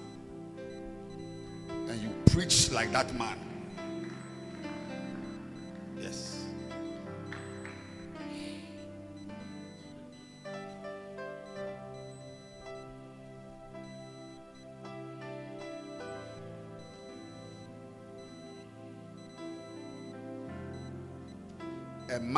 [1.89, 3.39] And you preach like that man.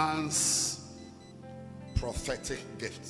[0.03, 0.81] Man's
[1.95, 3.07] prophetic gift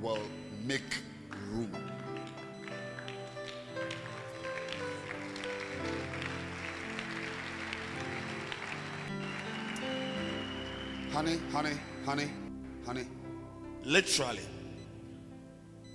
[0.00, 0.22] will
[0.64, 0.90] make
[1.50, 1.70] room.
[11.12, 11.76] Honey, honey,
[12.06, 12.30] honey,
[12.86, 13.06] honey.
[13.84, 14.48] Literally,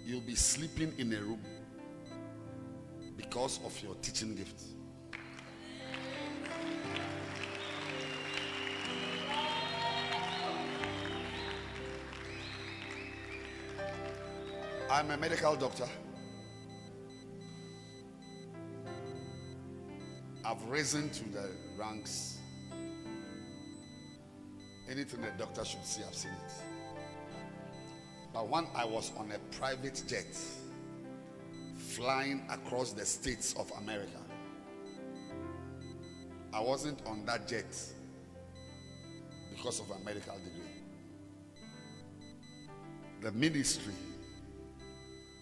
[0.06, 1.42] you'll be sleeping in a room
[3.16, 4.77] because of your teaching gift.
[14.98, 15.88] I'm a medical doctor.
[20.44, 22.40] I've risen to the ranks.
[24.90, 26.52] Anything a doctor should see, I've seen it.
[28.34, 30.36] But when I was on a private jet
[31.76, 34.18] flying across the states of America,
[36.52, 37.72] I wasn't on that jet
[39.56, 40.82] because of a medical degree.
[43.22, 43.94] The ministry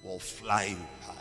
[0.06, 1.14] will fly you high.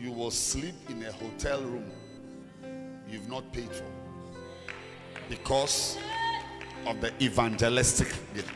[0.00, 1.88] You will sleep in a hotel room
[3.08, 3.84] you've not paid for
[5.28, 5.96] because
[6.86, 8.52] of the evangelistic gift.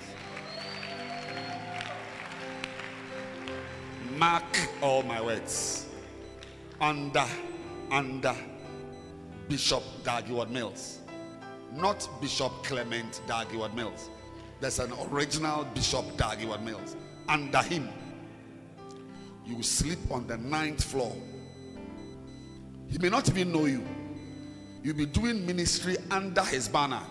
[4.17, 4.43] Mark
[4.83, 5.87] all my words
[6.81, 7.25] under
[7.91, 8.35] under
[9.49, 11.01] Bishop Dag Heward-Mills,
[11.75, 14.11] not Bishop Clement Dag Heward-Mills.
[14.61, 16.97] There's an original Bishop Dag Heward-Mills.
[17.29, 17.89] Under him,
[19.45, 21.15] you will sleep on the ninth floor.
[22.89, 23.85] He may not even know you.
[24.83, 27.03] You'll be doing ministry under his banner.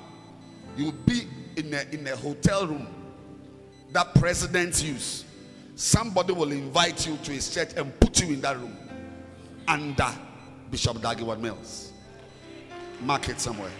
[0.77, 2.87] You'll be in a, in a hotel room
[3.91, 5.25] that presidents use.
[5.75, 8.77] Somebody will invite you to his church and put you in that room
[9.67, 10.09] under
[10.75, 11.93] Bishop Dag Heward-Mills.
[12.99, 13.71] Mark it somewhere.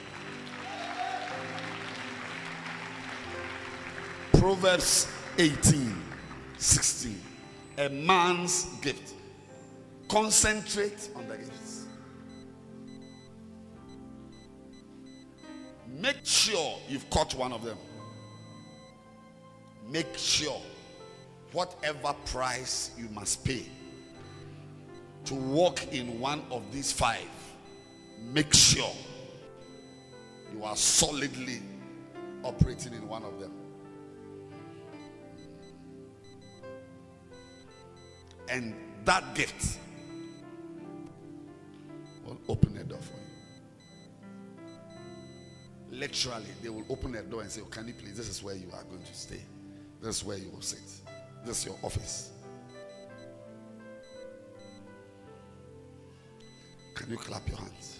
[4.31, 5.05] Proverbs
[5.37, 5.93] 18
[6.57, 7.21] 16.
[7.79, 9.13] A man's gift.
[10.07, 11.87] Concentrate on the gifts.
[15.99, 17.77] Make sure you've caught one of them.
[19.89, 20.61] Make sure
[21.51, 23.65] whatever price you must pay
[25.25, 27.27] to walk in one of these five,
[28.21, 28.91] make sure
[30.53, 31.61] you are solidly
[32.43, 33.51] operating in one of them.
[38.47, 38.75] And
[39.05, 39.79] that gift
[42.25, 43.25] will open a door for you.
[45.99, 48.17] Literally, they will open a door and say, oh, Can you please?
[48.17, 49.41] This is where you are going to stay.
[50.01, 50.81] This is where you will sit.
[51.45, 52.31] This is your office.
[56.95, 57.99] Can you clap your hands?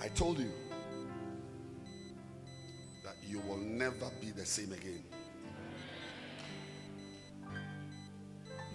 [0.00, 0.50] I told you
[3.90, 5.02] never be the same again.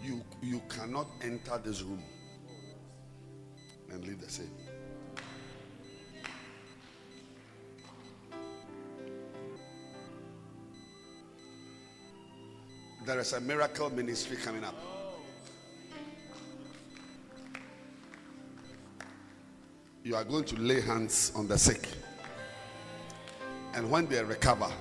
[0.04, 2.02] You, you cannot enter this room
[3.92, 4.52] and leave the same.
[13.06, 14.76] There is a miracle ministry coming up.
[20.04, 21.88] You are going to lay hands on the sick.
[23.74, 24.72] And when they recover,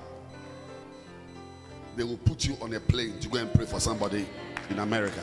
[1.95, 4.25] they will put you on a plane to go and pray for somebody
[4.69, 5.21] in America.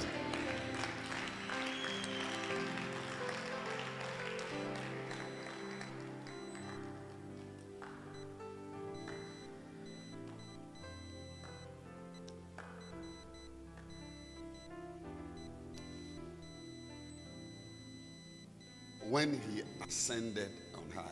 [19.08, 21.02] When he ascended on high,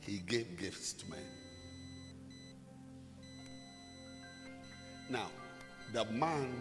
[0.00, 1.20] he gave gifts to men.
[5.12, 5.28] Now,
[5.92, 6.54] the man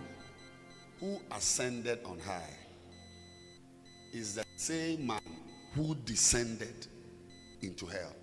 [0.99, 2.53] who ascended on high
[4.11, 5.21] is the same man
[5.73, 6.85] who descended
[7.61, 8.13] into hell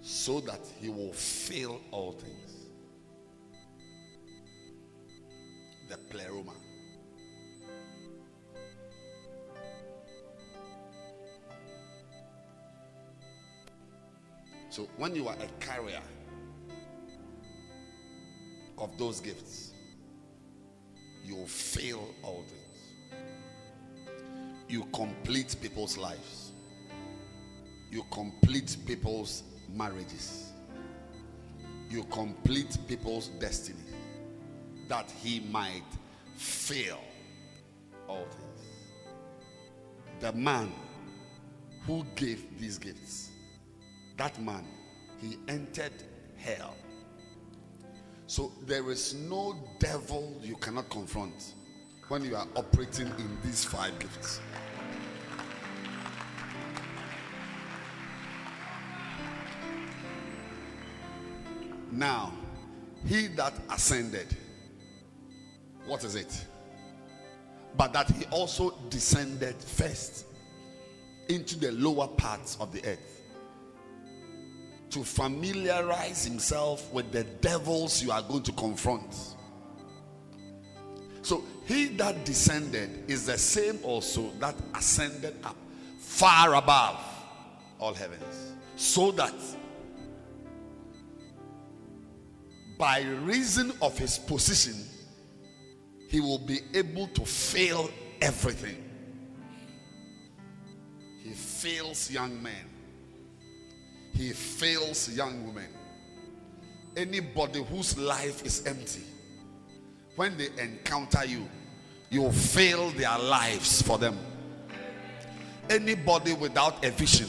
[0.00, 2.70] so that he will fill all things.
[5.90, 6.54] The pleroma.
[14.70, 16.00] So when you are a carrier
[18.80, 19.72] of those gifts,
[21.24, 23.22] you fill all things.
[24.68, 26.52] You complete people's lives.
[27.90, 29.42] You complete people's
[29.74, 30.52] marriages.
[31.90, 33.78] You complete people's destiny.
[34.88, 35.82] That he might
[36.36, 37.00] fill
[38.08, 38.48] all things.
[40.20, 40.72] The man
[41.86, 43.30] who gave these gifts,
[44.16, 44.64] that man,
[45.20, 45.92] he entered
[46.36, 46.74] hell.
[48.28, 51.54] So there is no devil you cannot confront
[52.08, 54.40] when you are operating in these five gifts.
[61.90, 62.34] Now,
[63.06, 64.36] he that ascended,
[65.86, 66.44] what is it?
[67.78, 70.26] But that he also descended first
[71.30, 73.17] into the lower parts of the earth
[74.90, 79.14] to familiarize himself with the devils you are going to confront.
[81.22, 85.56] So he that descended is the same also that ascended up
[85.98, 86.98] far above
[87.78, 89.34] all heavens, so that
[92.78, 94.74] by reason of his position,
[96.08, 97.90] he will be able to fail
[98.22, 98.82] everything.
[101.22, 102.64] He fails young men
[104.18, 105.68] he fails young women.
[106.96, 109.04] Anybody whose life is empty,
[110.16, 111.48] when they encounter you,
[112.10, 114.18] you fail their lives for them.
[115.70, 117.28] Anybody without a vision,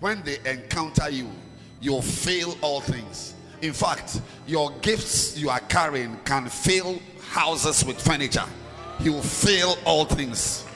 [0.00, 1.30] when they encounter you,
[1.80, 3.34] you fail all things.
[3.62, 7.00] In fact, your gifts you are carrying can fill
[7.30, 8.44] houses with furniture.
[9.00, 10.66] You fail all things.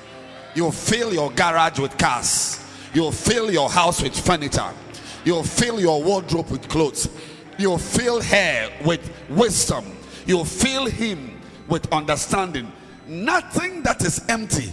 [0.55, 2.65] You'll fill your garage with cars.
[2.95, 4.73] You'll fill your house with furniture.
[5.25, 7.09] You'll fill your wardrobe with clothes.
[7.59, 9.85] You'll fill her with wisdom.
[10.27, 12.71] You'll fill him with understanding.
[13.07, 14.73] Nothing that is empty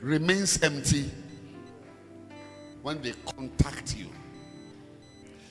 [0.00, 1.10] remains empty
[2.82, 4.06] when they contact you.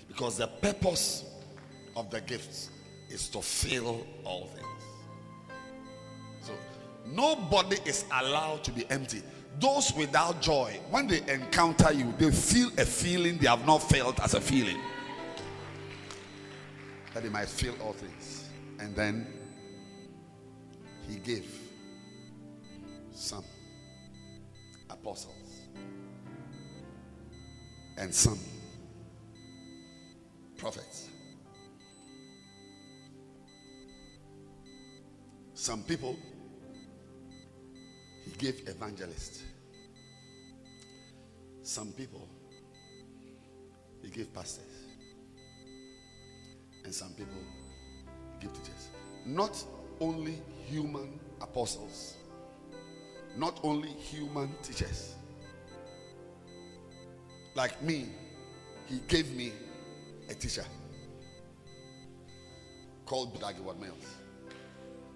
[0.08, 1.26] Because the purpose
[1.96, 2.70] of the gifts
[3.10, 4.68] is to fill all things.
[6.42, 6.54] So
[7.06, 9.22] nobody is allowed to be empty
[9.60, 14.20] those without joy, when they encounter you, they feel a feeling they have not felt
[14.20, 14.80] as a feeling.
[17.14, 18.50] That they might feel all things.
[18.80, 19.28] And then
[21.08, 21.46] he gave
[23.14, 23.44] some
[24.90, 25.36] apostles
[27.98, 28.40] and some
[30.58, 31.10] prophets.
[35.54, 36.18] Some people
[38.26, 39.44] he gave evangelists.
[41.64, 42.28] Some people
[44.02, 44.66] he gave pastors.
[46.84, 47.38] And some people
[48.34, 48.90] he gave teachers.
[49.26, 49.64] Not
[50.00, 52.18] only human apostles,
[53.38, 55.16] not only human teachers.
[57.54, 58.10] Like me,
[58.88, 59.52] he gave me
[60.30, 60.66] a teacher
[63.06, 64.16] called Dag Mills.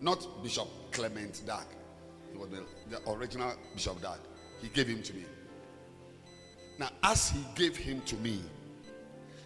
[0.02, 1.66] Not Bishop Clement Dag.
[2.36, 4.20] He was the, the original Bishop Dag.
[4.62, 5.24] He gave him to me.
[6.78, 8.42] Now, as he gave him to me,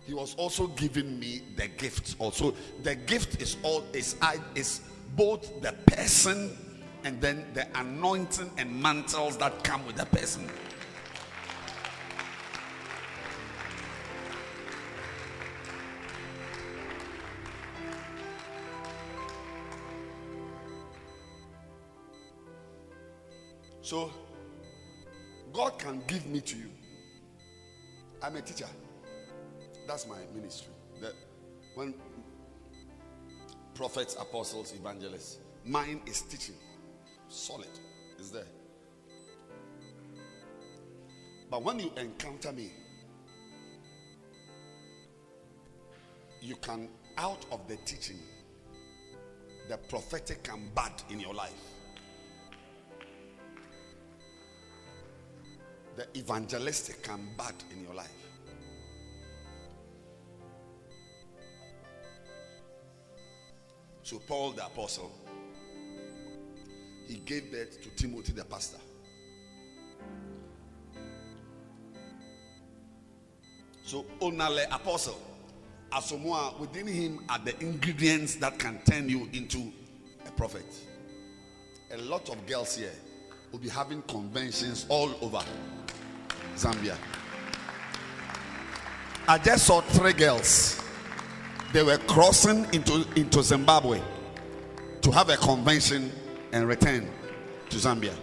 [0.07, 2.15] he was also giving me the gift.
[2.17, 4.81] Also, the gift is all is I is
[5.15, 6.57] both the person
[7.03, 10.49] and then the anointing and mantles that come with the person.
[23.89, 24.11] So,
[25.51, 26.69] God can give me to you.
[28.21, 28.67] I'm a teacher.
[29.87, 30.71] That's my ministry.
[31.01, 31.13] That
[31.73, 31.95] when
[33.73, 36.53] prophets, apostles, evangelists, mine is teaching.
[37.29, 37.79] Solid.
[38.19, 38.45] Is there.
[41.49, 42.71] But when you encounter me,
[46.41, 48.19] you can, out of the teaching,
[49.67, 51.78] the prophetic can bud in your life.
[55.99, 58.07] The evangelistic can bud in your life.
[64.03, 65.11] So, Paul the apostle,
[67.05, 68.77] he gave birth to Timothy the pastor.
[73.83, 75.19] So, Onale apostle,
[75.91, 79.69] Asomoa, within him are the ingredients that can turn you into
[80.25, 80.63] a prophet.
[81.91, 82.93] A lot of girls here
[83.51, 85.41] will be having conventions all over
[86.59, 86.97] Zambia.
[89.27, 90.81] I just saw three girls.
[91.71, 94.01] They were crossing into, into Zimbabwe
[95.01, 96.11] to have a convention
[96.51, 97.07] and return
[97.69, 98.13] to Zambia.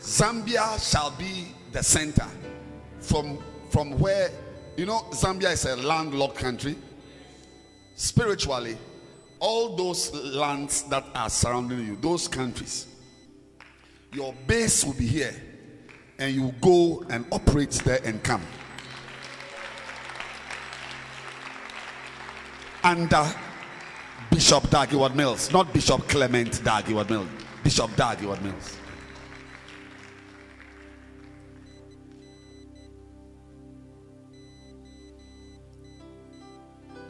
[0.00, 2.26] Zambia shall be the center
[3.00, 3.38] from,
[3.70, 4.30] from where,
[4.76, 6.74] you know, Zambia is a landlocked country.
[7.94, 8.76] Spiritually,
[9.38, 12.86] all those lands that are surrounding you, those countries,
[14.12, 15.34] your base will be here
[16.20, 18.42] and you go and operate there and come.
[22.84, 23.26] Under
[24.30, 27.28] Bishop Dag Heward-Mills, not Bishop Clement Dag Heward-Mills,
[27.64, 28.76] Bishop Dag Heward-Mills.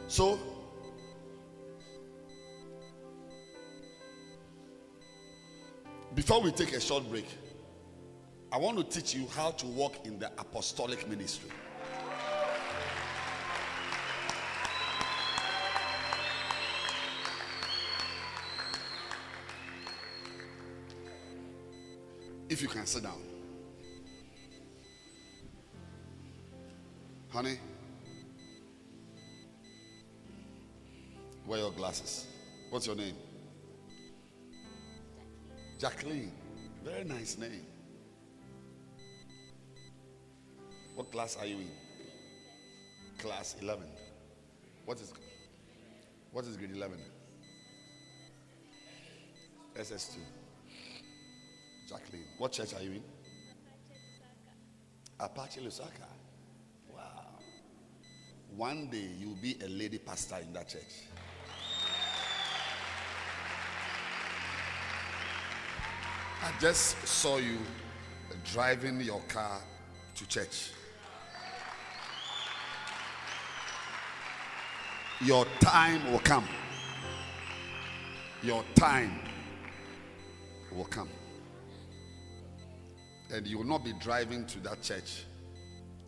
[0.07, 0.39] So,
[6.15, 7.27] before we take a short break,
[8.53, 11.49] I want to teach you how to walk in the apostolic ministry.
[22.49, 23.21] If you can sit down.
[27.29, 27.57] Honey,
[31.47, 32.27] wear your glasses.
[32.69, 33.15] What's your name?
[35.79, 36.33] Jacqueline.
[36.83, 37.70] Very nice name.
[41.01, 41.71] What class are you in?
[43.17, 43.83] Class 11.
[44.85, 45.11] What is
[46.31, 46.99] what is grade 11?
[49.79, 50.17] SS2.
[51.89, 52.25] Jacqueline.
[52.37, 53.03] What church are you in?
[55.19, 56.05] Apache Lusaka.
[56.93, 57.39] Wow.
[58.55, 61.07] One day you'll be a lady pastor in that church.
[66.43, 67.57] I just saw you
[68.53, 69.61] driving your car
[70.13, 70.73] to church.
[75.23, 76.47] Your time will come.
[78.41, 79.19] Your time
[80.75, 81.09] will come.
[83.31, 85.25] And you will not be driving to that church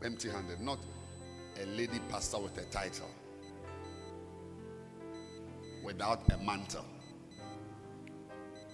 [0.04, 0.62] empty handed.
[0.62, 0.80] Not
[1.62, 3.10] a lady pastor with a title,
[5.84, 6.86] without a mantle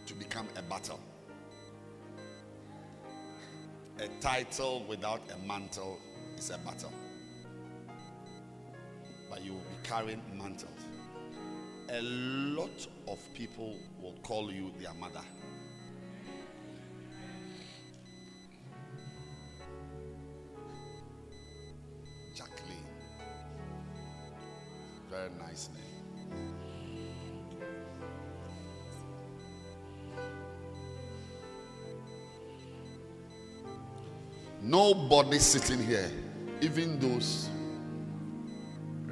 [0.06, 1.02] to become a battle.
[4.00, 6.00] A title without a mantle
[6.38, 6.94] is a battle.
[9.30, 10.72] But you will be carrying mantles.
[11.90, 15.22] A lot of people will call you their mother.
[22.36, 22.86] Jacqueline.
[25.10, 26.00] Very nice name.
[34.62, 36.12] Nobody sitting here,
[36.62, 37.50] even those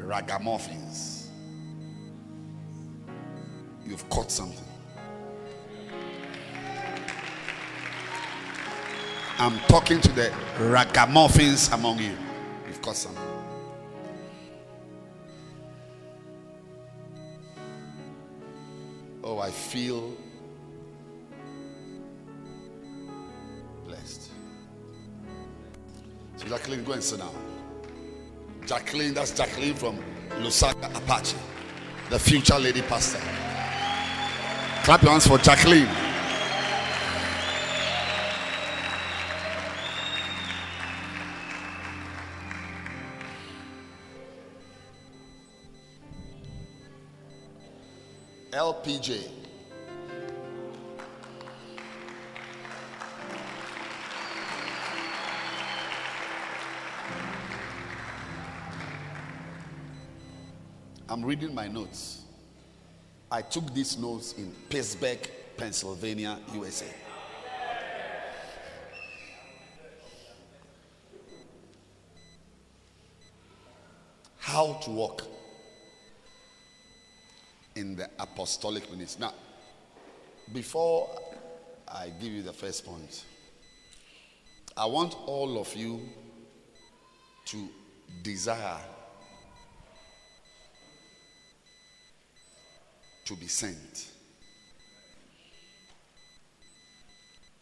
[0.08, 1.30] ragamuffins,
[3.86, 4.64] you've caught something.
[9.38, 12.18] I'm talking to the ragamuffins among you.
[12.66, 13.24] You've caught something.
[19.24, 20.16] Oh, I feel
[23.86, 24.32] blessed.
[26.38, 27.47] So, Jacqueline, go and sit down.
[28.68, 29.98] Jacqueline, that's Jacqueline from
[30.42, 31.38] Lusaka Apache,
[32.10, 33.20] the future lady pastor.
[34.84, 35.88] Clap your hands for Jacqueline.
[48.52, 49.37] LPJ.
[61.10, 62.24] I'm reading my notes.
[63.32, 65.20] I took these notes in Pittsburgh,
[65.56, 66.86] Pennsylvania, USA.
[74.38, 75.24] How to walk
[77.76, 79.22] in the apostolic ministry.
[79.22, 79.34] Now,
[80.54, 81.10] before
[81.88, 83.24] I give you the first point,
[84.76, 86.02] I want all of you
[87.46, 87.70] to
[88.24, 88.80] desire
[93.28, 94.08] to be sent.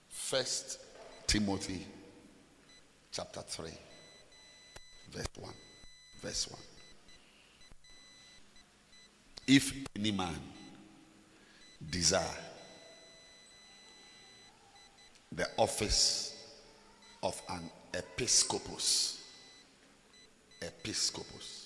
[0.09, 0.79] First
[1.25, 1.87] Timothy
[3.11, 3.71] chapter 3,
[5.11, 5.53] verse 1.
[6.21, 6.61] Verse 1.
[9.47, 10.39] If any man
[11.89, 12.21] desire
[15.31, 16.45] the office
[17.23, 19.23] of an episcopus,
[20.61, 21.64] episcopus.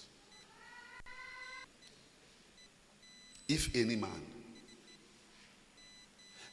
[3.50, 4.22] If any man.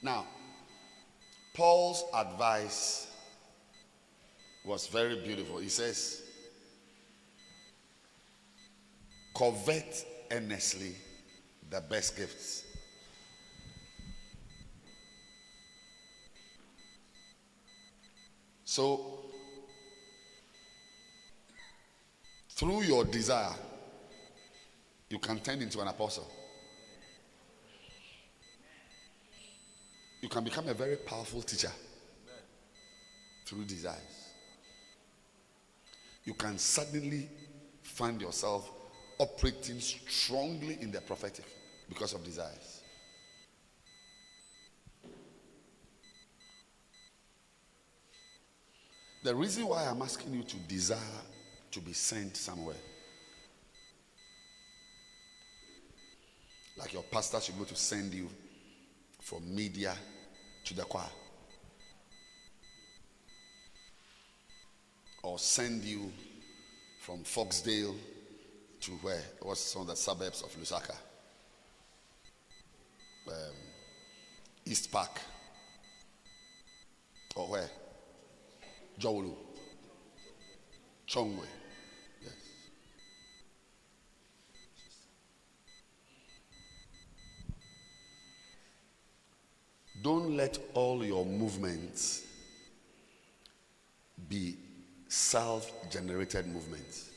[0.00, 0.24] Now,
[1.52, 3.06] Paul's advice
[4.64, 5.58] was very beautiful.
[5.58, 6.22] He says,
[9.34, 10.94] covet earnestly
[11.68, 12.64] the best gifts.
[18.64, 19.20] So,
[22.50, 23.54] through your desire,
[25.10, 26.30] you can turn into an apostle.
[30.26, 31.70] You can become a very powerful teacher
[33.44, 34.32] through desires.
[36.24, 37.28] You can suddenly
[37.80, 38.68] find yourself
[39.18, 41.44] operating strongly in the prophetic
[41.88, 42.82] because of desires.
[49.22, 51.22] The reason why I'm asking you to desire
[51.70, 52.74] to be sent somewhere,
[56.76, 58.28] like your pastor should go to send you
[59.20, 59.94] from media
[60.66, 61.04] to the choir,
[65.22, 66.12] or send you
[67.00, 67.94] from Foxdale
[68.80, 69.22] to where?
[69.42, 70.96] What's some of the suburbs of Lusaka?
[73.28, 73.54] Um,
[74.64, 75.20] East Park.
[77.36, 77.70] Or where?
[78.98, 79.34] Jowulu.
[81.08, 81.46] Chongwe.
[82.22, 82.32] Yes.
[90.06, 92.22] Don't let all your movements
[94.28, 94.56] be
[95.08, 97.10] self generated movements.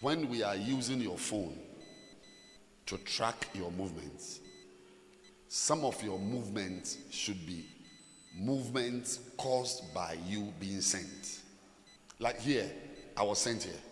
[0.00, 1.56] When we are using your phone
[2.86, 4.40] to track your movements,
[5.46, 7.64] some of your movements should be
[8.36, 11.38] movements caused by you being sent.
[12.18, 12.68] Like here,
[13.16, 13.91] I was sent here.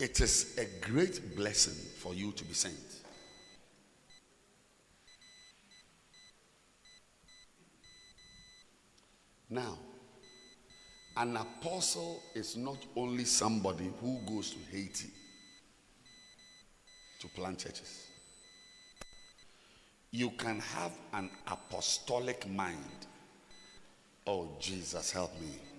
[0.00, 2.74] It is a great blessing for you to be sent.
[9.50, 9.76] Now,
[11.18, 15.10] an apostle is not only somebody who goes to Haiti
[17.20, 18.06] to plant churches.
[20.12, 23.06] You can have an apostolic mind.
[24.26, 25.69] Oh, Jesus, help me.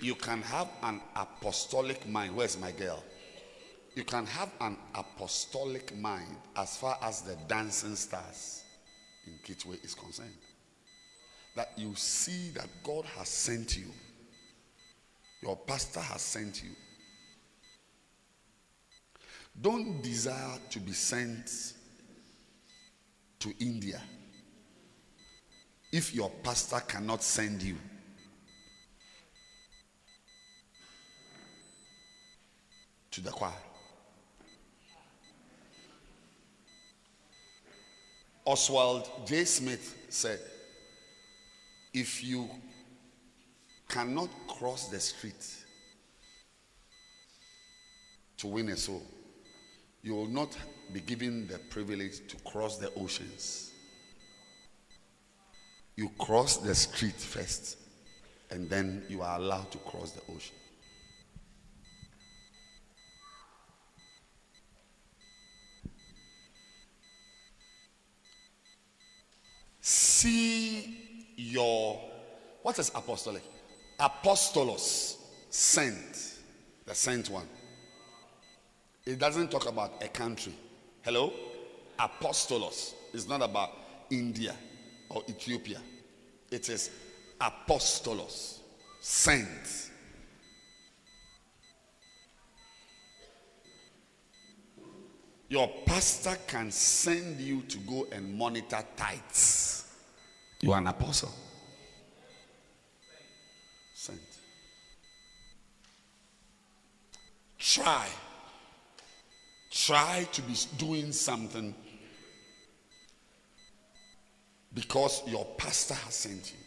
[0.00, 2.34] You can have an apostolic mind.
[2.34, 3.04] Where's my girl?
[3.94, 8.62] You can have an apostolic mind as far as the dancing stars
[9.26, 10.30] in Kitwe is concerned.
[11.54, 13.90] That you see that God has sent you,
[15.42, 16.70] your pastor has sent you.
[19.60, 21.74] Don't desire to be sent
[23.40, 24.00] to India
[25.92, 27.76] if your pastor cannot send you.
[33.12, 33.52] To the choir.
[38.44, 39.44] Oswald J.
[39.44, 40.40] Smith said,
[41.92, 42.48] If you
[43.88, 45.46] cannot cross the street
[48.38, 49.02] to win a soul,
[50.02, 50.56] you will not
[50.92, 53.70] be given the privilege to cross the oceans.
[55.96, 57.76] You cross the street first,
[58.50, 60.56] and then you are allowed to cross the ocean.
[70.20, 71.98] See your
[72.60, 73.42] what is apostolic?
[73.98, 75.16] Apostolos,
[75.48, 76.34] sent,
[76.84, 77.48] the sent one.
[79.06, 80.52] It doesn't talk about a country.
[81.00, 81.32] Hello?
[81.98, 83.70] Apostolos is not about
[84.10, 84.54] India
[85.08, 85.80] or Ethiopia.
[86.50, 86.90] It is
[87.40, 88.58] apostolos,
[89.00, 89.90] sent.
[95.48, 99.79] Your pastor can send you to go and monitor tithes.
[100.62, 101.32] You are an apostle.
[103.94, 104.20] Sent.
[107.58, 108.08] Try.
[109.70, 111.74] Try to be doing something
[114.74, 116.58] because your pastor has sent you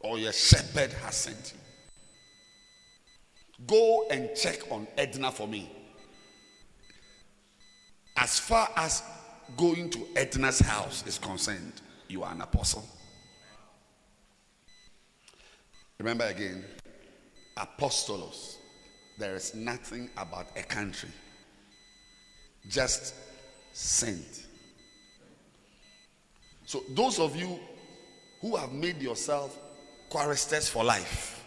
[0.00, 1.60] or your shepherd has sent you.
[3.66, 5.70] Go and check on Edna for me.
[8.16, 9.02] As far as
[9.56, 12.86] going to Edna's house is concerned, you are an apostle.
[15.98, 16.64] Remember again,
[17.56, 18.56] apostolos.
[19.18, 21.08] There is nothing about a country,
[22.68, 23.14] just
[23.72, 24.46] sent.
[26.66, 27.58] So, those of you
[28.40, 29.58] who have made yourself
[30.08, 31.44] choristers for life,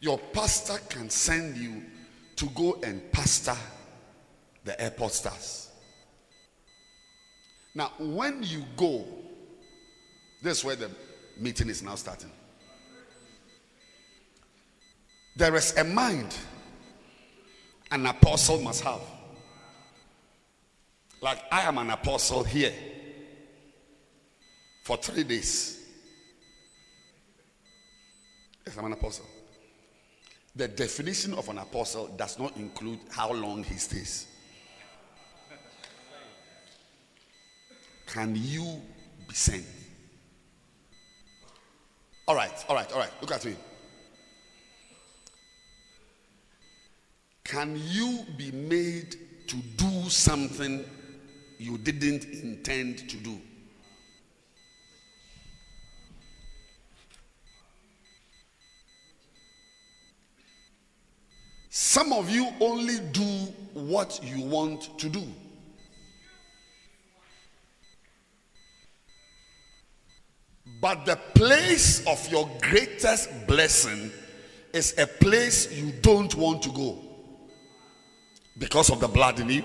[0.00, 1.82] your pastor can send you
[2.36, 3.56] to go and pastor
[4.64, 5.70] the airport stars.
[7.74, 9.04] Now, when you go,
[10.42, 10.90] this is where the
[11.38, 12.30] meeting is now starting.
[15.36, 16.36] There is a mind
[17.90, 19.00] an apostle must have.
[21.20, 22.72] Like I am an apostle here
[24.84, 25.80] for three days.
[28.66, 29.26] Yes, I'm an apostle.
[30.54, 34.26] The definition of an apostle does not include how long he stays.
[38.14, 38.80] Can you
[39.26, 39.64] be sent?
[42.28, 43.10] All right, all right, all right.
[43.20, 43.56] Look at me.
[47.42, 49.16] Can you be made
[49.48, 50.84] to do something
[51.58, 53.36] you didn't intend to do?
[61.68, 65.24] Some of you only do what you want to do.
[70.84, 74.12] But the place of your greatest blessing
[74.70, 76.98] is a place you don't want to go
[78.58, 79.64] because of the blood in you.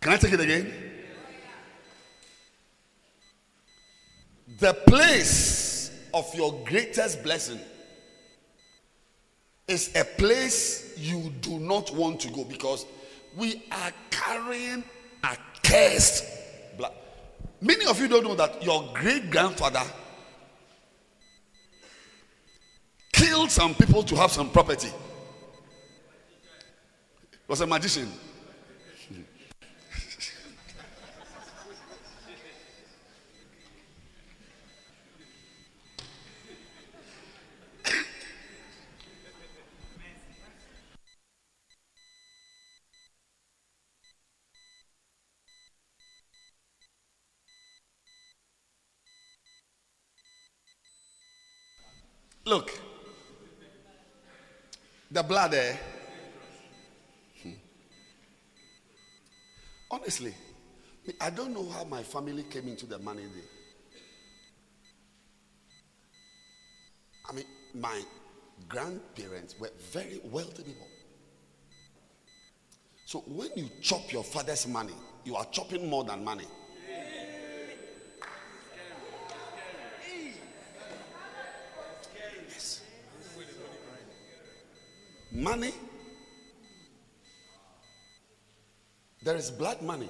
[0.00, 0.72] Can I take it again?
[4.58, 7.60] The place of your greatest blessing
[9.66, 12.86] is a place you do not want to go because
[13.36, 14.82] we are carrying
[15.22, 16.37] a cursed.
[17.60, 19.82] Many of you don't know that your great grandfather
[23.12, 24.88] killed some people to have some property.
[24.88, 24.94] He
[27.48, 28.08] Was a magician.
[52.48, 52.72] Look,
[55.10, 55.78] the blood there.
[57.42, 57.50] Hmm.
[59.90, 60.32] Honestly,
[61.20, 63.24] I don't know how my family came into the money.
[67.28, 67.44] I mean,
[67.74, 68.00] my
[68.66, 70.86] grandparents were very wealthy people.
[73.04, 74.94] So when you chop your father's money,
[75.26, 76.46] you are chopping more than money.
[85.38, 85.72] Money.
[89.22, 90.08] There is blood money.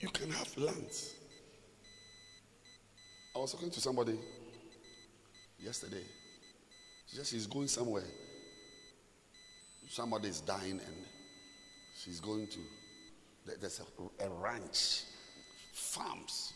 [0.00, 1.14] You can have lands.
[3.34, 4.18] I was talking to somebody
[5.58, 6.04] yesterday.
[7.06, 8.02] She said she's going somewhere.
[9.90, 10.96] Somebody is dying and
[11.94, 12.60] she's going to,
[13.60, 15.02] there's a, a ranch,
[15.72, 16.52] farms,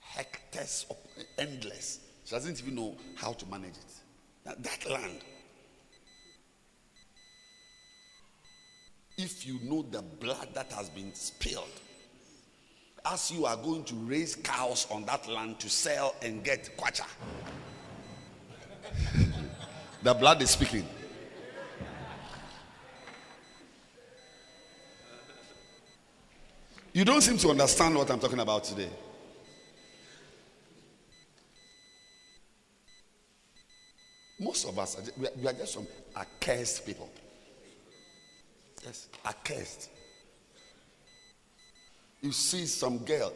[0.00, 0.96] hectares, of,
[1.38, 2.00] endless.
[2.24, 3.94] She doesn't even know how to manage it.
[4.44, 5.20] That, that land,
[9.16, 11.80] if you know the blood that has been spilled,
[13.04, 17.06] as you are going to raise cows on that land to sell and get kwacha.
[20.02, 20.86] the blood is speaking.
[26.96, 28.88] You don't seem to understand what I'm talking about today.
[34.40, 37.10] Most of us, we are, we are just some accursed people.
[38.82, 39.90] Yes, accursed.
[42.22, 43.30] You see some girl,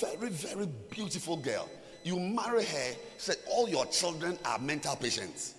[0.00, 1.68] very, very beautiful girl.
[2.04, 5.56] You marry her, say all your children are mental patients.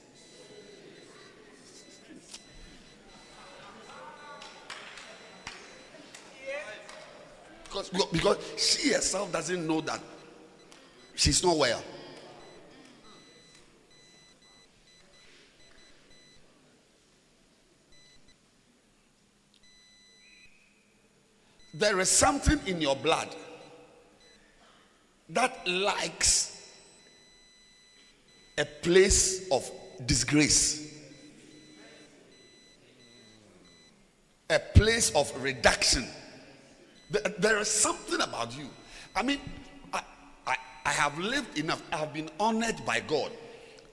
[7.74, 10.00] Because, because she herself doesn't know that
[11.16, 11.84] she's not well.
[21.74, 23.36] There is something in your blood
[25.30, 26.70] that likes
[28.56, 29.68] a place of
[30.06, 30.96] disgrace,
[34.48, 36.08] a place of reduction.
[37.38, 38.68] There- is something about you.
[39.16, 39.40] I mean,
[39.94, 40.02] I,
[40.48, 43.32] I, I have lived enough, I have been honored by God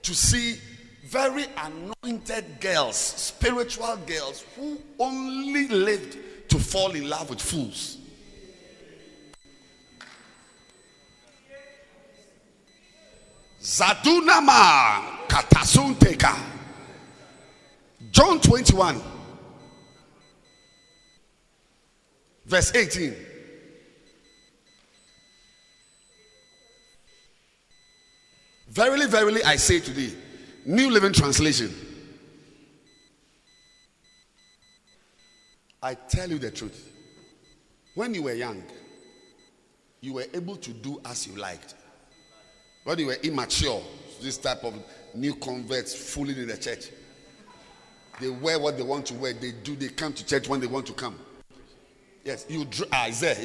[0.02, 0.58] to see
[1.04, 6.16] very anointed girls, spiritual girls, who only lived
[6.48, 7.98] to fall in love with fools.
[13.60, 16.34] Zadunama katasunteka.
[18.10, 19.00] John 21,
[22.50, 23.14] verse 18.
[28.68, 30.16] Verily, verily, I say to thee,
[30.66, 31.72] New Living Translation.
[35.82, 36.92] I tell you the truth.
[37.94, 38.62] When you were young,
[40.00, 41.74] you were able to do as you liked.
[42.84, 43.80] When you were immature,
[44.20, 44.74] this type of
[45.14, 46.88] new converts fooling in the church,
[48.20, 49.32] they wear what they want to wear.
[49.34, 49.76] They do.
[49.76, 51.16] They come to church when they want to come.
[52.24, 52.66] Yes, you.
[52.92, 53.36] Ah, is there?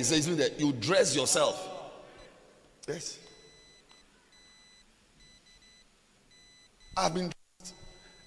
[0.58, 1.70] You dress yourself.
[2.88, 3.20] Yes.
[6.98, 7.32] I've been.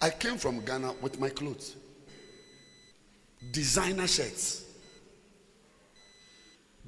[0.01, 1.77] I came from Ghana with my clothes,
[3.51, 4.65] designer shirts,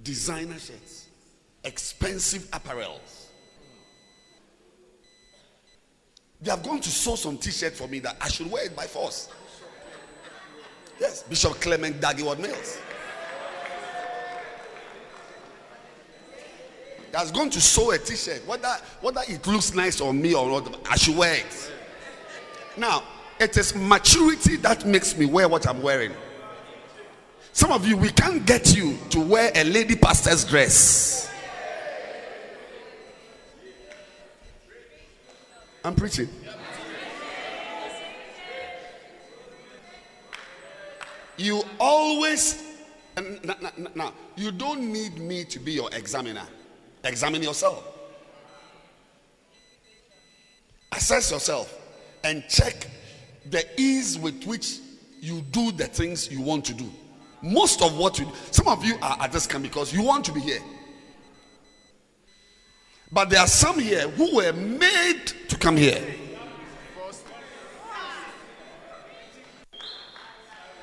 [0.03, 1.09] designer shirts,
[1.65, 3.27] expensive apparels.
[6.41, 8.87] They have gone to sew some T-shirt for me that I should wear it by
[8.87, 9.29] force.
[10.99, 12.79] Yes, Bishop Clement Dag Heward-Mills.
[17.11, 18.47] He going to sew a T-shirt.
[18.47, 18.69] Whether
[19.01, 21.73] whether it looks nice on me or not, I should wear it.
[22.77, 23.03] Now,
[23.39, 26.13] it is maturity that makes me wear what I'm wearing.
[27.53, 31.29] Some of you, we can't get you to wear a lady pastor's dress.
[35.85, 36.29] I'm preaching.
[41.37, 42.63] You always,
[43.95, 46.47] now, you don't need me to be your examiner.
[47.05, 47.87] Examine yourself.
[50.93, 51.75] Assess yourself
[52.25, 52.87] and check
[53.49, 54.79] the ease with which
[55.21, 56.91] you do the things you want to do.
[57.43, 60.25] Most of what you do, some of you are at this camp because you want
[60.27, 60.61] to be here.
[63.13, 66.03] But there are some here who were made to come here.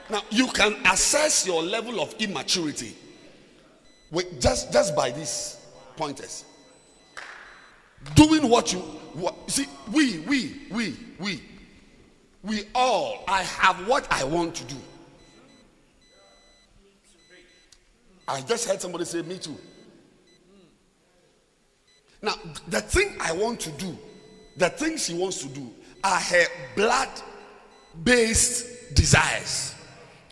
[0.09, 2.95] Now you can assess your level of immaturity
[4.09, 5.56] with just just by these
[5.98, 6.45] pointers.
[8.16, 8.80] Doing what you
[9.17, 11.42] what see, we, we, we, we,
[12.43, 14.76] we all, I have what I want to do.
[18.27, 19.58] I just heard somebody say, Me too.
[22.22, 22.34] Now,
[22.67, 23.98] the thing I want to do,
[24.56, 25.72] the thing she wants to do,
[26.03, 26.45] are her
[26.76, 27.09] blood
[28.03, 29.74] based desires,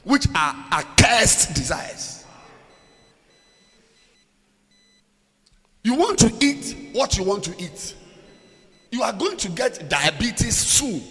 [0.04, 2.15] which are accursed desires.
[5.86, 7.94] You want to eat what you want to eat.
[8.90, 11.04] You are going to get diabetes soon.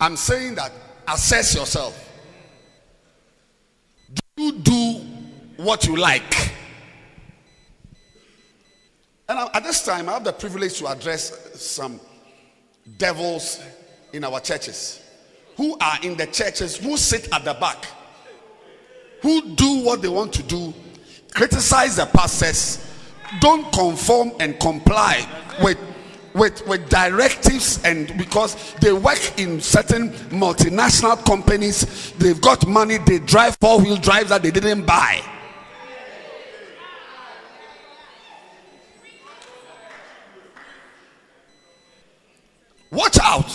[0.00, 0.72] I'm saying that
[1.06, 2.10] assess yourself.
[4.14, 5.00] Do you do
[5.58, 6.54] what you like?
[9.28, 12.00] And at this time, I have the privilege to address some
[12.96, 13.60] devils
[14.14, 15.02] in our churches
[15.58, 17.84] who are in the churches, who sit at the back,
[19.22, 20.72] who do what they want to do,
[21.34, 22.84] criticize the pastors,
[23.40, 25.26] don't conform and comply
[25.62, 25.78] with
[26.34, 33.18] with with directives and because they work in certain multinational companies they've got money they
[33.18, 35.20] drive four-wheel drives that they didn't buy.
[42.90, 43.50] Watch out.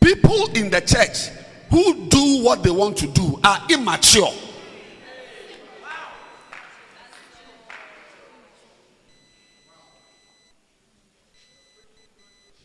[0.00, 1.30] People in the church
[1.74, 4.32] who do what they want to do are immature.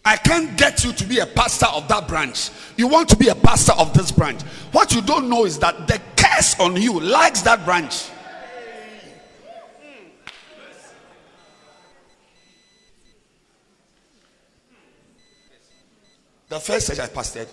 [0.05, 2.51] I can't get you to be a pastor of that branch.
[2.77, 4.43] You want to be a pastor of this branch.
[4.73, 8.09] What you don't know is that the curse on you likes that branch.
[16.47, 17.47] The first church I pastored,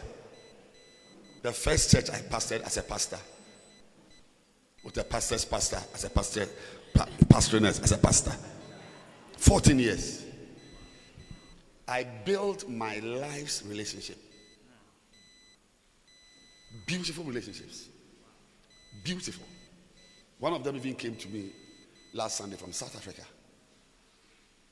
[1.47, 3.19] the first church I pastored as a pastor,
[4.83, 6.49] with a pastor's pastor, as a pastor,
[6.93, 8.33] pa- pastoring as as a pastor,
[9.37, 10.25] 14 years.
[11.87, 14.19] I built my life's relationship.
[16.85, 17.91] Beautiful relationships.
[19.05, 19.47] Beautiful.
[20.41, 21.53] One of them even came to me
[22.13, 23.23] last Sunday from South Africa.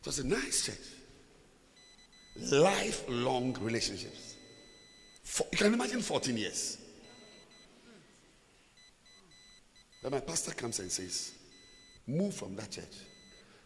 [0.01, 2.51] It was a nice church.
[2.51, 4.24] Lifelong relationships.
[5.25, 6.79] For, you can imagine 14 years.
[10.03, 11.33] Then my pastor comes and says,
[12.07, 12.85] Move from that church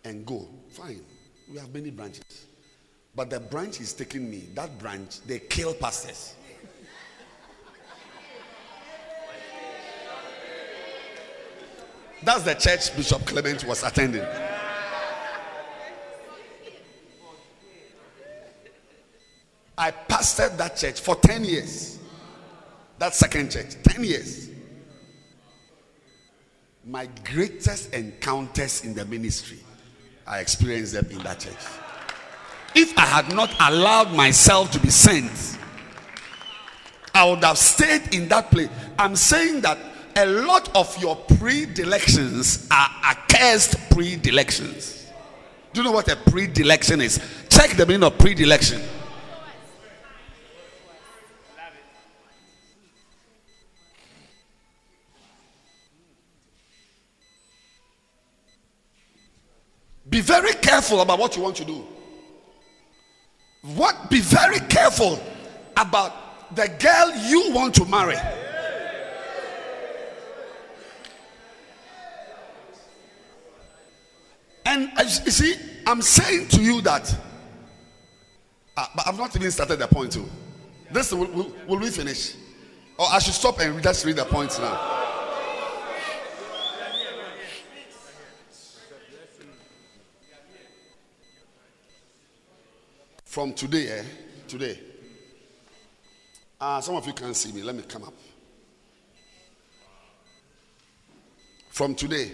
[0.04, 0.48] and go.
[0.70, 1.00] Fine.
[1.50, 2.46] We have many branches.
[3.14, 6.36] But the branch is taking me, that branch, they kill pastors.
[12.22, 14.24] That's the church Bishop Clement was attending.
[19.78, 21.98] I pastored that church for 10 years.
[22.98, 24.50] That second church, 10 years.
[26.84, 29.58] My greatest encounters in the ministry,
[30.26, 31.54] I experienced them in that church.
[32.74, 35.58] If I had not allowed myself to be sent,
[37.14, 38.68] I would have stayed in that place.
[38.98, 39.78] I'm saying that
[40.16, 45.06] a lot of your predilections are accursed predilections.
[45.72, 47.20] Do you know what a predilection is?
[47.48, 48.82] Check the meaning of predilection.
[60.08, 61.84] Be very careful about what you want to do.
[63.74, 65.20] What be very careful
[65.76, 68.16] about the girl you want to marry.
[74.64, 75.54] And you see,
[75.86, 77.14] I'm saying to you that,
[78.76, 80.28] uh, but I've not even started the point too.
[80.90, 82.34] This will, will, will we finish?
[82.98, 85.07] Or I should stop and just read the points now.
[93.28, 94.04] From today, eh?
[94.48, 94.80] Today.
[96.58, 97.62] Uh, some of you can't see me.
[97.62, 98.14] Let me come up.
[101.68, 102.32] From today,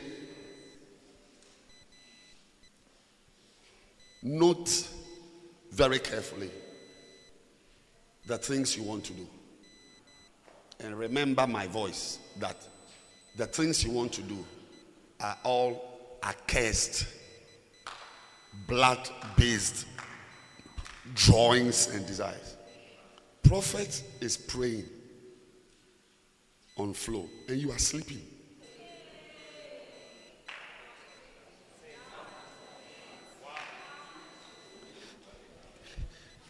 [4.23, 4.89] note
[5.73, 6.53] very carefully
[8.27, 9.27] the things you want to do.
[10.79, 12.57] And remember my voice that
[13.37, 14.47] the things you want to do
[15.21, 17.05] are all accursed,
[18.69, 19.87] blood based
[21.13, 22.57] drawings and desires.
[23.43, 24.87] Prophet is praying
[26.77, 28.23] on flow and you are sleeping.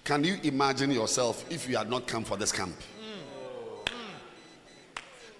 [0.04, 2.76] Can you imagine yourself if you had not come for this camp?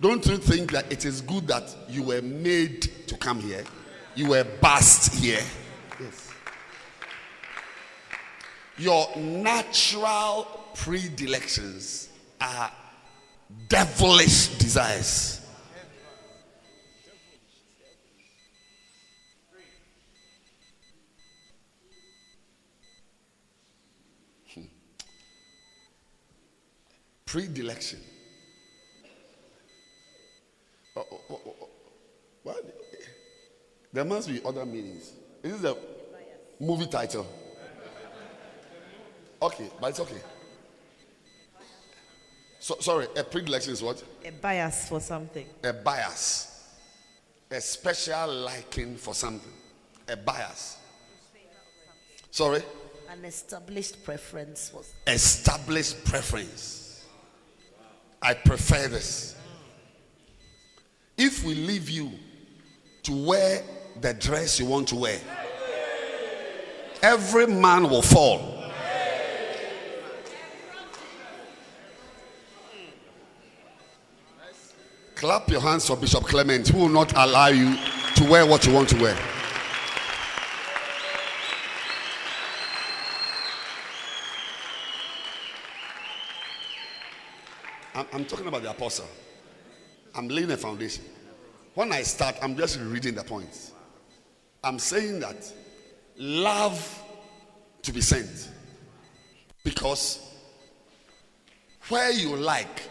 [0.00, 3.62] Don't you think that it is good that you were made to come here?
[4.14, 5.42] You were bust here.
[6.00, 6.33] Yes.
[8.76, 12.08] Your natural predilections
[12.40, 12.72] are
[13.68, 15.40] devilish desires.
[24.52, 24.62] Hmm.
[27.24, 28.00] Predilection.
[30.96, 31.68] Oh, oh, oh.
[32.42, 32.80] What?
[33.92, 35.12] There must be other meanings.
[35.44, 35.76] Is This a
[36.60, 37.26] movie title.
[39.44, 40.20] Okay, but it's okay.
[42.58, 44.02] So, sorry, a predilection is what?
[44.24, 45.46] a bias for something.
[45.62, 46.70] A bias.
[47.50, 49.52] A special liking for something.
[50.08, 50.78] A bias.
[52.30, 52.62] Sorry?
[53.10, 57.04] An established preference was Established preference.
[58.22, 59.36] I prefer this.
[61.18, 62.12] If we leave you
[63.02, 63.62] to wear
[64.00, 65.20] the dress you want to wear,
[67.02, 68.63] every man will fall.
[75.14, 77.76] Clap your hands for Bishop Clement, who will not allow you
[78.16, 79.16] to wear what you want to wear.
[87.94, 89.08] I'm, I'm talking about the apostle.
[90.16, 91.04] I'm laying a foundation.
[91.74, 93.72] When I start, I'm just reading the points.
[94.62, 95.52] I'm saying that
[96.16, 97.02] love
[97.82, 98.48] to be sent,
[99.62, 100.20] Because
[101.88, 102.82] where you like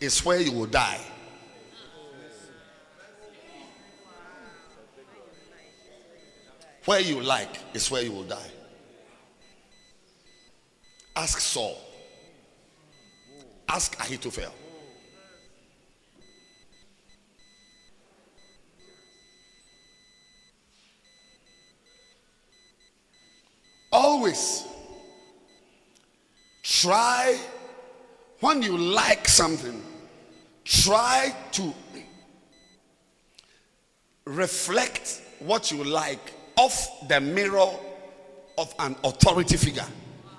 [0.00, 1.00] is where you will die.
[6.84, 8.50] Where you like is where you will die.
[11.14, 11.78] Ask Saul.
[13.68, 14.52] Ask Ahithophel.
[23.92, 24.64] Always
[26.62, 27.38] try
[28.40, 29.82] when you like something,
[30.64, 31.74] try to
[34.24, 37.70] reflect what you like off the mirror
[38.58, 39.86] of an authority figure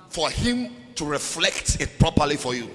[0.09, 2.69] for him to reflect it properly for you.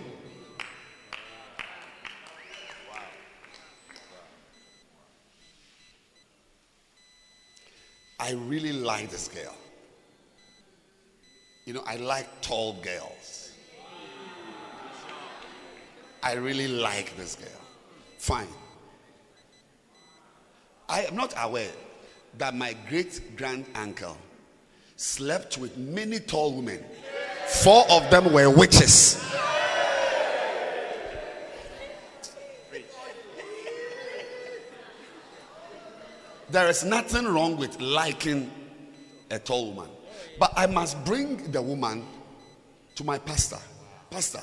[8.18, 9.54] I really like this girl.
[11.66, 13.52] You know, I like tall girls.
[16.20, 17.60] I really like this girl.
[18.18, 18.48] Fine.
[20.88, 21.70] I am not aware
[22.38, 24.16] that my great grand uncle
[24.96, 26.84] slept with many tall women.
[27.46, 29.22] Four of them were witches.
[36.48, 38.50] There is nothing wrong with liking
[39.30, 39.90] a tall woman.
[40.38, 42.04] But I must bring the woman
[42.94, 43.58] to my pastor.
[44.10, 44.42] Pastor,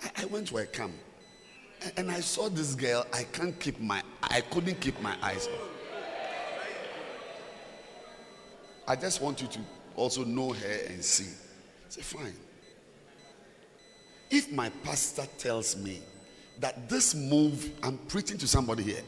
[0.00, 0.92] I, I went to a camp
[1.84, 3.04] a- and I saw this girl.
[3.12, 5.75] I can't keep my I couldn't keep my eyes off.
[8.88, 9.58] I just want you to
[9.96, 11.32] also know her and see.
[11.88, 12.34] Say, fine.
[14.30, 16.00] If my pastor tells me
[16.60, 19.02] that this move, I'm preaching to somebody here.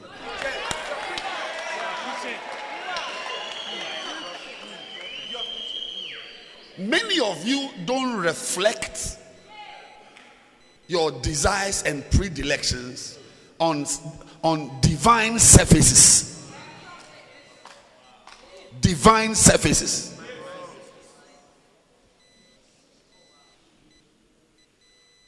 [6.79, 9.19] Many of you don't reflect
[10.87, 13.19] your desires and predilections
[13.59, 13.85] on,
[14.45, 16.38] on divine surfaces.
[18.81, 20.19] Divine services.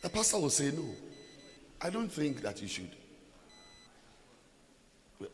[0.03, 0.85] The pastor will say, No,
[1.81, 2.91] I don't think that you should.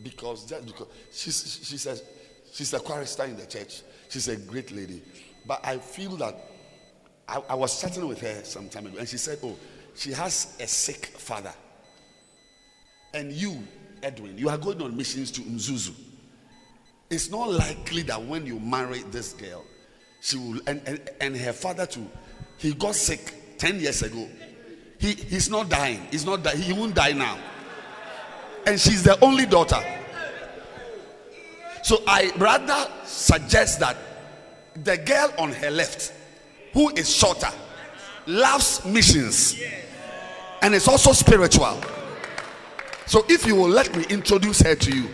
[0.02, 1.96] Because just because she's she's a
[2.52, 3.82] she's a chorister in the church.
[4.08, 5.02] She's a great lady.
[5.46, 6.34] But I feel that
[7.28, 9.56] I, I was chatting with her some time ago, and she said, Oh,
[9.94, 11.52] she has a sick father.
[13.14, 13.62] And you,
[14.02, 15.94] Edwin, you are going on missions to Mzuzu.
[17.08, 19.64] It's not likely that when you marry this girl,
[20.20, 22.06] she will and, and, and her father too.
[22.58, 24.28] He got sick 10 years ago.
[24.98, 26.02] He he's not dying.
[26.10, 27.38] He's not die, he won't die now.
[28.66, 29.80] And she's the only daughter.
[31.82, 33.96] So I rather suggest that
[34.82, 36.12] the girl on her left,
[36.72, 37.50] who is shorter,
[38.26, 39.60] loves missions
[40.62, 41.80] and is also spiritual.
[43.06, 45.08] So if you will let me introduce her to you,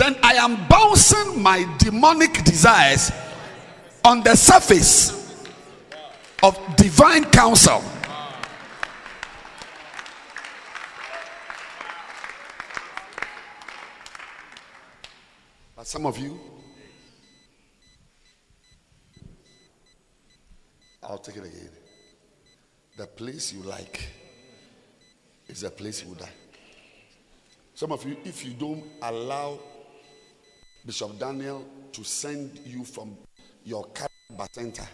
[0.00, 3.12] then I am bouncing my demonic desires
[4.02, 5.44] on the surface
[6.42, 7.82] of divine counsel.
[15.76, 16.40] But some of you,
[21.02, 21.68] I'll take it again.
[22.96, 24.08] The place you like
[25.46, 26.28] is the place you die.
[27.74, 29.58] Some of you, if you don't allow
[30.84, 33.16] Bishop Daniel to send you from
[33.64, 34.86] your current bacenta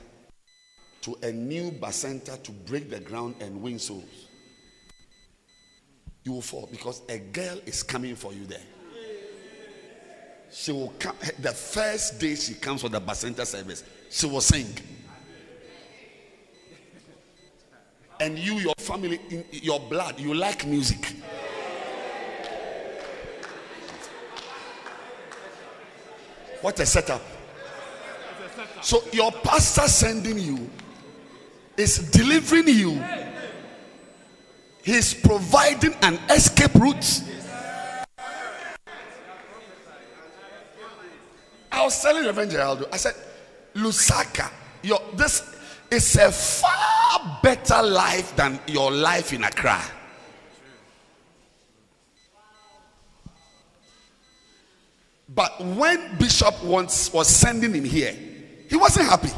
[1.02, 4.28] to a new bacenta to break the ground and win souls,
[6.24, 8.62] you will fall because a girl is coming for you there.
[10.50, 14.66] She will come the first day she comes for the bacenta service, she will sing.
[18.18, 21.15] And you, your family, in your blood, you like music.
[26.60, 27.23] What a setup.
[28.83, 30.70] So your pastor sending you
[31.76, 33.02] is delivering you.
[34.83, 37.23] He's providing an escape route.
[41.73, 43.15] I was telling Reverend Geraldo, I said,
[43.75, 44.51] Lusaka,
[44.83, 45.43] your this
[45.91, 49.83] is a far better life than your life in Accra.
[55.36, 58.16] But when Bishop once was sending him here,
[58.70, 59.28] he wasn't happy.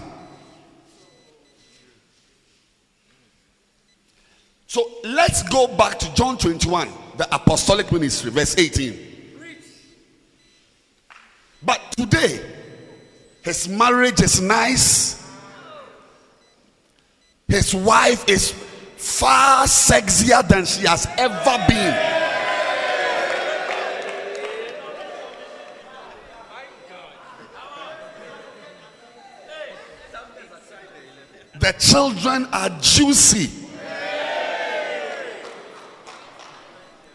[4.69, 9.07] So let's go back to John 21, the apostolic ministry, verse 18.
[11.65, 12.47] But today,
[13.43, 15.29] his marriage is nice.
[17.49, 18.53] His wife is
[18.97, 22.18] far sexier than she has ever been.
[31.69, 33.51] The children are juicy.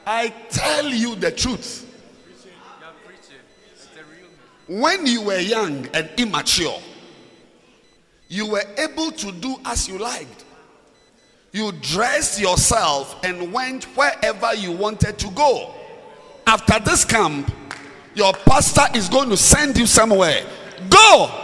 [0.05, 1.89] I tell you the truth.
[4.67, 6.79] When you were young and immature,
[8.27, 10.45] you were able to do as you liked.
[11.51, 15.73] You dressed yourself and went wherever you wanted to go.
[16.45, 17.51] After this camp,
[18.13, 20.45] your pastor is going to send you somewhere.
[20.91, 21.42] Go!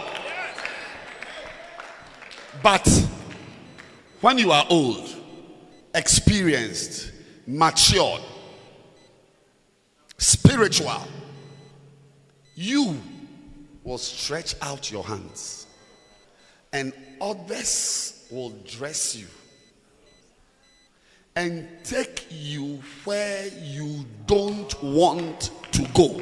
[2.62, 2.86] But
[4.20, 5.16] when you are old,
[5.94, 7.12] experienced,
[7.46, 8.20] matured,
[10.18, 11.02] spiritual,
[12.54, 13.00] you
[13.82, 15.66] will stretch out your hands
[16.72, 19.26] and others will dress you
[21.36, 26.20] and take you where you don't want to go.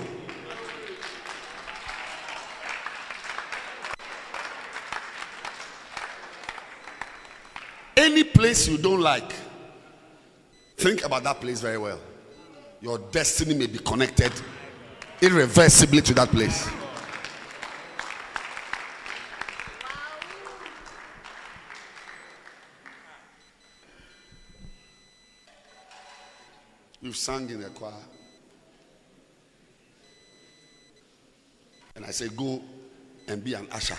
[7.99, 9.33] Any place you don't like,
[10.77, 11.99] think about that place very well.
[12.81, 14.33] Your destiny may be connected
[15.21, 16.69] irreversibly to that place.
[27.03, 27.93] You've sung in a choir.
[31.97, 32.63] And I say, go
[33.27, 33.99] and be an usher.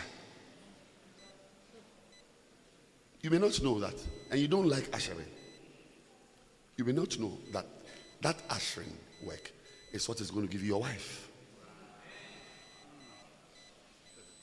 [3.22, 3.95] You may not know that,
[4.31, 5.25] and you don't like ushering.
[6.77, 7.65] You may not know that
[8.22, 9.51] that ushering work
[9.91, 11.30] is what is going to give you your wife.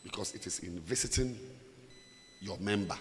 [0.03, 1.39] Because it is in visiting
[2.41, 2.97] your member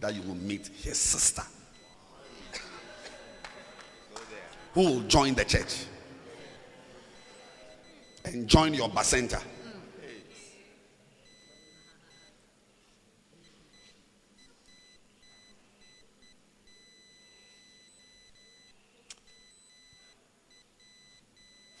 [0.00, 1.42] that you will meet his sister
[4.74, 5.86] who will join the church
[8.24, 9.40] and join your bacenta.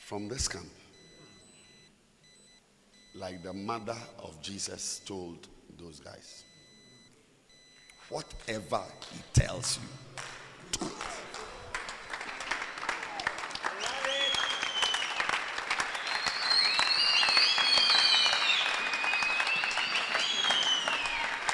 [0.06, 0.70] From this camp,
[3.16, 5.48] like the mother of Jesus told
[5.80, 6.44] those guys,
[8.08, 9.88] whatever he tells you,
[10.78, 10.92] do it.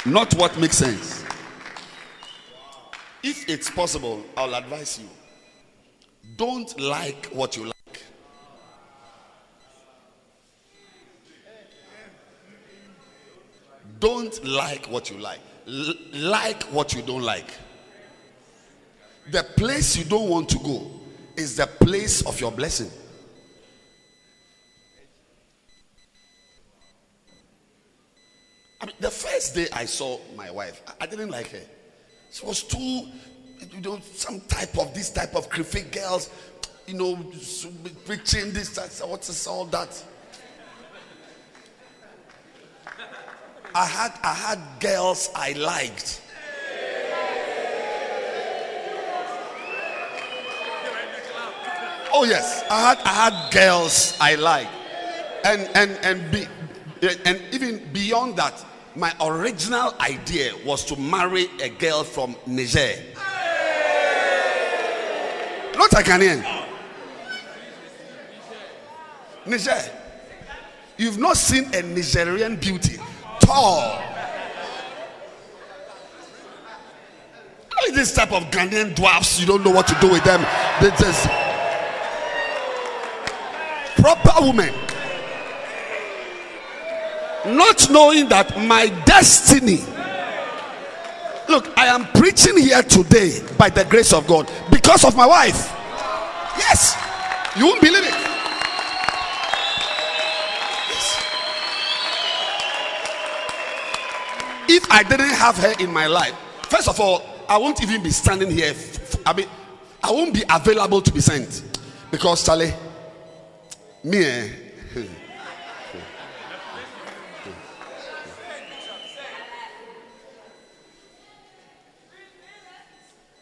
[0.04, 1.24] Not what makes sense.
[3.22, 5.08] If it's possible, I'll advise you
[6.36, 7.71] don't like what you like.
[14.40, 15.40] Don't like what you like.
[15.66, 17.50] L- like what you don't like.
[19.30, 20.90] The place you don't want to go
[21.36, 22.90] is the place of your blessing.
[28.80, 31.62] I mean, the first day I saw my wife, I- I didn't like her.
[32.32, 36.30] She was too, you know, some type of this type of creepy girls,
[36.86, 37.16] you know,
[38.04, 40.02] preaching this, that, what's this, all that.
[43.74, 46.20] I had, I had girls I liked.
[52.14, 54.70] Oh yes, I had, I had girls I liked,
[55.44, 56.46] and and and be,
[57.24, 58.62] and even beyond that,
[58.94, 62.92] my original idea was to marry a girl from Niger.
[65.74, 66.66] Not a Ghanaian.
[69.46, 69.82] Niger.
[70.98, 72.98] You've not seen a Nigerian beauty.
[73.42, 74.02] Tall.
[77.78, 80.40] Only this type of Ghanaian dwarfs, you don't know what to do with them.
[80.80, 81.26] This is
[84.00, 84.72] proper woman.
[87.44, 89.80] Not knowing that my destiny.
[91.48, 95.72] Look, I am preaching here today by the grace of God because of my wife.
[96.56, 96.96] Yes,
[97.56, 98.21] you won't believe it.
[104.74, 108.08] If I didn't have her in my life, first of all, I won't even be
[108.08, 108.72] standing here.
[109.26, 109.46] I mean,
[110.02, 111.78] I won't be available to be sent
[112.10, 112.72] because Charlie,
[114.02, 114.48] me, eh,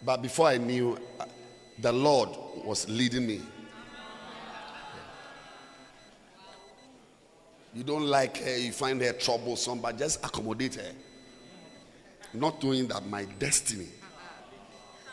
[0.03, 1.27] But before I knew, uh,
[1.79, 2.31] the Lord
[2.65, 3.41] was leading me.
[7.73, 10.93] You don't like her, you find her troublesome, but just accommodate her.
[12.33, 13.89] Not knowing that my destiny.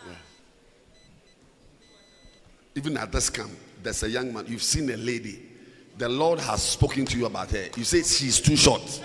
[0.06, 0.14] Yeah.
[2.76, 4.46] Even at this camp, there's a young man.
[4.48, 5.44] You've seen a lady.
[5.98, 7.68] The Lord has spoken to you about her.
[7.76, 9.02] You say she's too short.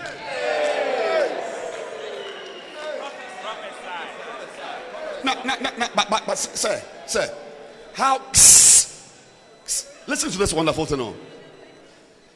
[5.23, 7.33] No, no, no, no, but, but, but, sir, sir,
[7.93, 8.19] how?
[10.05, 10.99] Listen to this wonderful thing.
[10.99, 11.15] oh.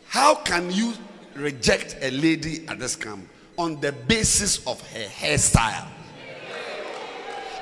[0.08, 0.94] How can you
[1.36, 5.88] reject a lady at this camp on the basis of her hairstyle?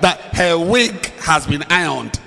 [0.02, 2.20] That her wig has been ironed.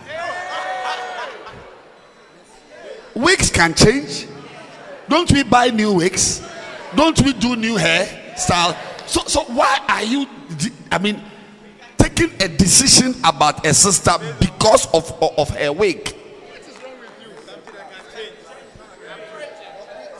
[3.14, 4.26] Wigs can change.
[5.08, 6.42] Don't we buy new wigs?
[6.94, 8.76] Don't we do new hairstyle?
[9.06, 10.26] So, so why are you?
[10.90, 11.22] I mean,
[11.98, 16.14] taking a decision about a sister because of of her wig?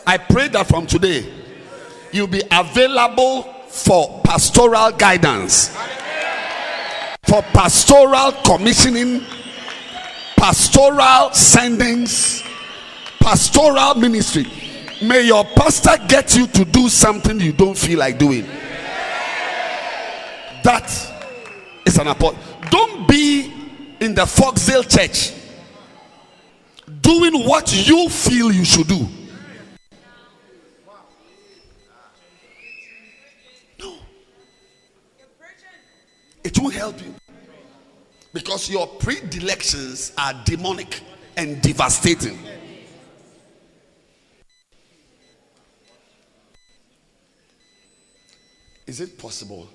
[0.07, 1.31] I pray that from today
[2.13, 5.69] you'll be available for pastoral guidance,
[7.27, 9.25] for pastoral commissioning,
[10.37, 12.43] pastoral sendings,
[13.21, 14.47] pastoral ministry.
[15.03, 18.47] May your pastor get you to do something you don't feel like doing.
[20.65, 20.91] That
[21.85, 22.39] is an apostle.
[22.71, 23.53] Don't be
[24.01, 25.35] in the Foxdale church
[27.01, 29.07] doing what you feel you should do.
[36.59, 37.15] Won't help you.
[38.33, 41.01] Because your predilections are demonic
[41.37, 42.39] and devastating.
[48.87, 49.69] Is it possible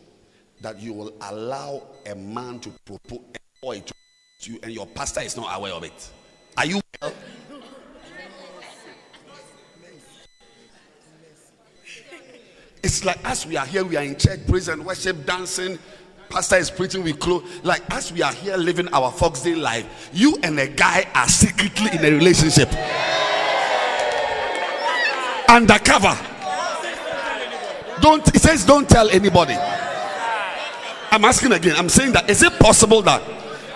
[0.61, 3.93] that you will allow a man to propose a boy to
[4.51, 6.09] you and your pastor is not aware of it?
[6.57, 7.13] Are you well?
[12.83, 15.79] It's like as we are here, we are in church, praise and worship, dancing.
[16.33, 17.43] Pastor is preaching, we close.
[17.61, 21.91] Like as we are here living our Foxdale life, you and a guy are secretly
[21.91, 22.69] in a relationship.
[25.47, 26.17] Undercover.
[28.01, 29.53] Don't it says don't tell anybody.
[31.11, 31.75] I'm asking again.
[31.75, 33.21] I'm saying that is it possible that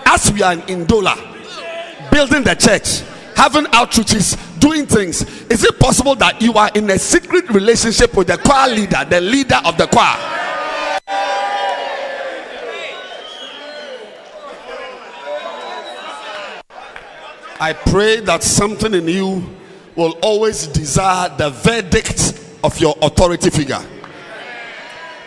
[0.04, 3.02] as we are in Ndola, building the church,
[3.36, 8.26] having outreaches, doing things, is it possible that you are in a secret relationship with
[8.26, 10.37] the choir leader, the leader of the choir?
[17.60, 19.44] I pray that something in you
[19.96, 23.84] will always desire the verdict of your authority figure.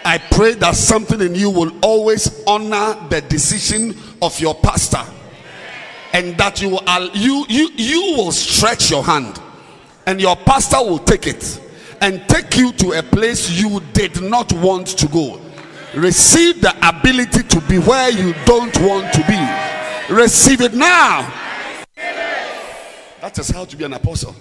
[0.06, 5.03] I pray that something in you will always honor the decision of your pastor.
[6.14, 9.42] And that you will you you you will stretch your hand
[10.06, 11.61] and your pastor will take it
[12.01, 15.40] and take you to a place you did not want to go.
[15.95, 20.14] Receive the ability to be where you don't want to be.
[20.14, 21.50] Receive it now
[23.22, 24.35] that is how to be an apostle.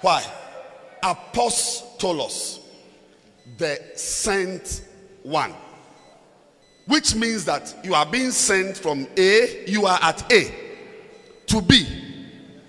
[0.00, 0.24] Why?
[1.02, 2.58] Apostolos
[3.58, 4.82] the sent
[5.22, 5.54] one.
[6.86, 10.52] Which means that you are being sent from A, you are at A
[11.46, 11.86] to B,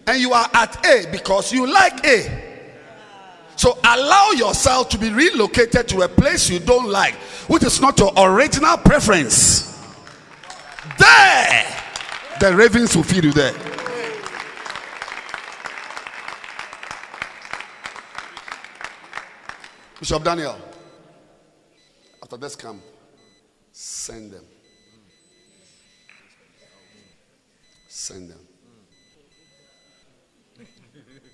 [0.05, 2.51] and you are at A because you like A.
[3.55, 7.15] So allow yourself to be relocated to a place you don't like,
[7.47, 9.79] which is not your original preference.
[10.99, 11.82] There,
[12.43, 13.53] the ravens will feed you there.
[19.97, 20.59] Bishop Daniel,
[22.21, 22.81] after this camp,
[23.71, 24.43] send them.
[27.87, 28.39] Send them.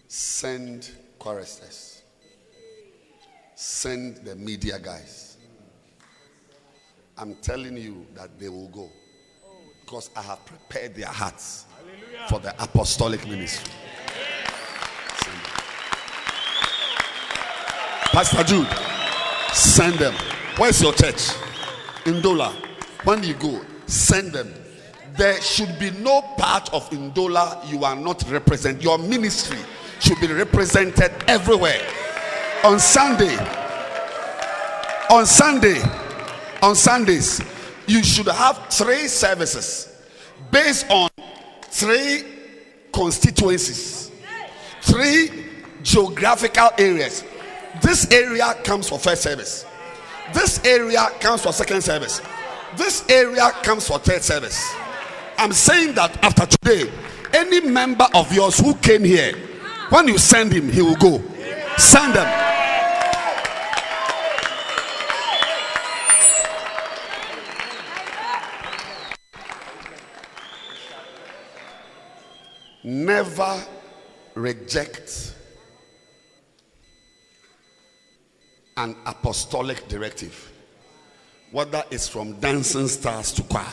[0.08, 2.04] Send choristers.
[3.56, 5.38] Send the media guys.
[7.18, 8.92] I'm telling you that they will go
[9.90, 11.66] because I have prepared their hearts
[12.30, 13.72] for the apostolic ministry.
[18.12, 18.68] Pastor Jude,
[19.52, 20.14] send them.
[20.58, 21.30] Where's your church?
[22.04, 22.54] Ndola.
[23.04, 24.54] When you go, send them.
[25.18, 28.84] There should be no part of Ndola you are not represent.
[28.84, 29.58] Your ministry
[30.00, 31.82] should be represented everywhere.
[32.64, 33.36] On Sunday,
[35.10, 35.82] on Sunday,
[36.62, 37.42] on Sundays,
[37.90, 39.92] you should have three services
[40.52, 41.10] based on
[41.64, 42.24] three
[42.94, 44.12] constituencies,
[44.82, 45.46] three
[45.82, 47.24] geographical areas.
[47.82, 49.66] This area comes for first service.
[50.34, 52.22] This area comes for second service.
[52.78, 54.72] This area comes for third service.
[55.40, 56.92] I'm saying that after today,
[57.34, 59.36] any member of yours who came here,
[59.90, 61.24] when you send him, he will go.
[61.78, 62.59] Send them.
[72.90, 73.64] Never
[74.34, 75.36] reject
[78.78, 80.52] an apostolic directive,
[81.52, 83.64] whether it's from dancing stars to choir,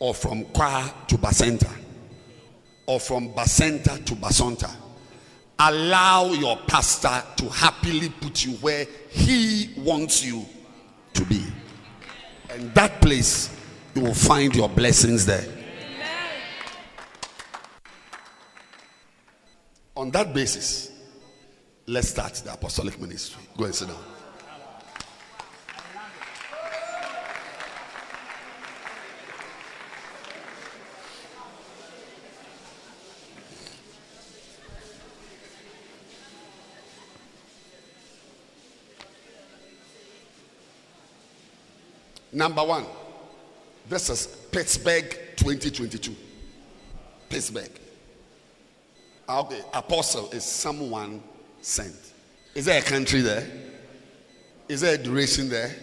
[0.00, 1.70] or from choir to bacenta,
[2.86, 4.74] or from bacenta to basonta.
[5.56, 10.44] Allow your pastor to happily put you where he wants you
[11.12, 11.44] to be.
[12.50, 13.56] And that place,
[13.94, 15.46] you will find your blessings there.
[19.96, 20.90] On that basis,
[21.86, 23.42] let's start the apostolic ministry.
[23.56, 23.96] Go and sit down.
[42.32, 42.84] Number one,
[43.88, 46.16] this is Pittsburgh 2022.
[47.28, 47.83] Pittsburgh.
[49.28, 51.22] Okay, apostle is someone
[51.62, 51.96] sent.
[52.54, 53.46] Is there a country there?
[54.68, 55.74] Is there a duration there?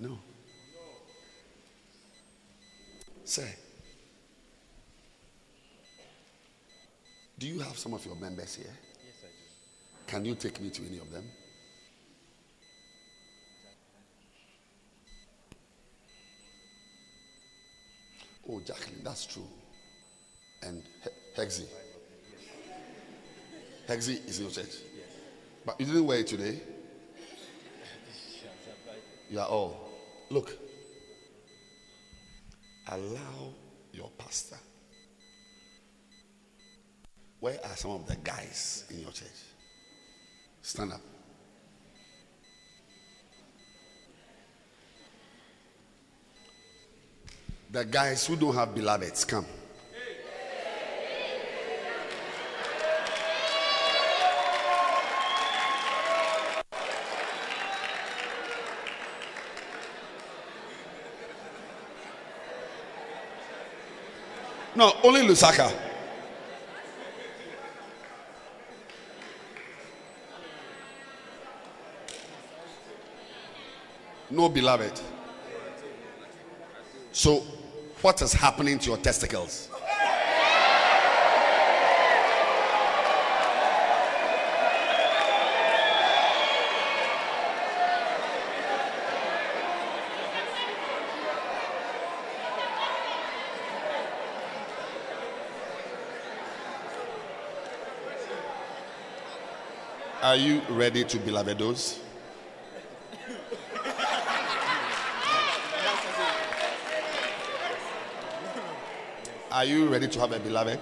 [0.00, 0.18] No.
[3.24, 3.54] Say,
[7.38, 8.66] do you have some of your members here?
[8.66, 10.06] Yes, I do.
[10.06, 11.24] Can you take me to any of them?
[18.48, 19.48] Oh, Jacqueline, that's true.
[20.62, 20.82] And
[21.36, 21.66] Hexy.
[23.86, 24.74] Hexy is in your church.
[25.66, 26.60] But you didn't wear it today.
[29.30, 29.90] You are all.
[30.30, 30.56] Look.
[32.88, 33.52] Allow
[33.92, 34.56] your pastor.
[37.40, 39.28] Where are some of the guys in your church?
[40.62, 41.00] Stand up.
[47.70, 49.44] The guys who don't have beloveds, come.
[64.76, 65.72] No, only Lusaka.
[74.28, 75.00] No beloved.
[77.12, 77.42] So,
[78.02, 79.70] what is happening to your testicles?
[100.22, 102.00] Are you ready to beloved those?
[109.52, 110.78] Are you ready to have a beloved?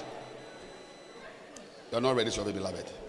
[1.90, 3.03] You're not ready to have a beloved.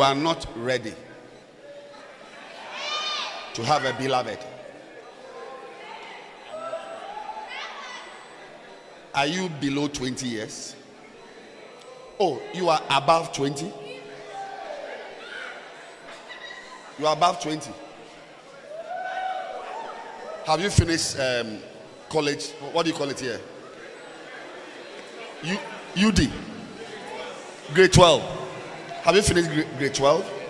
[0.00, 0.94] You are not ready
[3.52, 4.38] to have a beloved.
[9.14, 10.74] Are you below 20 years?
[12.18, 13.70] Oh, you are above 20?
[16.98, 17.70] You are above 20.
[20.46, 21.58] Have you finished um,
[22.08, 22.52] college?
[22.72, 23.38] What do you call it here?
[25.42, 26.32] U- UD.
[27.74, 28.39] Grade 12.
[29.02, 29.48] Have you finished
[29.78, 30.40] grade 12?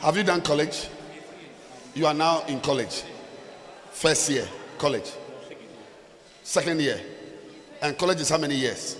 [0.00, 0.88] Have you done college?
[1.94, 3.02] You are now in college.
[3.90, 5.12] First year, college.
[6.42, 6.98] Second year.
[7.82, 8.96] And college is how many years?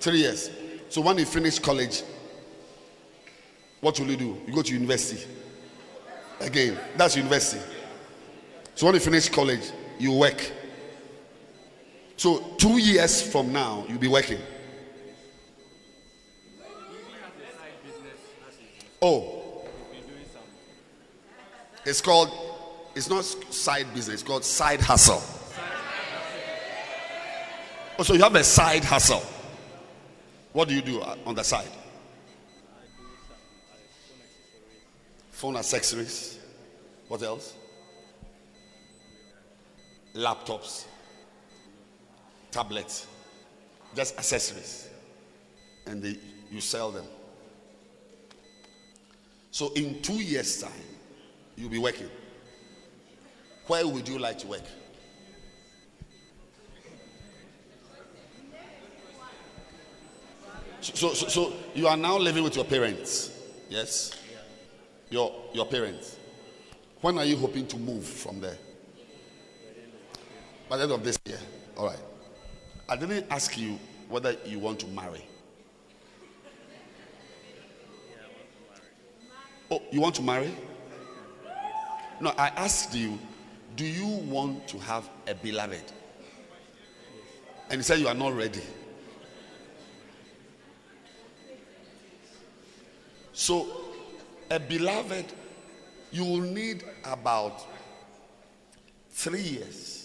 [0.00, 0.50] Three years.
[0.88, 2.02] So when you finish college,
[3.82, 4.40] what will you do?
[4.46, 5.28] You go to university.
[6.40, 7.62] Again, that's university.
[8.74, 10.52] So when you finish college, you work.
[12.20, 14.36] So two years from now, you'll be working.
[19.00, 19.62] Oh,
[21.86, 22.30] it's called.
[22.94, 24.16] It's not side business.
[24.16, 25.22] It's called side hustle.
[27.98, 29.22] Oh, so you have a side hustle.
[30.52, 31.70] What do you do uh, on the side?
[35.30, 36.38] phone accessories.
[37.08, 37.54] What else?
[40.14, 40.84] Laptops,
[42.50, 43.06] tablets,
[43.94, 44.88] just accessories.
[45.86, 46.16] And they,
[46.50, 47.06] you sell them.
[49.50, 50.72] So in two years' time,
[51.56, 52.08] you'll be working.
[53.66, 54.62] Where would you like to work?
[60.80, 63.30] So, so, so, you are now living with your parents.
[63.68, 64.12] Yes?
[65.10, 66.16] Your, your parents.
[67.02, 68.56] When are you hoping to move from there?
[70.68, 71.38] By the end of this year.
[71.76, 71.98] All right.
[72.90, 73.78] I didn't ask you
[74.08, 75.24] whether you want to marry.
[79.70, 80.52] Oh, you want to marry?
[82.20, 83.16] No, I asked you,
[83.76, 85.92] do you want to have a beloved?
[87.70, 88.62] And you said you are not ready.
[93.32, 93.68] So,
[94.50, 95.26] a beloved,
[96.10, 97.64] you will need about
[99.12, 99.99] three years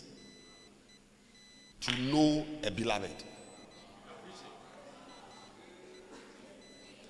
[1.85, 3.23] to know a beloved.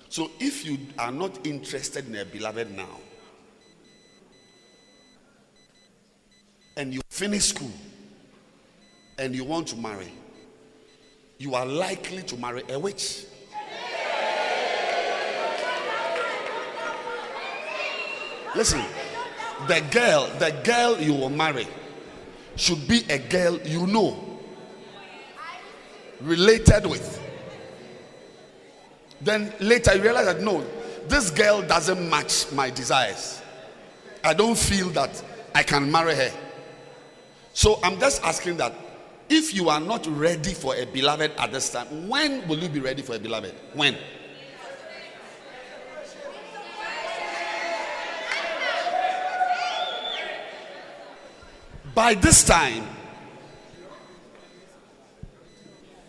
[0.10, 3.00] So, if you are not interested in a beloved now,
[6.78, 7.72] and you finish school
[9.18, 10.12] and you want to marry,
[11.38, 13.26] you are likely to marry a witch.
[18.56, 18.84] Listen,
[19.68, 21.68] the girl, the girl you will marry
[22.56, 24.25] should be a girl you know,
[26.22, 27.22] related with.
[29.22, 30.66] Then later you realize that no,
[31.08, 33.42] this girl doesn't match my desires.
[34.24, 36.32] I don't feel that I can marry her.
[37.54, 38.74] So I'm just asking that
[39.30, 42.80] if you are not ready for a beloved at this time, when will you be
[42.80, 43.54] ready for a beloved?
[43.74, 43.98] When?
[51.96, 52.86] By this time,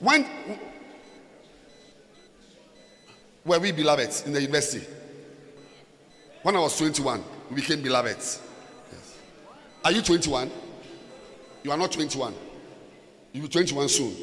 [0.00, 0.26] when
[3.44, 4.86] were we beloveds in the university?
[6.42, 8.40] When I was 21, we became beloveds.
[8.92, 9.18] Yes.
[9.84, 10.50] Are you 21?
[11.62, 12.34] You are not 21.
[13.32, 14.14] You'll be 21 soon.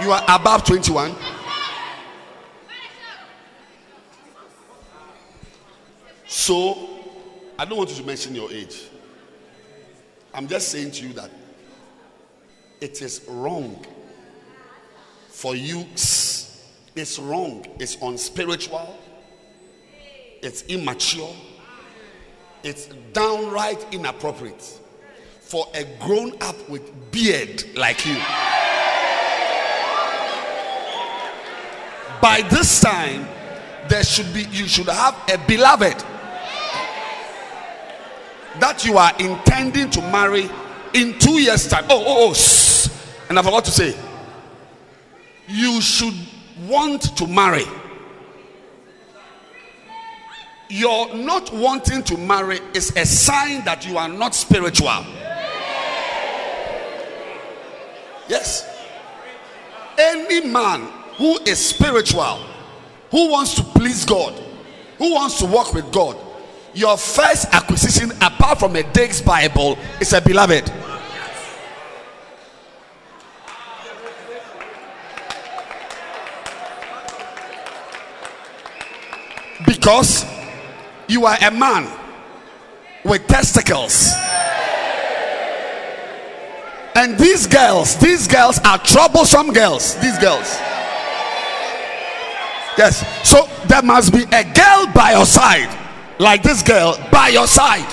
[0.00, 1.14] You are above 21.
[6.26, 6.89] So,
[7.60, 8.84] I don't want you to mention your age.
[10.32, 11.30] I'm just saying to you that
[12.80, 13.84] it is wrong
[15.28, 15.84] for you.
[15.92, 17.66] It's wrong.
[17.78, 18.98] It's unspiritual.
[20.40, 21.34] It's immature.
[22.62, 24.62] It's downright inappropriate
[25.42, 28.16] for a grown up with beard like you.
[32.22, 33.28] By this time,
[33.90, 36.02] there should be you should have a beloved
[38.58, 40.50] that you are intending to marry
[40.92, 41.84] in two years' time.
[41.88, 43.96] Oh, oh, oh, and I forgot to say,
[45.46, 46.14] you should
[46.66, 47.64] want to marry.
[50.68, 55.04] Your not wanting to marry is a sign that you are not spiritual.
[58.28, 58.66] Yes.
[59.98, 62.38] Any man who is spiritual,
[63.10, 64.32] who wants to please God,
[64.98, 66.16] who wants to walk with God,
[66.80, 70.64] your first acquisition apart from a Dake's Bible is a beloved.
[79.66, 80.24] Because
[81.06, 81.86] you are a man
[83.04, 84.12] with testicles.
[86.94, 89.96] And these girls, these girls are troublesome girls.
[89.96, 90.56] These girls.
[92.78, 93.04] Yes.
[93.28, 95.79] So there must be a girl by your side
[96.20, 97.86] like this girl by your side.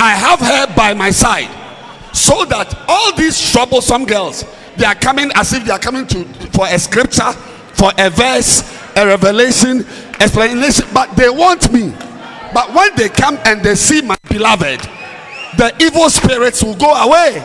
[0.00, 1.48] I have her by my side
[2.14, 4.44] so that all these troublesome girls
[4.76, 7.32] they are coming as if they are coming to for a scripture,
[7.72, 8.62] for a verse,
[8.94, 9.84] a revelation,
[10.20, 11.90] explanation, but they want me.
[12.52, 14.80] But when they come and they see my beloved,
[15.56, 17.42] the evil spirits will go away.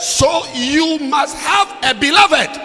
[0.00, 2.58] So you must have a beloved.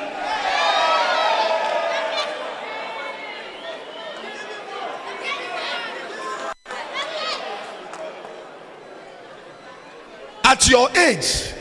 [10.45, 11.51] At your age,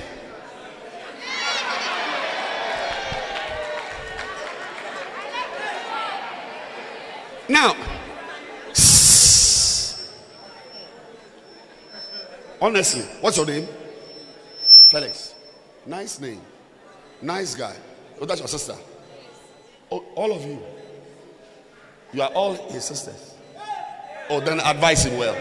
[7.47, 7.77] Now,
[12.61, 13.69] honestly, what's your name?
[14.89, 15.34] Felix.
[15.87, 16.41] Nice name.
[17.21, 17.77] Nice guy.
[18.21, 18.75] Oh, that's your sister.
[19.91, 20.63] Oh, all of you.
[22.13, 23.35] You are all his sisters.
[24.31, 25.37] Oh, then advise him well.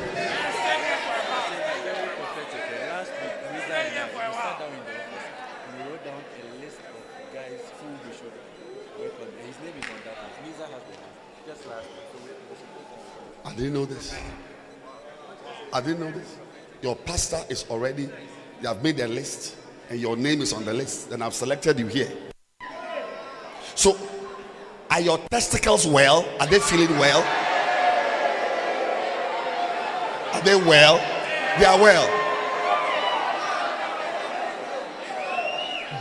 [13.45, 14.15] I didn't know this.
[15.73, 16.37] I didn't know this.
[16.81, 18.03] Your pastor is already,
[18.61, 19.57] you have made a list
[19.89, 21.09] and your name is on the list.
[21.09, 22.11] Then I've selected you here.
[23.75, 23.97] So,
[24.89, 26.27] are your testicles well?
[26.39, 27.48] Are they feeling well?
[30.33, 30.97] Are they well?
[31.59, 32.07] They are well.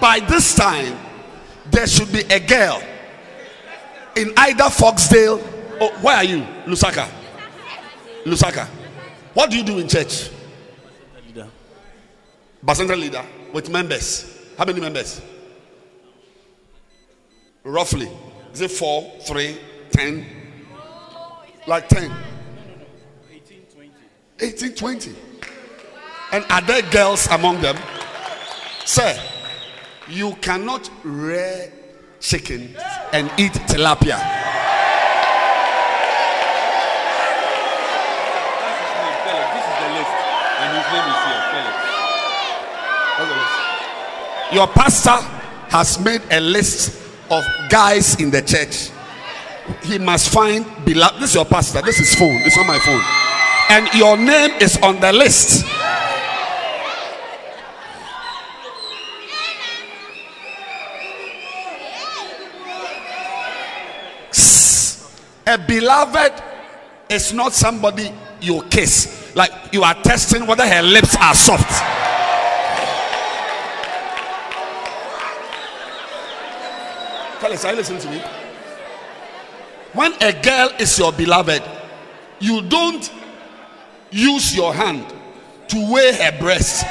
[0.00, 0.96] By this time,
[1.70, 2.82] there should be a girl
[4.16, 5.38] in either Foxdale
[5.80, 6.40] or where are you?
[6.66, 7.08] Lusaka.
[8.24, 8.66] Lusaka.
[9.34, 10.30] What do you do in church?
[11.26, 11.48] leader.
[12.64, 14.48] Bacenta leader with members.
[14.56, 15.20] How many members?
[17.62, 18.08] Roughly.
[18.52, 19.58] Is it four, three,
[19.90, 20.26] ten?
[21.66, 22.10] Like ten.
[24.40, 25.14] 18, 20.
[26.32, 27.76] And are there girls among them?
[28.84, 29.18] Sir,
[30.08, 31.72] you cannot rear
[32.20, 32.76] chicken
[33.12, 34.18] and eat tilapia.
[39.24, 39.50] Felix.
[39.54, 40.14] This is the list.
[40.58, 41.42] And his name is here,
[43.18, 43.50] Felix.
[44.52, 45.18] Your pastor
[45.68, 46.96] has made a list
[47.30, 48.90] of guys in the church.
[49.82, 51.20] He must find beloved.
[51.20, 51.82] This is your pastor.
[51.82, 52.40] This is phone.
[52.44, 53.02] It's on my phone.
[53.70, 55.64] And your name is on the list.
[65.46, 66.42] A beloved
[67.08, 69.34] is not somebody you kiss.
[69.34, 71.70] Like you are testing whether her lips are soft.
[77.40, 78.18] Felix, are you listening to me?
[79.94, 81.62] When a girl is your beloved,
[82.40, 83.10] you don't
[84.10, 85.04] use your hand
[85.68, 86.84] to weigh her breast.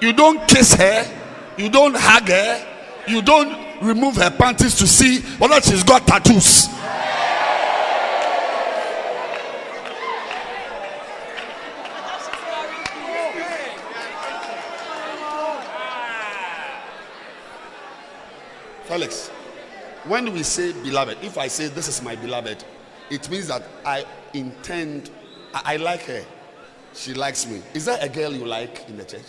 [0.00, 1.06] You don't kiss her,
[1.56, 2.66] you don't hug her,
[3.06, 6.68] you don't remove her panties to see whether she's got tattoos.
[18.84, 19.30] Felix,
[20.04, 22.64] when we say beloved, if I say this is my beloved,
[23.10, 25.10] it means that I intend,
[25.54, 26.24] I, I like her.
[26.94, 27.62] She likes me.
[27.72, 29.22] Is there a girl you like in the church?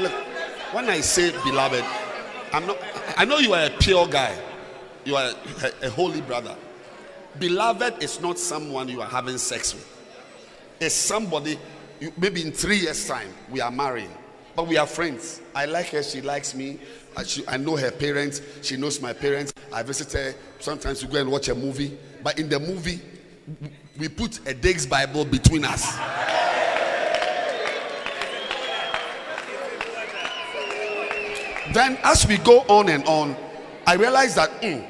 [0.00, 0.12] Look,
[0.74, 1.84] when I say beloved,
[2.52, 2.78] I'm not.
[3.16, 4.36] I know you are a pure guy.
[5.04, 6.56] You are a, a holy brother.
[7.38, 9.88] Beloved is not someone you are having sex with.
[10.80, 11.58] It's somebody.
[12.00, 14.10] You, maybe in three years' time we are marrying,
[14.56, 15.40] but we are friends.
[15.54, 16.02] I like her.
[16.02, 16.78] She likes me.
[17.16, 18.40] I, she, I know her parents.
[18.62, 19.52] She knows my parents.
[19.72, 20.34] I visit her.
[20.58, 21.96] Sometimes we go and watch a movie.
[22.22, 23.00] But in the movie,
[23.98, 25.96] we put a Dake's Bible between us.
[31.72, 33.36] Then as we go on and on
[33.86, 34.84] i realize that mm,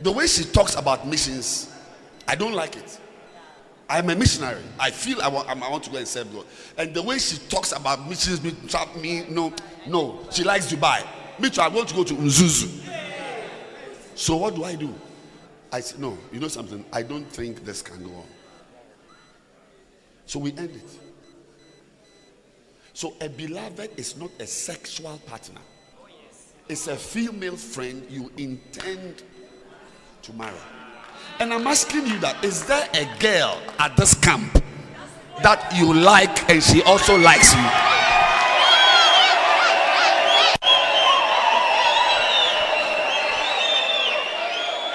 [0.00, 1.72] the way she talks about missions
[2.28, 3.00] i don't like it.
[3.88, 4.62] I'm a missionary.
[4.80, 6.44] I feel i want, I want to go and serve god.
[6.76, 9.52] And the way she talks about missions me, trap me no
[9.86, 11.06] no she likes dubai.
[11.38, 12.82] Me too i want to go to Nzuzu.
[14.14, 14.92] so what do i do?
[15.72, 16.84] I said no you know something?
[16.92, 18.24] I don't think this can go on.
[20.26, 21.05] So we end it
[22.96, 25.60] so a beloved is not a sexual partner.
[26.66, 29.22] It's a female friend you intend
[30.22, 30.56] to marry.
[31.38, 34.62] And I'm asking you that is there a girl at this camp
[35.42, 37.60] that you like and she also likes you?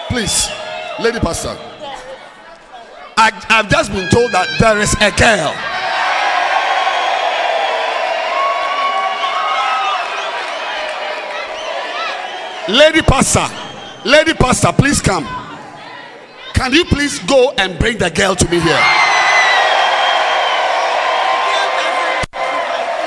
[0.10, 0.50] Please,
[1.00, 1.56] Lady Pastor.
[3.16, 5.81] I, I've just been told that there is a girl.
[12.70, 13.48] Lady Pastor,
[14.06, 15.26] Lady Pastor, please come.
[16.54, 18.84] Can you please go and bring the girl to me here?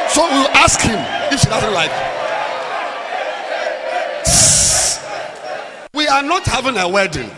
[0.09, 0.99] So we'll ask him
[1.33, 1.91] if she doesn't like.
[5.95, 7.31] We are not having a wedding.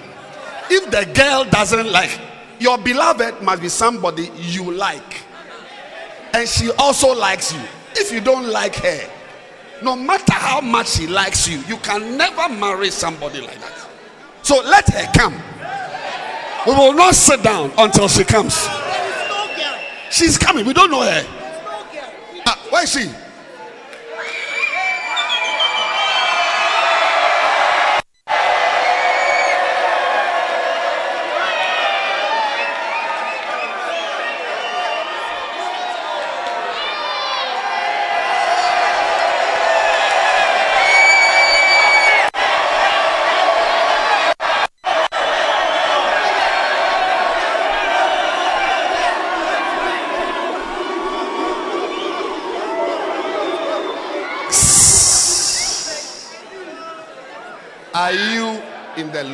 [0.70, 2.18] If the girl doesn't like,
[2.58, 5.22] your beloved must be somebody you like.
[6.32, 7.60] And she also likes you.
[7.94, 9.10] If you don't like her,
[9.82, 13.88] no matter how much she likes you, you can never marry somebody like that.
[14.42, 15.34] So let her come.
[16.66, 18.68] We will not sit down until she comes.
[20.10, 20.64] She's coming.
[20.66, 21.22] We don't know her.
[22.46, 23.10] Ah, where is she?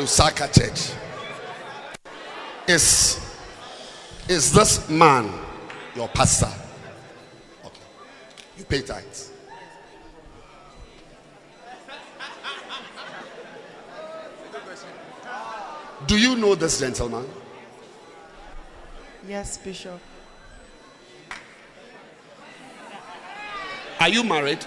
[0.03, 0.99] Lusaka church?
[2.67, 3.21] Is
[4.29, 5.31] is this man
[5.95, 6.51] your pastor?
[7.65, 7.81] Okay.
[8.59, 9.31] You pay tithes.
[16.09, 17.25] Do you know this gentleman?
[19.29, 20.01] Yes, Bishop.
[24.01, 24.67] Are you married?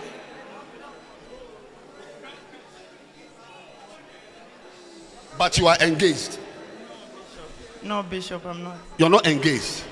[5.45, 6.40] But you are engaged.
[7.83, 8.77] No, Bishop, I'm not.
[8.98, 9.83] You're not engaged.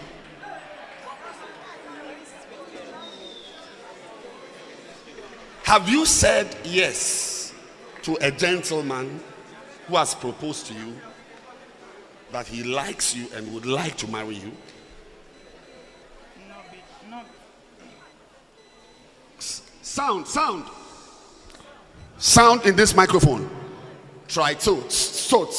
[5.61, 7.53] Have you said yes
[8.01, 9.19] to a gentleman
[9.87, 10.97] who has proposed to you
[12.31, 14.51] that he likes you and would like to marry you?
[16.49, 16.55] No,
[17.11, 17.21] no.
[19.37, 20.65] Sound, sound.
[22.17, 23.62] Sound in this microphone.
[24.27, 24.89] Try to.
[24.89, 25.49] So.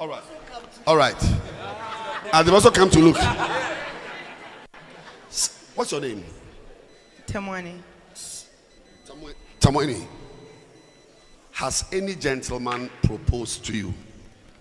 [0.00, 0.22] All right.
[0.86, 1.24] All right.
[2.32, 3.16] And they've also come to look.
[5.74, 6.24] What's your name?
[7.26, 7.80] Temwani.
[9.60, 10.06] Tamoini.
[11.52, 13.92] Has any gentleman proposed to you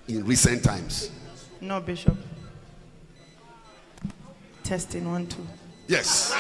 [0.08, 1.12] in recent times?
[1.62, 2.18] No, Bishop.
[4.64, 5.48] Testing one, two.
[5.88, 6.34] Yes.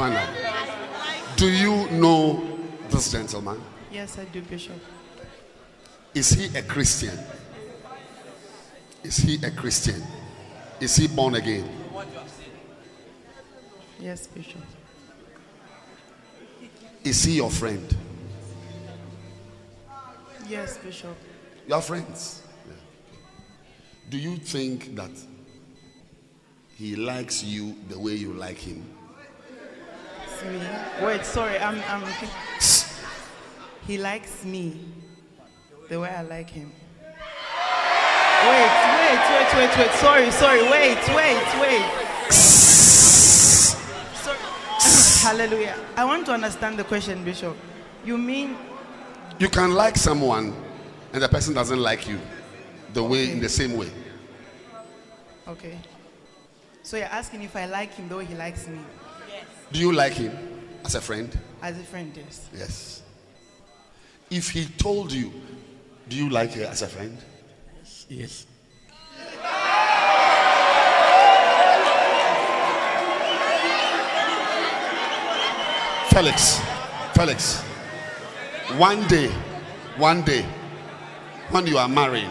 [0.00, 0.30] Find out.
[1.36, 2.42] Do you know
[2.88, 3.60] this gentleman?
[3.92, 4.82] Yes, I do, Bishop.
[6.14, 7.18] Is he a Christian?
[9.04, 10.02] Is he a Christian?
[10.80, 11.68] Is he born again?
[13.98, 14.62] Yes, Bishop.
[17.04, 17.94] Is he your friend?
[20.48, 21.14] Yes, Bishop.
[21.68, 22.40] You are friends.
[22.66, 22.72] Yeah.
[24.08, 25.12] Do you think that
[26.78, 28.82] he likes you the way you like him?
[30.44, 30.58] Me.
[31.04, 31.80] Wait, sorry, I'm.
[31.88, 32.02] I'm.
[33.86, 34.80] He likes me
[35.88, 36.72] the way I like him.
[38.42, 39.90] Wait, wait, wait, wait, wait.
[39.98, 40.62] Sorry, sorry.
[40.62, 41.84] Wait, wait, wait.
[44.14, 44.38] Sorry.
[45.36, 45.76] Hallelujah.
[45.96, 47.56] I want to understand the question, Bishop.
[48.04, 48.56] You mean
[49.38, 50.54] You can like someone
[51.12, 52.18] and the person doesn't like you
[52.94, 53.90] the way in the same way.
[55.48, 55.78] okay?
[56.82, 58.78] So you're asking if I like him the way he likes me
[59.72, 60.36] Do you like him
[60.84, 61.36] as a friend?
[61.62, 62.12] as a friend?
[62.16, 62.48] Yes.
[62.56, 63.02] Yes.
[64.30, 65.32] If he told you,
[66.08, 67.16] do you like her as a friend?
[67.78, 68.06] Yes.
[68.08, 68.46] yes.
[76.10, 76.60] Felix,
[77.14, 77.60] Felix,
[78.76, 79.28] one day,
[79.96, 80.44] one day,
[81.50, 82.30] when you are marrying,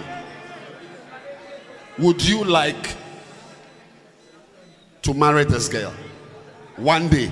[1.97, 2.95] would you like
[5.01, 5.93] to marry this girl?
[6.79, 7.29] One day.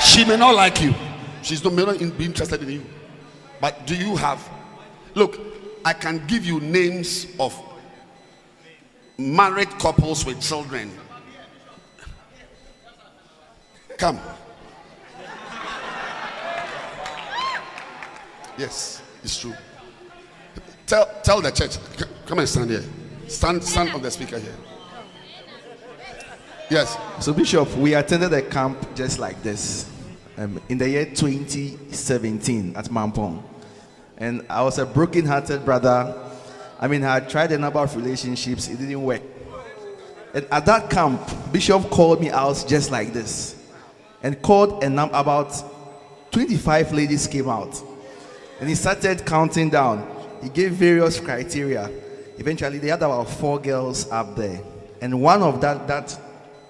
[0.00, 0.94] She may not like you.
[1.42, 2.86] She's not, may not be interested in you.
[3.60, 4.48] But do you have?
[5.14, 5.38] Look,
[5.84, 7.56] I can give you names of
[9.16, 10.90] married couples with children.
[13.96, 14.18] Come.
[18.58, 19.54] Yes, it's true.
[20.86, 21.78] Tell tell the church.
[22.26, 22.84] Come and stand here.
[23.28, 24.56] Stand stand on the speaker here.
[26.70, 26.96] Yes.
[27.20, 29.90] So, Bishop, we attended a camp just like this
[30.38, 33.42] um, in the year 2017 at Mampong.
[34.16, 36.14] And I was a broken hearted brother.
[36.80, 39.22] I mean, I had tried a number of relationships, it didn't work.
[40.32, 41.20] And at that camp,
[41.52, 43.56] Bishop called me out just like this
[44.22, 45.52] and called a number about
[46.32, 47.80] 25 ladies came out.
[48.58, 50.10] And he started counting down.
[50.42, 51.90] He gave various criteria.
[52.38, 54.60] Eventually, they had about four girls up there.
[55.00, 56.18] And one of that, that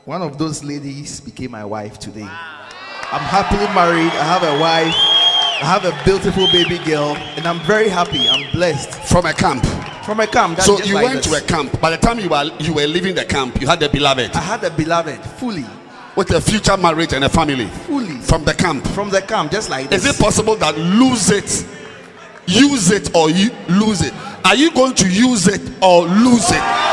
[0.04, 2.22] one of those ladies became my wife today.
[2.22, 4.12] I'm happily married.
[4.12, 4.94] I have a wife.
[5.62, 8.28] I have a beautiful baby girl, and I'm very happy.
[8.28, 8.92] I'm blessed.
[9.08, 9.64] From a camp.
[10.04, 10.60] From a camp.
[10.60, 11.32] So you like went this.
[11.38, 11.80] to a camp.
[11.80, 14.40] By the time you were you were leaving the camp, you had a beloved I
[14.40, 15.64] had a beloved fully,
[16.16, 18.86] with a future marriage and a family fully from the camp.
[18.88, 20.04] from the camp, just like this.
[20.04, 21.66] Is it possible that lose it,
[22.46, 24.12] use it, or you lose it?
[24.44, 26.84] Are you going to use it or lose it?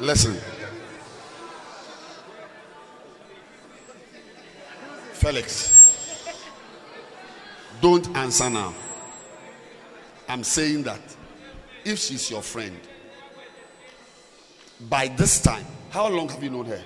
[0.00, 0.36] Listen.
[5.12, 6.24] Felix,
[7.82, 8.72] don't answer now.
[10.28, 11.00] I'm saying that
[11.84, 12.78] if she's your friend,
[14.82, 16.82] by this time, how long have you known her?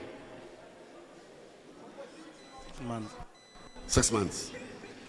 [2.86, 3.06] Man,
[3.86, 4.50] Six months.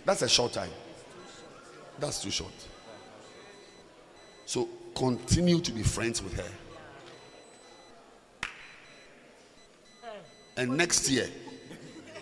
[0.06, 0.70] That's a short time.
[1.98, 2.52] That's too short.
[4.46, 6.52] So continue to be friends with her.
[10.58, 11.30] And next year,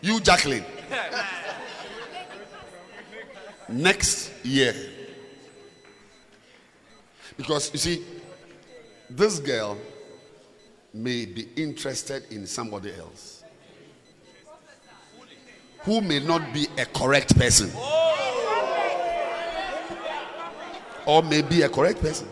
[0.01, 0.63] you, Jacqueline,
[3.67, 4.73] next year,
[7.35, 8.05] because you see,
[9.09, 9.77] this girl
[10.93, 13.43] may be interested in somebody else
[15.83, 17.71] who may not be a correct person
[21.05, 22.27] or may be a correct person.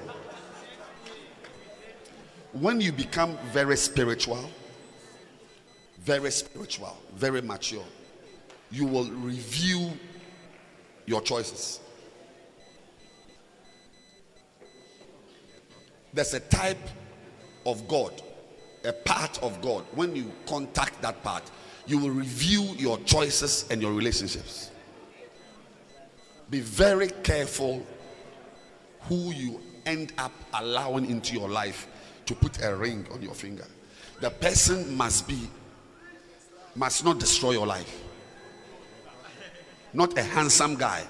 [2.53, 4.49] When you become very spiritual,
[5.99, 7.83] very spiritual, very mature,
[8.71, 9.91] you will review
[11.05, 11.79] your choices.
[16.13, 16.77] There's a type
[17.65, 18.21] of God,
[18.83, 19.83] a part of God.
[19.93, 21.43] When you contact that part,
[21.85, 24.69] you will review your choices and your relationships.
[26.49, 27.85] Be very careful
[29.01, 31.87] who you end up allowing into your life
[32.25, 33.65] to put a ring on your finger.
[34.21, 35.49] The person must be,
[36.75, 38.03] must not destroy your life.
[39.93, 41.03] Not a handsome guy,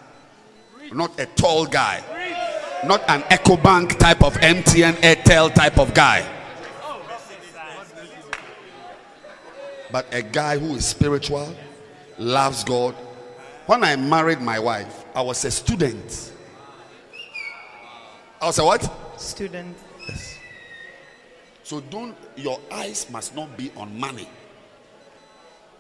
[0.94, 2.02] not a tall guy,
[2.86, 6.39] not an EcoBank type of MTN Airtel type of guy.
[9.92, 11.56] But a guy who is spiritual,
[12.18, 12.96] loves God.
[13.66, 16.32] When I married my wife, I was a student.
[18.42, 19.20] I was a what?
[19.20, 19.78] Student.
[20.08, 20.38] Yes.
[21.64, 24.28] So don't your eyes must not be on money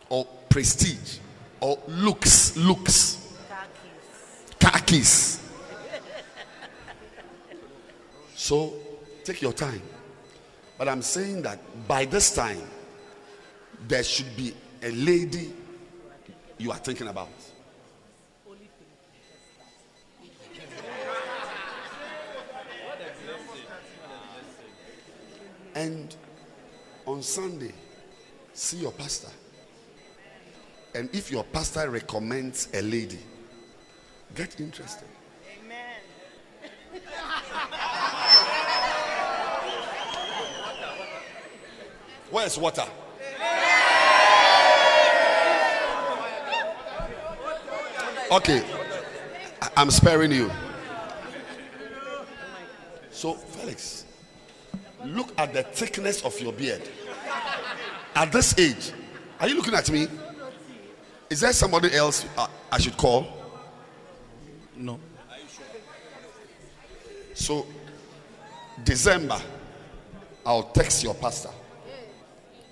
[0.10, 1.20] or prestige
[1.62, 3.34] or looks, looks,
[4.60, 5.40] car keys.
[8.36, 8.74] So
[9.24, 9.82] take your time.
[10.78, 12.62] But I'm saying that by this time,
[13.88, 15.54] there should be a lady
[16.58, 17.30] you are thinking about.
[25.76, 26.14] And
[27.06, 27.72] on Sunday,
[28.54, 29.30] see your pastor.
[30.94, 33.20] And if your pastor recommends a lady,
[34.36, 35.08] get interested.
[42.32, 42.86] Where's water?
[48.32, 48.64] Okay,
[49.76, 50.52] I'm sparing you.
[53.10, 54.06] So, Felix,
[55.04, 56.82] look at the thickness of your beard.
[58.16, 58.92] At this age,
[59.40, 60.08] are you looking at me?
[61.30, 62.26] Is there somebody else
[62.72, 63.28] I should call?
[64.76, 65.00] no.
[67.34, 67.66] So,
[68.84, 69.40] December,
[70.46, 71.50] I'll text your pastor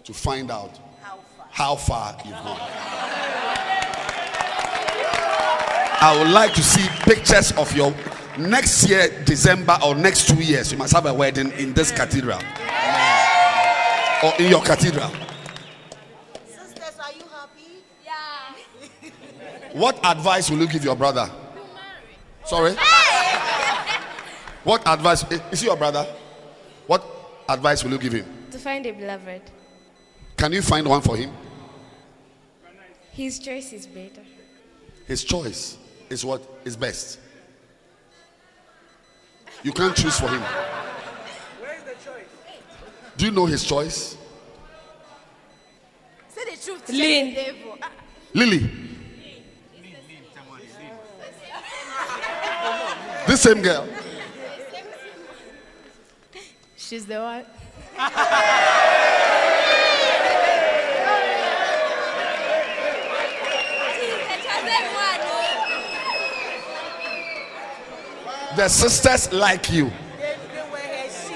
[0.08, 0.80] to find out
[1.50, 2.58] how far you've gone.
[6.00, 7.94] I would like to see pictures of your
[8.38, 10.72] next year, December, or next two years.
[10.72, 12.40] You must have a wedding in this cathedral
[14.24, 15.10] or in your cathedral.
[16.48, 17.84] Sisters, are you happy?
[18.06, 19.10] Yeah.
[19.74, 21.30] What advice will you give your brother?
[22.46, 22.78] Sorry?
[24.64, 25.26] What advice?
[25.52, 26.06] Is he your brother?
[26.88, 27.04] What
[27.50, 28.26] advice will you give him?
[28.52, 29.42] To find a beloved.
[30.38, 31.32] Can you find one for him?
[33.12, 34.22] His choice is better.
[35.08, 35.78] His choice
[36.10, 37.20] is what is best.
[39.64, 40.42] You can't choose for him.
[40.42, 42.28] Where is the choice?
[43.18, 44.16] Do you know his choice?
[46.30, 46.90] Say the truth.
[46.90, 47.34] Lean.
[47.34, 47.78] Say the devil.
[47.82, 47.92] Ah,
[48.36, 48.70] Lily.
[53.26, 53.88] This same girl.
[56.78, 58.84] She's the one.
[68.58, 69.92] The sisters like you.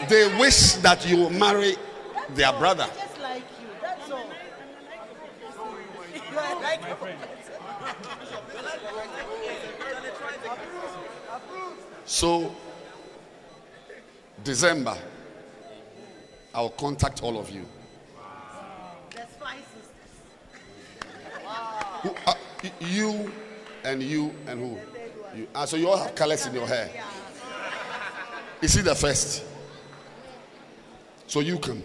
[0.10, 1.76] They wish that you marry
[2.32, 2.88] their brother.
[12.06, 12.56] So,
[14.44, 14.98] December,
[16.56, 17.68] I'll contact all of you.
[22.02, 22.34] Who, uh,
[22.80, 23.32] you
[23.84, 24.80] and you and who?
[25.38, 25.48] You.
[25.56, 26.90] Ah, so you all have colors in your hair.
[28.62, 29.44] Is he the first?
[31.28, 31.82] So you can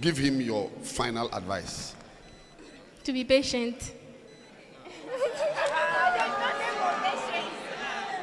[0.00, 1.94] give him your final advice.
[3.04, 3.94] To be patient.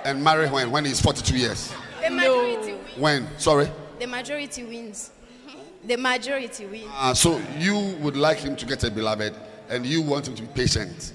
[0.03, 0.72] And marry when?
[0.72, 1.74] When he's 42 years.
[2.03, 3.27] The majority, When?
[3.38, 3.69] Sorry.
[4.00, 5.11] the majority wins.
[5.85, 6.90] The majority wins.
[6.95, 9.35] Uh, so you would like him to get a beloved
[9.69, 11.14] and you want him to be patient.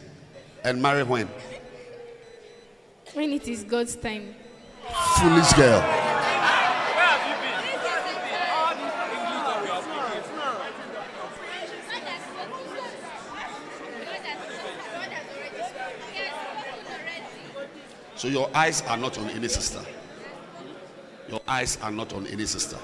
[0.64, 1.28] And marry when?
[3.16, 4.34] When it is God's time.
[5.18, 5.80] Foolish girl.
[18.16, 19.80] So your eyes are not on any sister.
[21.30, 22.76] Your eyes are not on any sister.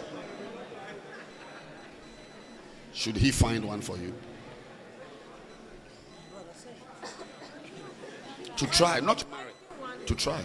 [2.94, 4.14] Should he find one for you?
[8.56, 9.26] To try, not
[10.06, 10.40] to try.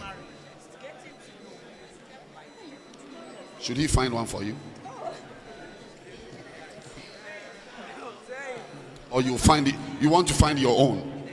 [3.60, 4.56] Should he find one for you?
[9.10, 11.24] Or you find it, you want to find your own.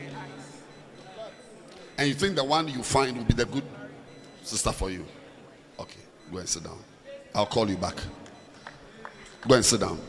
[1.98, 3.64] And you think the one you find will be the good
[4.44, 5.06] sister for you.
[5.80, 6.80] Okay, go and sit down.
[7.34, 7.96] I'll call you back.
[9.48, 10.00] Go and sit down.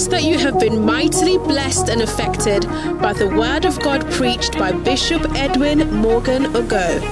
[0.00, 2.62] Trust that you have been mightily blessed and affected
[3.02, 7.02] by the word of God preached by Bishop Edwin Morgan Ogo.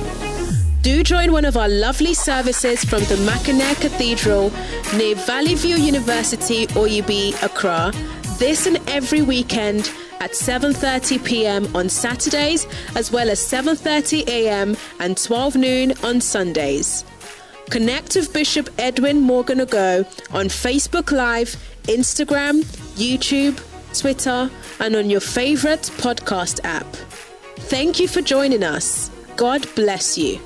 [0.81, 4.51] Do join one of our lovely services from the Mackinac Cathedral
[4.97, 7.93] near Valley View University, Oyibi, Accra,
[8.39, 11.77] this and every weekend at 7:30 p.m.
[11.77, 14.79] on Saturdays as well as 7:30 a.m.
[14.99, 17.05] and 12 noon on Sundays.
[17.69, 21.55] Connect with Bishop Edwin Morgan Ago on Facebook Live,
[21.89, 22.63] Instagram,
[22.97, 23.59] YouTube,
[23.99, 24.51] Twitter,
[24.81, 26.87] and on your favorite podcast app.
[27.69, 29.11] Thank you for joining us.
[29.37, 30.39] God bless you.